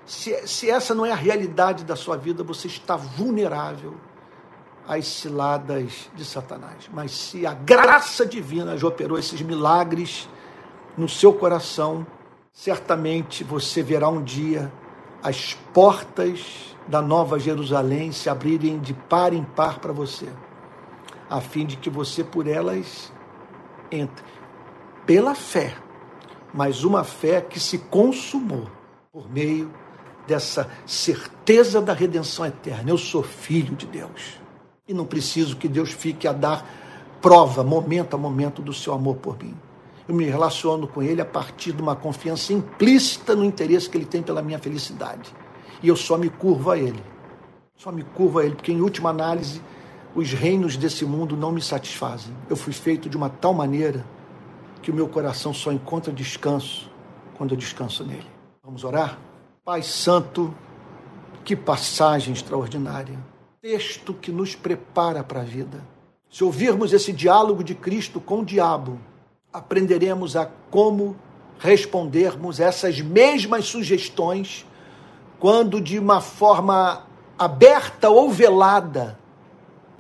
se, 0.05 0.47
se 0.47 0.71
essa 0.71 0.95
não 0.95 1.07
é 1.07 1.13
a 1.13 1.17
realidade 1.17 1.85
da 1.85 1.97
sua 1.97 2.17
vida, 2.17 2.45
você 2.45 2.67
está 2.67 2.97
vulnerável 2.97 3.95
às 4.87 5.07
ciladas 5.07 6.11
de 6.15 6.25
Satanás. 6.25 6.89
Mas 6.93 7.13
se 7.13 7.47
a 7.47 7.55
graça 7.55 8.27
divina 8.27 8.77
já 8.77 8.87
operou 8.87 9.19
esses 9.19 9.41
milagres 9.41 10.29
no 10.97 11.09
seu 11.09 11.33
coração, 11.33 12.07
certamente 12.53 13.43
você 13.43 13.83
verá 13.83 14.09
um 14.09 14.23
dia 14.23 14.73
as 15.23 15.55
portas 15.73 16.77
da 16.87 17.01
Nova 17.01 17.39
Jerusalém 17.39 18.13
se 18.13 18.29
abrirem 18.29 18.79
de 18.79 18.93
par 18.93 19.33
em 19.33 19.43
par 19.43 19.79
para 19.79 19.93
você, 19.93 20.29
a 21.31 21.41
fim 21.41 21.65
de 21.65 21.79
que 21.79 21.89
você 21.89 22.23
por 22.23 22.47
elas 22.47 23.11
entre. 23.91 24.25
Pela 25.07 25.35
fé, 25.35 25.75
mas 26.53 26.85
uma 26.85 27.03
fé 27.03 27.41
que 27.41 27.59
se 27.59 27.79
consumou 27.79 28.71
por 29.11 29.31
meio 29.31 29.73
dessa 30.27 30.71
certeza 30.87 31.81
da 31.81 31.93
redenção 31.93 32.45
eterna. 32.45 32.91
Eu 32.91 32.99
sou 32.99 33.23
filho 33.23 33.75
de 33.75 33.87
Deus. 33.87 34.44
E 34.87 34.95
não 34.95 35.07
preciso 35.07 35.57
que 35.57 35.69
Deus 35.69 35.91
fique 35.91 36.29
a 36.29 36.33
dar 36.33 36.67
prova, 37.23 37.65
momento 37.65 38.15
a 38.15 38.19
momento, 38.19 38.61
do 38.61 38.73
seu 38.73 38.93
amor 38.93 39.17
por 39.17 39.43
mim. 39.43 39.55
Eu 40.07 40.15
me 40.15 40.25
relaciono 40.25 40.87
com 40.87 41.03
Ele 41.03 41.23
a 41.23 41.25
partir 41.25 41.73
de 41.73 41.81
uma 41.81 41.97
confiança 41.97 42.53
implícita 42.53 43.35
no 43.35 43.45
interesse 43.45 43.89
que 43.89 43.97
Ele 43.97 44.05
tem 44.05 44.23
pela 44.23 44.43
minha 44.43 44.59
felicidade 44.59 45.35
e 45.85 45.89
eu 45.89 45.97
só 45.97 46.17
me 46.17 46.31
curvo 46.31 46.71
a 46.71 46.79
Ele. 46.79 47.03
Só 47.77 47.93
me 47.93 48.03
curvo 48.03 48.39
a 48.39 48.45
Ele, 48.47 48.55
porque 48.55 48.73
em 48.73 48.81
última 48.81 49.11
análise, 49.11 49.61
os 50.15 50.33
reinos 50.33 50.79
desse 50.79 51.05
mundo 51.05 51.37
não 51.37 51.53
me 51.53 51.61
satisfazem. 51.61 52.35
Eu 52.49 52.57
fui 52.57 52.73
feito 52.73 53.07
de 53.07 53.19
uma 53.19 53.29
tal 53.29 53.53
maneira 53.53 54.03
que 54.81 54.91
o 54.91 54.95
meu 54.95 55.07
coração 55.07 55.53
só 55.53 55.71
encontra 55.71 56.11
descanso 56.11 56.91
quando 57.37 57.51
eu 57.51 57.57
descanso 57.59 58.03
nele. 58.03 58.27
Vamos 58.63 58.83
orar? 58.83 59.19
Pai 59.63 59.83
Santo, 59.83 60.55
que 61.45 61.55
passagem 61.55 62.33
extraordinária. 62.33 63.19
Texto 63.65 64.13
que 64.13 64.31
nos 64.31 64.55
prepara 64.55 65.25
para 65.25 65.41
a 65.41 65.43
vida. 65.43 65.83
Se 66.31 66.45
ouvirmos 66.45 66.93
esse 66.93 67.15
diálogo 67.15 67.65
de 67.65 67.75
Cristo 67.75 68.21
com 68.21 68.41
o 68.41 68.45
diabo, 68.45 69.01
aprenderemos 69.51 70.37
a 70.37 70.45
como 70.71 71.17
respondermos 71.59 72.61
essas 72.61 73.01
mesmas 73.01 73.65
sugestões 73.65 74.67
quando 75.39 75.81
de 75.81 75.99
uma 75.99 76.21
forma 76.21 77.07
aberta 77.39 78.11
ou 78.11 78.29
velada 78.31 79.19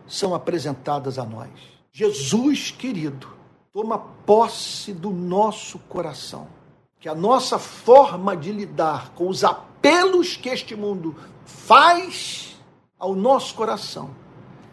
são 0.07 0.35
apresentadas 0.35 1.19
a 1.19 1.25
nós. 1.25 1.49
Jesus 1.91 2.71
querido, 2.71 3.29
toma 3.73 3.97
posse 3.97 4.93
do 4.93 5.09
nosso 5.09 5.79
coração, 5.89 6.49
que 7.01 7.09
a 7.09 7.15
nossa 7.15 7.59
forma 7.59 8.37
de 8.37 8.53
lidar 8.53 9.12
com 9.15 9.27
os 9.27 9.43
apelos 9.43 10.37
que 10.37 10.51
este 10.51 10.77
mundo 10.77 11.17
faz 11.47 12.54
ao 12.99 13.14
nosso 13.14 13.55
coração 13.55 14.11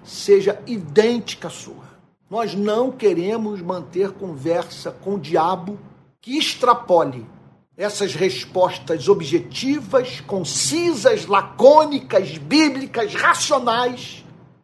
seja 0.03 0.61
idêntica 0.65 1.47
à 1.47 1.51
sua. 1.51 1.91
Nós 2.30 2.55
não 2.55 2.91
queremos 2.91 3.61
manter 3.61 4.11
conversa 4.11 4.91
com 4.91 5.15
o 5.15 5.19
diabo 5.19 5.78
que 6.22 6.38
extrapole 6.38 7.28
essas 7.76 8.13
respostas 8.13 9.09
objetivas, 9.09 10.22
concisas, 10.22 11.26
lacônicas, 11.26 12.38
bíblicas, 12.38 13.13
racionais 13.13 14.24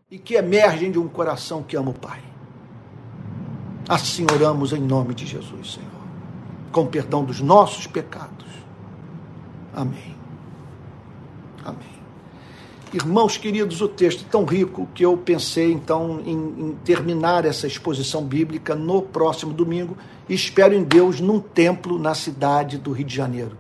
e 0.10 0.18
que 0.18 0.36
emergem 0.36 0.92
de 0.92 1.00
um 1.00 1.08
coração 1.08 1.64
que 1.64 1.76
ama 1.76 1.92
o 1.92 1.94
Pai. 1.94 2.22
Assim 3.90 4.26
oramos 4.34 4.74
em 4.74 4.82
nome 4.82 5.14
de 5.14 5.26
Jesus, 5.26 5.74
Senhor, 5.74 5.90
com 6.72 6.86
perdão 6.86 7.24
dos 7.24 7.42
nossos 7.42 7.88
pecados. 7.88 8.46
Amém. 9.74 10.17
Irmãos 12.94 13.36
queridos, 13.36 13.82
o 13.82 13.88
texto 13.90 14.24
é 14.26 14.32
tão 14.32 14.46
rico 14.46 14.88
que 14.96 15.04
eu 15.04 15.18
pensei 15.18 15.74
então 15.74 16.22
em, 16.26 16.38
em 16.38 16.78
terminar 16.86 17.44
essa 17.44 17.68
exposição 17.68 18.24
bíblica 18.24 18.74
no 18.76 19.02
próximo 19.02 19.52
domingo 19.52 19.98
e 20.30 20.34
espero 20.34 20.74
em 20.74 20.84
Deus 20.84 21.20
num 21.20 21.38
templo 21.38 22.00
na 22.00 22.16
cidade 22.16 22.78
do 22.78 22.94
Rio 22.94 23.06
de 23.06 23.14
Janeiro. 23.14 23.58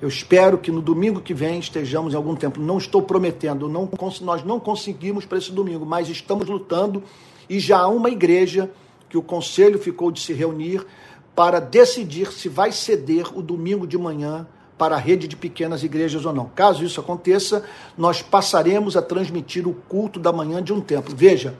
Eu 0.00 0.06
espero 0.06 0.56
que 0.58 0.70
no 0.70 0.80
domingo 0.80 1.20
que 1.20 1.34
vem 1.34 1.58
estejamos 1.58 2.12
em 2.12 2.16
algum 2.16 2.36
tempo. 2.36 2.60
Não 2.60 2.78
estou 2.78 3.02
prometendo, 3.02 3.68
não, 3.68 3.90
nós 4.20 4.44
não 4.44 4.60
conseguimos 4.60 5.24
para 5.24 5.38
esse 5.38 5.50
domingo, 5.50 5.84
mas 5.84 6.08
estamos 6.08 6.46
lutando 6.46 7.02
e 7.50 7.58
já 7.58 7.80
há 7.80 7.88
uma 7.88 8.10
igreja 8.10 8.70
que 9.08 9.18
o 9.18 9.22
conselho 9.22 9.80
ficou 9.80 10.12
de 10.12 10.20
se 10.20 10.32
reunir 10.32 10.86
para 11.34 11.58
decidir 11.58 12.30
se 12.32 12.48
vai 12.48 12.70
ceder 12.70 13.36
o 13.36 13.42
domingo 13.42 13.88
de 13.88 13.98
manhã 13.98 14.46
para 14.78 14.94
a 14.94 14.98
rede 14.98 15.26
de 15.26 15.36
pequenas 15.36 15.82
igrejas 15.82 16.24
ou 16.24 16.32
não. 16.32 16.46
Caso 16.54 16.84
isso 16.84 17.00
aconteça, 17.00 17.64
nós 17.96 18.22
passaremos 18.22 18.96
a 18.96 19.02
transmitir 19.02 19.66
o 19.66 19.74
culto 19.74 20.20
da 20.20 20.32
manhã 20.32 20.62
de 20.62 20.72
um 20.72 20.80
templo. 20.80 21.14
Veja, 21.14 21.54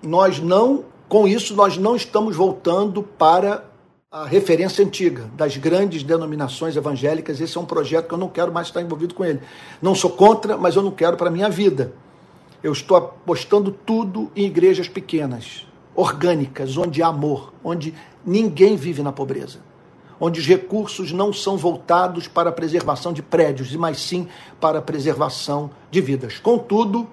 nós 0.00 0.38
não, 0.38 0.84
com 1.08 1.26
isso, 1.26 1.54
nós 1.54 1.76
não 1.76 1.96
estamos 1.96 2.36
voltando 2.36 3.02
para 3.02 3.64
a 4.10 4.24
referência 4.24 4.82
antiga 4.84 5.28
das 5.36 5.56
grandes 5.56 6.02
denominações 6.02 6.76
evangélicas. 6.76 7.40
Esse 7.40 7.58
é 7.58 7.60
um 7.60 7.66
projeto 7.66 8.06
que 8.06 8.14
eu 8.14 8.18
não 8.18 8.28
quero 8.28 8.52
mais 8.52 8.68
estar 8.68 8.80
envolvido 8.80 9.12
com 9.12 9.24
ele. 9.24 9.40
Não 9.82 9.94
sou 9.94 10.10
contra, 10.10 10.56
mas 10.56 10.76
eu 10.76 10.82
não 10.82 10.92
quero 10.92 11.16
para 11.16 11.28
a 11.28 11.32
minha 11.32 11.50
vida. 11.50 11.92
Eu 12.62 12.72
estou 12.72 12.96
apostando 12.96 13.70
tudo 13.70 14.30
em 14.34 14.46
igrejas 14.46 14.88
pequenas, 14.88 15.66
orgânicas, 15.94 16.76
onde 16.76 17.02
há 17.02 17.08
amor, 17.08 17.52
onde 17.62 17.92
ninguém 18.24 18.76
vive 18.76 19.02
na 19.02 19.12
pobreza 19.12 19.67
onde 20.20 20.40
os 20.40 20.46
recursos 20.46 21.12
não 21.12 21.32
são 21.32 21.56
voltados 21.56 22.26
para 22.26 22.50
a 22.50 22.52
preservação 22.52 23.12
de 23.12 23.22
prédios, 23.22 23.74
mas 23.76 24.00
sim 24.00 24.28
para 24.60 24.78
a 24.78 24.82
preservação 24.82 25.70
de 25.90 26.00
vidas. 26.00 26.38
Contudo, 26.38 27.06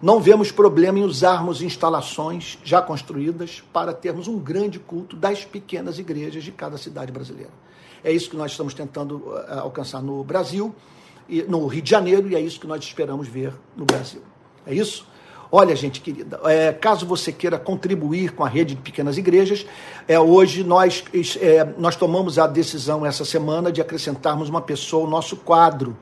não 0.00 0.20
vemos 0.20 0.52
problema 0.52 0.98
em 0.98 1.04
usarmos 1.04 1.62
instalações 1.62 2.58
já 2.62 2.82
construídas 2.82 3.62
para 3.72 3.92
termos 3.94 4.28
um 4.28 4.38
grande 4.38 4.78
culto 4.78 5.16
das 5.16 5.44
pequenas 5.44 5.98
igrejas 5.98 6.44
de 6.44 6.52
cada 6.52 6.76
cidade 6.76 7.10
brasileira. 7.10 7.50
É 8.02 8.12
isso 8.12 8.28
que 8.28 8.36
nós 8.36 8.50
estamos 8.50 8.74
tentando 8.74 9.32
eh, 9.34 9.58
alcançar 9.58 10.02
no 10.02 10.22
Brasil, 10.22 10.74
no 11.48 11.66
Rio 11.66 11.80
de 11.80 11.90
Janeiro, 11.90 12.28
e 12.28 12.34
é 12.34 12.40
isso 12.40 12.60
que 12.60 12.66
nós 12.66 12.84
esperamos 12.84 13.26
ver 13.26 13.54
no 13.74 13.86
Brasil. 13.86 14.20
É 14.66 14.74
isso? 14.74 15.06
Olha, 15.56 15.76
gente 15.76 16.00
querida, 16.00 16.40
é, 16.46 16.72
caso 16.72 17.06
você 17.06 17.30
queira 17.30 17.56
contribuir 17.56 18.32
com 18.32 18.42
a 18.42 18.48
rede 18.48 18.74
de 18.74 18.80
pequenas 18.80 19.16
igrejas, 19.16 19.64
é, 20.08 20.18
hoje 20.18 20.64
nós, 20.64 21.04
é, 21.40 21.64
nós 21.78 21.94
tomamos 21.94 22.40
a 22.40 22.48
decisão 22.48 23.06
essa 23.06 23.24
semana 23.24 23.70
de 23.70 23.80
acrescentarmos 23.80 24.48
uma 24.48 24.60
pessoa 24.60 25.04
ao 25.04 25.08
nosso 25.08 25.36
quadro 25.36 25.96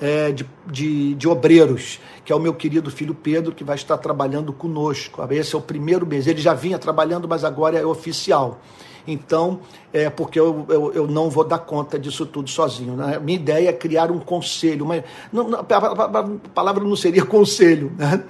é, 0.00 0.30
de, 0.30 0.46
de, 0.64 1.14
de, 1.16 1.26
obreiros, 1.26 1.98
que 2.24 2.32
é 2.32 2.36
o 2.36 2.38
meu 2.38 2.54
querido 2.54 2.88
filho 2.88 3.16
Pedro, 3.16 3.52
que 3.52 3.64
vai 3.64 3.74
estar 3.74 3.98
trabalhando 3.98 4.52
conosco. 4.52 5.26
Esse 5.28 5.56
é 5.56 5.58
o 5.58 5.60
primeiro 5.60 6.06
mês. 6.06 6.28
Ele 6.28 6.40
já 6.40 6.54
vinha 6.54 6.78
trabalhando, 6.78 7.26
mas 7.26 7.42
agora 7.42 7.76
é 7.76 7.84
oficial. 7.84 8.60
Então, 9.08 9.58
é 9.92 10.08
porque 10.08 10.38
eu, 10.38 10.66
eu, 10.68 10.92
eu, 10.92 11.06
não 11.08 11.28
vou 11.28 11.42
dar 11.42 11.58
conta 11.58 11.98
disso 11.98 12.24
tudo 12.24 12.48
sozinho. 12.48 12.94
Né? 12.94 13.18
Minha 13.18 13.38
ideia 13.40 13.70
é 13.70 13.72
criar 13.72 14.12
um 14.12 14.20
conselho. 14.20 14.84
Uma, 14.84 15.02
não, 15.32 15.52
a, 15.52 16.48
palavra 16.54 16.84
não 16.84 16.94
seria 16.94 17.24
conselho, 17.26 17.90
né? 17.98 18.22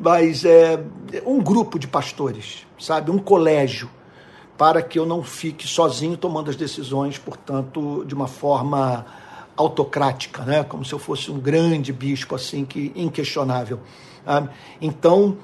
Mas 0.00 0.44
é, 0.44 0.82
um 1.26 1.38
grupo 1.38 1.78
de 1.78 1.86
pastores, 1.86 2.66
sabe? 2.78 3.10
Um 3.10 3.18
colégio, 3.18 3.90
para 4.56 4.82
que 4.82 4.98
eu 4.98 5.06
não 5.06 5.22
fique 5.22 5.66
sozinho 5.66 6.16
tomando 6.16 6.50
as 6.50 6.56
decisões, 6.56 7.18
portanto, 7.18 8.04
de 8.06 8.14
uma 8.14 8.26
forma 8.26 9.06
autocrática, 9.56 10.42
né? 10.42 10.64
como 10.64 10.84
se 10.84 10.92
eu 10.92 10.98
fosse 10.98 11.30
um 11.30 11.38
grande 11.38 11.92
bispo 11.92 12.34
assim 12.34 12.64
que 12.64 12.92
inquestionável. 12.94 13.80
Então, 14.80 15.36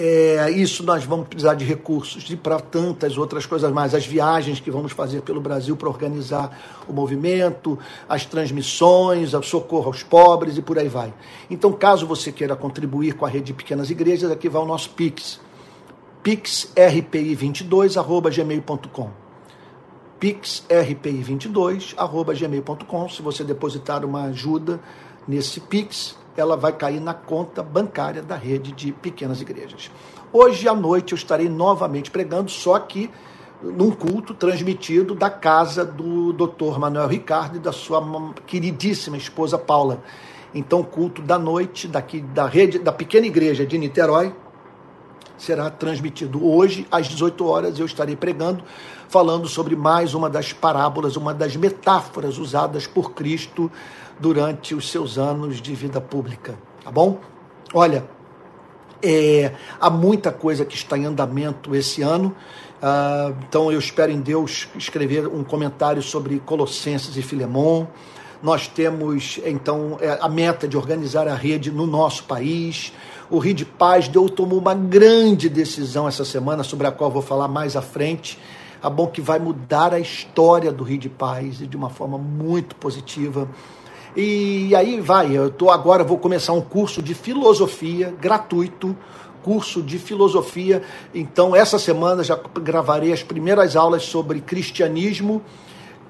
é, 0.00 0.48
isso 0.52 0.84
nós 0.84 1.04
vamos 1.04 1.26
precisar 1.26 1.54
de 1.54 1.64
recursos 1.64 2.30
e 2.30 2.36
para 2.36 2.60
tantas 2.60 3.18
outras 3.18 3.44
coisas 3.44 3.72
mais. 3.72 3.96
As 3.96 4.06
viagens 4.06 4.60
que 4.60 4.70
vamos 4.70 4.92
fazer 4.92 5.22
pelo 5.22 5.40
Brasil 5.40 5.76
para 5.76 5.88
organizar 5.88 6.84
o 6.86 6.92
movimento, 6.92 7.76
as 8.08 8.24
transmissões, 8.24 9.34
o 9.34 9.42
socorro 9.42 9.88
aos 9.88 10.04
pobres 10.04 10.56
e 10.56 10.62
por 10.62 10.78
aí 10.78 10.86
vai. 10.86 11.12
Então, 11.50 11.72
caso 11.72 12.06
você 12.06 12.30
queira 12.30 12.54
contribuir 12.54 13.14
com 13.14 13.26
a 13.26 13.28
rede 13.28 13.46
de 13.46 13.54
pequenas 13.54 13.90
igrejas, 13.90 14.30
aqui 14.30 14.48
vai 14.48 14.62
o 14.62 14.66
nosso 14.66 14.90
Pix. 14.90 15.40
pixrpi22.gmail.com 16.22 19.10
pixrpi22.gmail.com 20.20 23.08
Se 23.08 23.20
você 23.20 23.42
depositar 23.42 24.04
uma 24.04 24.26
ajuda 24.26 24.78
nesse 25.26 25.60
Pix, 25.60 26.16
ela 26.40 26.56
vai 26.56 26.72
cair 26.72 27.00
na 27.00 27.14
conta 27.14 27.62
bancária 27.62 28.22
da 28.22 28.36
rede 28.36 28.72
de 28.72 28.92
pequenas 28.92 29.40
igrejas. 29.40 29.90
Hoje 30.32 30.68
à 30.68 30.74
noite 30.74 31.12
eu 31.12 31.16
estarei 31.16 31.48
novamente 31.48 32.10
pregando, 32.10 32.50
só 32.50 32.78
que 32.78 33.10
num 33.62 33.90
culto 33.90 34.34
transmitido 34.34 35.14
da 35.14 35.28
casa 35.28 35.84
do 35.84 36.32
Dr. 36.32 36.78
Manuel 36.78 37.08
Ricardo 37.08 37.56
e 37.56 37.58
da 37.58 37.72
sua 37.72 38.32
queridíssima 38.46 39.16
esposa 39.16 39.58
Paula. 39.58 40.02
Então, 40.54 40.82
culto 40.82 41.20
da 41.20 41.38
noite 41.38 41.88
daqui 41.88 42.20
da 42.20 42.46
rede 42.46 42.78
da 42.78 42.92
pequena 42.92 43.26
igreja 43.26 43.66
de 43.66 43.76
Niterói 43.76 44.32
será 45.36 45.70
transmitido 45.70 46.44
hoje 46.44 46.86
às 46.90 47.06
18 47.06 47.46
horas. 47.46 47.78
Eu 47.78 47.86
estarei 47.86 48.16
pregando, 48.16 48.64
falando 49.08 49.46
sobre 49.46 49.76
mais 49.76 50.14
uma 50.14 50.30
das 50.30 50.52
parábolas, 50.52 51.16
uma 51.16 51.34
das 51.34 51.54
metáforas 51.56 52.38
usadas 52.38 52.86
por 52.86 53.12
Cristo 53.12 53.70
durante 54.18 54.74
os 54.74 54.90
seus 54.90 55.18
anos 55.18 55.60
de 55.60 55.74
vida 55.74 56.00
pública, 56.00 56.58
tá 56.84 56.90
bom? 56.90 57.18
Olha, 57.72 58.04
é, 59.02 59.52
há 59.80 59.90
muita 59.90 60.32
coisa 60.32 60.64
que 60.64 60.74
está 60.74 60.96
em 60.96 61.04
andamento 61.04 61.74
esse 61.74 62.02
ano. 62.02 62.34
Uh, 62.78 63.34
então 63.48 63.72
eu 63.72 63.78
espero 63.78 64.12
em 64.12 64.20
Deus 64.20 64.68
escrever 64.76 65.26
um 65.26 65.42
comentário 65.42 66.02
sobre 66.02 66.40
Colossenses 66.40 67.16
e 67.16 67.22
Filemon. 67.22 67.86
Nós 68.40 68.68
temos 68.68 69.40
então 69.44 69.98
é, 70.00 70.16
a 70.20 70.28
meta 70.28 70.68
de 70.68 70.76
organizar 70.76 71.26
a 71.26 71.34
rede 71.34 71.72
no 71.72 71.86
nosso 71.86 72.24
país. 72.24 72.92
O 73.28 73.38
Rio 73.38 73.54
de 73.54 73.64
Paz 73.64 74.06
deu, 74.06 74.28
tomou 74.28 74.60
uma 74.60 74.74
grande 74.74 75.48
decisão 75.48 76.06
essa 76.06 76.24
semana, 76.24 76.62
sobre 76.62 76.86
a 76.86 76.92
qual 76.92 77.10
vou 77.10 77.20
falar 77.20 77.48
mais 77.48 77.76
à 77.76 77.82
frente. 77.82 78.38
A 78.80 78.88
bom 78.88 79.08
que 79.08 79.20
vai 79.20 79.40
mudar 79.40 79.92
a 79.92 79.98
história 79.98 80.70
do 80.70 80.84
Rio 80.84 80.98
de 80.98 81.08
Paz 81.08 81.60
e 81.60 81.66
de 81.66 81.76
uma 81.76 81.90
forma 81.90 82.16
muito 82.16 82.76
positiva. 82.76 83.48
E 84.16 84.74
aí 84.74 85.00
vai, 85.00 85.36
eu 85.36 85.50
tô 85.50 85.70
agora 85.70 86.02
vou 86.02 86.18
começar 86.18 86.52
um 86.52 86.60
curso 86.60 87.02
de 87.02 87.14
filosofia 87.14 88.14
gratuito, 88.20 88.96
curso 89.42 89.82
de 89.82 89.98
filosofia. 89.98 90.82
Então 91.14 91.54
essa 91.54 91.78
semana 91.78 92.24
já 92.24 92.38
gravarei 92.60 93.12
as 93.12 93.22
primeiras 93.22 93.76
aulas 93.76 94.04
sobre 94.04 94.40
cristianismo 94.40 95.42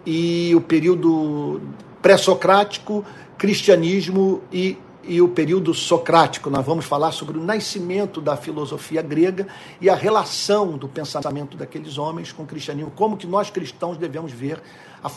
e 0.06 0.54
o 0.54 0.60
período 0.60 1.60
pré-socrático, 2.00 3.04
cristianismo 3.36 4.42
e 4.52 4.78
e 5.08 5.22
o 5.22 5.28
período 5.28 5.72
socrático. 5.72 6.50
Nós 6.50 6.64
vamos 6.64 6.84
falar 6.84 7.12
sobre 7.12 7.38
o 7.38 7.42
nascimento 7.42 8.20
da 8.20 8.36
filosofia 8.36 9.00
grega 9.00 9.48
e 9.80 9.88
a 9.88 9.94
relação 9.94 10.76
do 10.76 10.86
pensamento 10.86 11.56
daqueles 11.56 11.96
homens 11.96 12.30
com 12.30 12.42
o 12.42 12.46
cristianismo, 12.46 12.92
como 12.94 13.16
que 13.16 13.26
nós 13.26 13.48
cristãos 13.48 13.96
devemos 13.96 14.30
ver 14.30 14.60
a, 15.02 15.10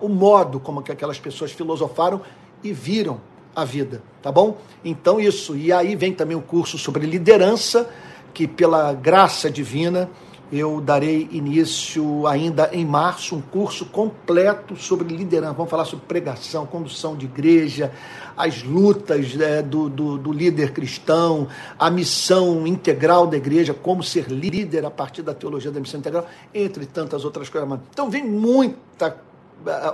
o 0.00 0.08
modo 0.08 0.58
como 0.60 0.82
que 0.82 0.92
aquelas 0.92 1.18
pessoas 1.18 1.52
filosofaram 1.52 2.20
e 2.62 2.72
viram 2.72 3.20
a 3.54 3.64
vida, 3.64 4.02
tá 4.22 4.32
bom? 4.32 4.56
Então 4.84 5.20
isso. 5.20 5.56
E 5.56 5.72
aí 5.72 5.94
vem 5.94 6.12
também 6.12 6.36
o 6.36 6.42
curso 6.42 6.76
sobre 6.76 7.06
liderança, 7.06 7.88
que 8.32 8.46
pela 8.48 8.92
graça 8.92 9.50
divina 9.50 10.10
eu 10.52 10.80
darei 10.80 11.28
início 11.32 12.26
ainda 12.26 12.70
em 12.72 12.84
março 12.84 13.34
um 13.34 13.40
curso 13.40 13.86
completo 13.86 14.76
sobre 14.76 15.14
liderança. 15.14 15.54
Vamos 15.54 15.70
falar 15.70 15.84
sobre 15.84 16.04
pregação, 16.06 16.66
condução 16.66 17.16
de 17.16 17.24
igreja, 17.24 17.92
as 18.36 18.62
lutas 18.62 19.38
é, 19.40 19.62
do, 19.62 19.88
do, 19.88 20.18
do, 20.18 20.32
líder 20.32 20.72
cristão, 20.72 21.48
a 21.78 21.90
missão 21.90 22.66
integral 22.66 23.26
da 23.26 23.36
igreja, 23.36 23.72
como 23.72 24.02
ser 24.02 24.28
líder 24.28 24.84
a 24.84 24.90
partir 24.90 25.22
da 25.22 25.34
teologia 25.34 25.70
da 25.70 25.80
missão 25.80 25.98
integral, 25.98 26.26
entre 26.52 26.86
tantas 26.86 27.24
outras 27.24 27.48
coisas. 27.48 27.78
Então 27.90 28.10
vem 28.10 28.24
muita 28.24 29.08
é, 29.08 29.33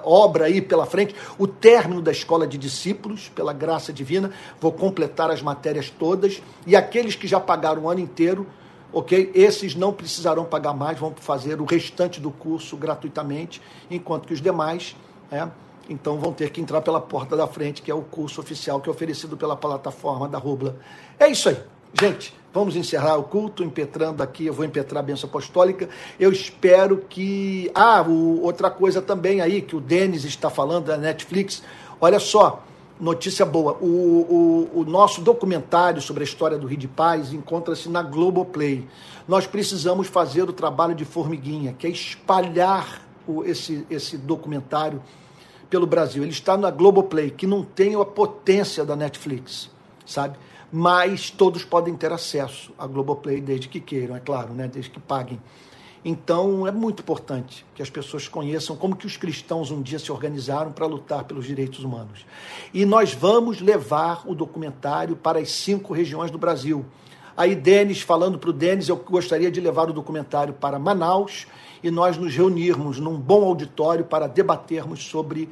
obra 0.05 0.47
aí 0.47 0.61
pela 0.61 0.87
frente, 0.87 1.15
o 1.39 1.47
término 1.47 2.03
da 2.03 2.11
escola 2.11 2.47
de 2.47 2.59
discípulos, 2.59 3.31
pela 3.35 3.53
graça 3.53 3.93
divina, 3.93 4.31
vou 4.61 4.73
completar 4.73 5.31
as 5.31 5.43
matérias 5.43 5.91
todas, 5.91 6.43
e 6.67 6.75
aqueles 6.77 7.15
que 7.15 7.27
já 7.27 7.41
pagaram 7.41 7.83
o 7.83 7.89
ano 7.89 8.01
inteiro 8.01 8.47
ok? 8.93 9.31
Esses 9.35 9.75
não 9.75 9.93
precisarão 9.93 10.45
pagar 10.45 10.75
mais, 10.75 10.99
vão 10.99 11.15
fazer 11.15 11.61
o 11.61 11.65
restante 11.65 12.21
do 12.21 12.31
curso 12.31 12.77
gratuitamente, 12.77 13.63
enquanto 13.91 14.27
que 14.27 14.35
os 14.35 14.41
demais, 14.41 14.97
é, 15.31 15.47
então 15.89 16.19
vão 16.19 16.33
ter 16.33 16.51
que 16.51 16.61
entrar 16.61 16.81
pela 16.81 17.01
porta 17.01 17.37
da 17.37 17.47
frente, 17.47 17.83
que 17.83 17.91
é 17.91 17.95
o 17.95 18.03
curso 18.03 18.41
oficial 18.41 18.81
que 18.81 18.89
é 18.89 18.93
oferecido 18.93 19.37
pela 19.37 19.57
plataforma 19.57 20.29
da 20.29 20.39
Rubla. 20.39 20.77
É 21.19 21.29
isso 21.29 21.49
aí, 21.49 21.59
gente. 21.99 22.35
Vamos 22.53 22.75
encerrar 22.75 23.17
o 23.17 23.23
culto, 23.23 23.63
impetrando 23.63 24.25
aqui, 24.25 24.47
eu 24.47 24.53
vou 24.53 24.65
impetrar 24.65 25.05
a 25.05 25.07
benção 25.07 25.29
apostólica. 25.29 25.89
Eu 26.19 26.33
espero 26.33 27.05
que. 27.09 27.71
Ah, 27.73 28.03
o, 28.03 28.43
outra 28.43 28.69
coisa 28.69 29.01
também 29.01 29.41
aí, 29.41 29.63
que 29.63 29.77
o 29.77 29.81
Denis 29.81 30.25
está 30.25 30.51
falando 30.51 30.87
da 30.87 30.97
Netflix. 30.97 31.63
Olha 32.01 32.19
só, 32.19 32.65
notícia 32.99 33.47
boa. 33.47 33.75
O, 33.81 33.87
o, 34.75 34.81
o, 34.81 34.85
nosso 34.85 35.21
documentário 35.21 36.03
sobre 36.03 36.25
a 36.25 36.27
história 36.27 36.59
do 36.59 36.67
Rio 36.67 36.79
de 36.79 36.89
Paz 36.89 37.33
encontra-se 37.33 37.89
na 37.89 38.03
Globoplay. 38.03 38.85
Nós 39.29 39.47
precisamos 39.47 40.09
fazer 40.09 40.43
o 40.43 40.53
trabalho 40.53 40.95
de 40.95 41.05
formiguinha, 41.05 41.73
que 41.73 41.87
é 41.87 41.91
espalhar 41.91 43.03
o, 43.29 43.45
esse, 43.45 43.87
esse 43.89 44.19
documentário 44.19 45.01
pelo 45.69 45.87
Brasil. 45.87 46.25
Ele 46.25 46.33
está 46.33 46.57
na 46.57 46.71
Globoplay, 46.71 47.31
que 47.31 47.47
não 47.47 47.63
tem 47.63 47.95
a 47.95 48.05
potência 48.05 48.85
da 48.85 48.97
Netflix, 48.97 49.71
sabe? 50.05 50.37
Mas 50.73 51.31
todos 51.31 51.65
podem 51.65 51.97
ter 51.97 52.13
acesso 52.13 52.73
à 52.79 52.87
Globoplay 52.87 53.41
desde 53.41 53.69
que 53.69 53.81
queiram, 53.81 54.15
é 54.15 54.21
claro, 54.21 54.53
né? 54.55 54.69
desde 54.69 54.91
que 54.91 55.01
paguem. 55.01 55.41
Então 56.05 56.67
é 56.67 56.73
muito 56.73 57.03
importante 57.03 57.67
que 57.75 57.83
as 57.83 57.91
pessoas 57.91 58.27
conheçam 58.27 58.75
como 58.75 58.97
que 58.97 59.07
os 59.07 59.17
cristãos 59.17 59.71
um 59.71 59.83
dia 59.83 59.99
se 59.99 60.11
organizaram 60.11 60.73
para 60.73 60.87
lutar 60.87 61.25
pelos 61.25 61.45
direitos 61.45 61.85
humanos. 61.85 62.25
E 62.73 62.87
nós 62.87 63.13
vamos 63.13 63.61
levar 63.61 64.23
o 64.27 64.35
documentário 64.35 65.15
para 65.15 65.39
as 65.39 65.51
cinco 65.51 65.93
regiões 65.93 66.31
do 66.31 66.39
Brasil. 66.39 66.87
Aí, 67.37 67.55
Denis, 67.55 68.01
falando 68.01 68.39
para 68.39 68.51
o 68.51 68.53
Denis, 68.53 68.89
eu 68.89 68.97
gostaria 68.97 69.51
de 69.51 69.61
levar 69.61 69.91
o 69.91 69.93
documentário 69.93 70.55
para 70.55 70.79
Manaus 70.79 71.47
e 71.83 71.91
nós 71.91 72.17
nos 72.17 72.35
reunirmos 72.35 72.99
num 72.99 73.19
bom 73.19 73.45
auditório 73.45 74.05
para 74.05 74.27
debatermos 74.27 75.05
sobre 75.05 75.49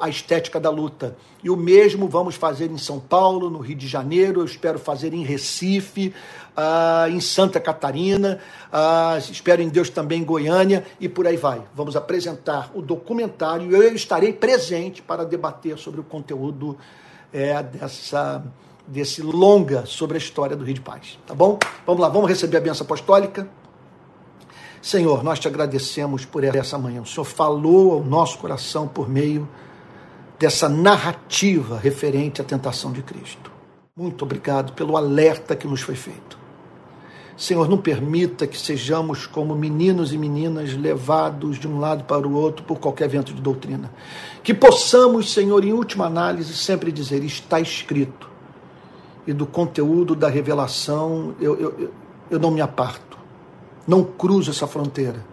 a 0.00 0.08
estética 0.08 0.58
da 0.58 0.70
luta. 0.70 1.16
E 1.42 1.50
o 1.50 1.56
mesmo 1.56 2.08
vamos 2.08 2.34
fazer 2.34 2.70
em 2.70 2.78
São 2.78 2.98
Paulo, 2.98 3.48
no 3.48 3.58
Rio 3.58 3.76
de 3.76 3.86
Janeiro, 3.86 4.40
eu 4.40 4.44
espero 4.44 4.78
fazer 4.78 5.14
em 5.14 5.22
Recife, 5.22 6.12
uh, 6.56 7.10
em 7.10 7.20
Santa 7.20 7.60
Catarina, 7.60 8.38
uh, 8.72 9.18
espero 9.30 9.62
em 9.62 9.68
Deus 9.68 9.88
também 9.88 10.20
em 10.20 10.24
Goiânia 10.24 10.84
e 10.98 11.08
por 11.08 11.26
aí 11.26 11.36
vai. 11.36 11.62
Vamos 11.74 11.96
apresentar 11.96 12.70
o 12.74 12.82
documentário 12.82 13.70
e 13.70 13.74
eu 13.74 13.94
estarei 13.94 14.32
presente 14.32 15.00
para 15.02 15.24
debater 15.24 15.78
sobre 15.78 16.00
o 16.00 16.04
conteúdo 16.04 16.76
é, 17.32 17.62
dessa, 17.62 18.42
desse 18.86 19.22
longa 19.22 19.86
sobre 19.86 20.16
a 20.16 20.18
história 20.18 20.56
do 20.56 20.64
Rio 20.64 20.74
de 20.74 20.80
Paz. 20.80 21.18
Tá 21.26 21.34
bom? 21.34 21.58
Vamos 21.86 22.00
lá, 22.00 22.08
vamos 22.08 22.28
receber 22.28 22.56
a 22.56 22.60
benção 22.60 22.84
apostólica. 22.84 23.48
Senhor, 24.82 25.22
nós 25.22 25.38
te 25.38 25.46
agradecemos 25.46 26.24
por 26.24 26.42
essa 26.42 26.78
manhã. 26.78 27.02
O 27.02 27.06
Senhor 27.06 27.24
falou 27.24 27.92
ao 27.92 28.04
nosso 28.04 28.38
coração 28.38 28.88
por 28.88 29.08
meio 29.08 29.46
dessa 30.38 30.68
narrativa 30.68 31.78
referente 31.78 32.40
à 32.40 32.44
tentação 32.44 32.90
de 32.90 33.02
Cristo. 33.02 33.52
Muito 33.94 34.24
obrigado 34.24 34.72
pelo 34.72 34.96
alerta 34.96 35.54
que 35.54 35.66
nos 35.66 35.82
foi 35.82 35.94
feito. 35.94 36.38
Senhor, 37.36 37.68
não 37.68 37.76
permita 37.76 38.46
que 38.46 38.58
sejamos 38.58 39.26
como 39.26 39.54
meninos 39.54 40.12
e 40.12 40.18
meninas 40.18 40.74
levados 40.74 41.58
de 41.58 41.68
um 41.68 41.78
lado 41.78 42.04
para 42.04 42.26
o 42.26 42.34
outro 42.34 42.64
por 42.64 42.78
qualquer 42.78 43.08
vento 43.08 43.34
de 43.34 43.40
doutrina. 43.40 43.92
Que 44.42 44.54
possamos, 44.54 45.32
Senhor, 45.32 45.62
em 45.64 45.72
última 45.72 46.06
análise, 46.06 46.54
sempre 46.54 46.90
dizer: 46.90 47.22
está 47.22 47.60
escrito. 47.60 48.28
E 49.26 49.32
do 49.32 49.46
conteúdo 49.46 50.14
da 50.14 50.28
revelação 50.28 51.34
eu, 51.38 51.58
eu, 51.58 51.90
eu 52.30 52.38
não 52.38 52.50
me 52.50 52.62
aparto. 52.62 53.18
Não 53.90 54.04
cruzo 54.04 54.50
essa 54.50 54.66
fronteira, 54.66 55.26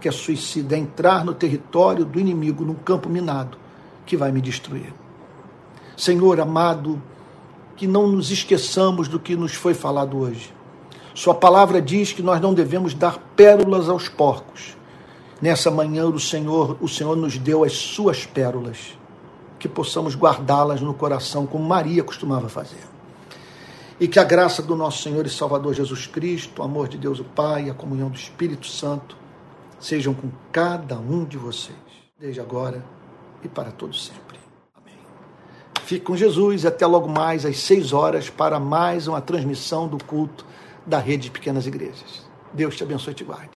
que 0.00 0.08
é 0.08 0.12
suicida, 0.12 0.74
é 0.74 0.78
entrar 0.78 1.24
no 1.24 1.32
território 1.32 2.04
do 2.04 2.18
inimigo, 2.18 2.64
num 2.64 2.74
campo 2.74 3.08
minado, 3.08 3.56
que 4.04 4.16
vai 4.16 4.32
me 4.32 4.40
destruir. 4.40 4.92
Senhor 5.96 6.40
amado, 6.40 7.00
que 7.76 7.86
não 7.86 8.08
nos 8.08 8.30
esqueçamos 8.30 9.06
do 9.06 9.20
que 9.20 9.36
nos 9.36 9.54
foi 9.54 9.74
falado 9.74 10.18
hoje 10.18 10.52
sua 11.14 11.34
palavra 11.34 11.82
diz 11.82 12.12
que 12.12 12.22
nós 12.22 12.40
não 12.40 12.54
devemos 12.54 12.94
dar 12.94 13.18
pérolas 13.36 13.88
aos 13.88 14.08
porcos. 14.08 14.76
Nessa 15.38 15.70
manhã 15.70 16.06
o 16.06 16.20
Senhor, 16.20 16.78
o 16.80 16.88
Senhor 16.88 17.16
nos 17.16 17.36
deu 17.36 17.64
as 17.64 17.72
suas 17.72 18.24
pérolas, 18.24 18.98
que 19.58 19.68
possamos 19.68 20.14
guardá-las 20.14 20.80
no 20.80 20.94
coração 20.94 21.46
como 21.46 21.64
Maria 21.64 22.02
costumava 22.02 22.48
fazer. 22.48 22.89
E 24.00 24.08
que 24.08 24.18
a 24.18 24.24
graça 24.24 24.62
do 24.62 24.74
nosso 24.74 25.02
Senhor 25.02 25.26
e 25.26 25.30
Salvador 25.30 25.74
Jesus 25.74 26.06
Cristo, 26.06 26.62
o 26.62 26.64
amor 26.64 26.88
de 26.88 26.96
Deus 26.96 27.20
o 27.20 27.24
Pai 27.24 27.66
e 27.66 27.70
a 27.70 27.74
comunhão 27.74 28.08
do 28.08 28.16
Espírito 28.16 28.66
Santo 28.66 29.14
sejam 29.78 30.14
com 30.14 30.30
cada 30.50 30.98
um 30.98 31.22
de 31.22 31.36
vocês, 31.36 31.76
desde 32.18 32.40
agora 32.40 32.82
e 33.42 33.48
para 33.48 33.70
todos 33.70 34.06
sempre. 34.06 34.38
Amém. 34.74 34.96
Fique 35.82 36.04
com 36.04 36.16
Jesus 36.16 36.64
e 36.64 36.66
até 36.66 36.86
logo 36.86 37.08
mais 37.08 37.44
às 37.44 37.58
seis 37.58 37.92
horas 37.92 38.30
para 38.30 38.58
mais 38.58 39.06
uma 39.06 39.20
transmissão 39.20 39.86
do 39.86 40.02
culto 40.02 40.46
da 40.86 40.98
rede 40.98 41.24
de 41.24 41.30
pequenas 41.30 41.66
igrejas. 41.66 42.24
Deus 42.54 42.76
te 42.76 42.82
abençoe 42.82 43.12
e 43.12 43.16
te 43.16 43.24
guarde. 43.24 43.48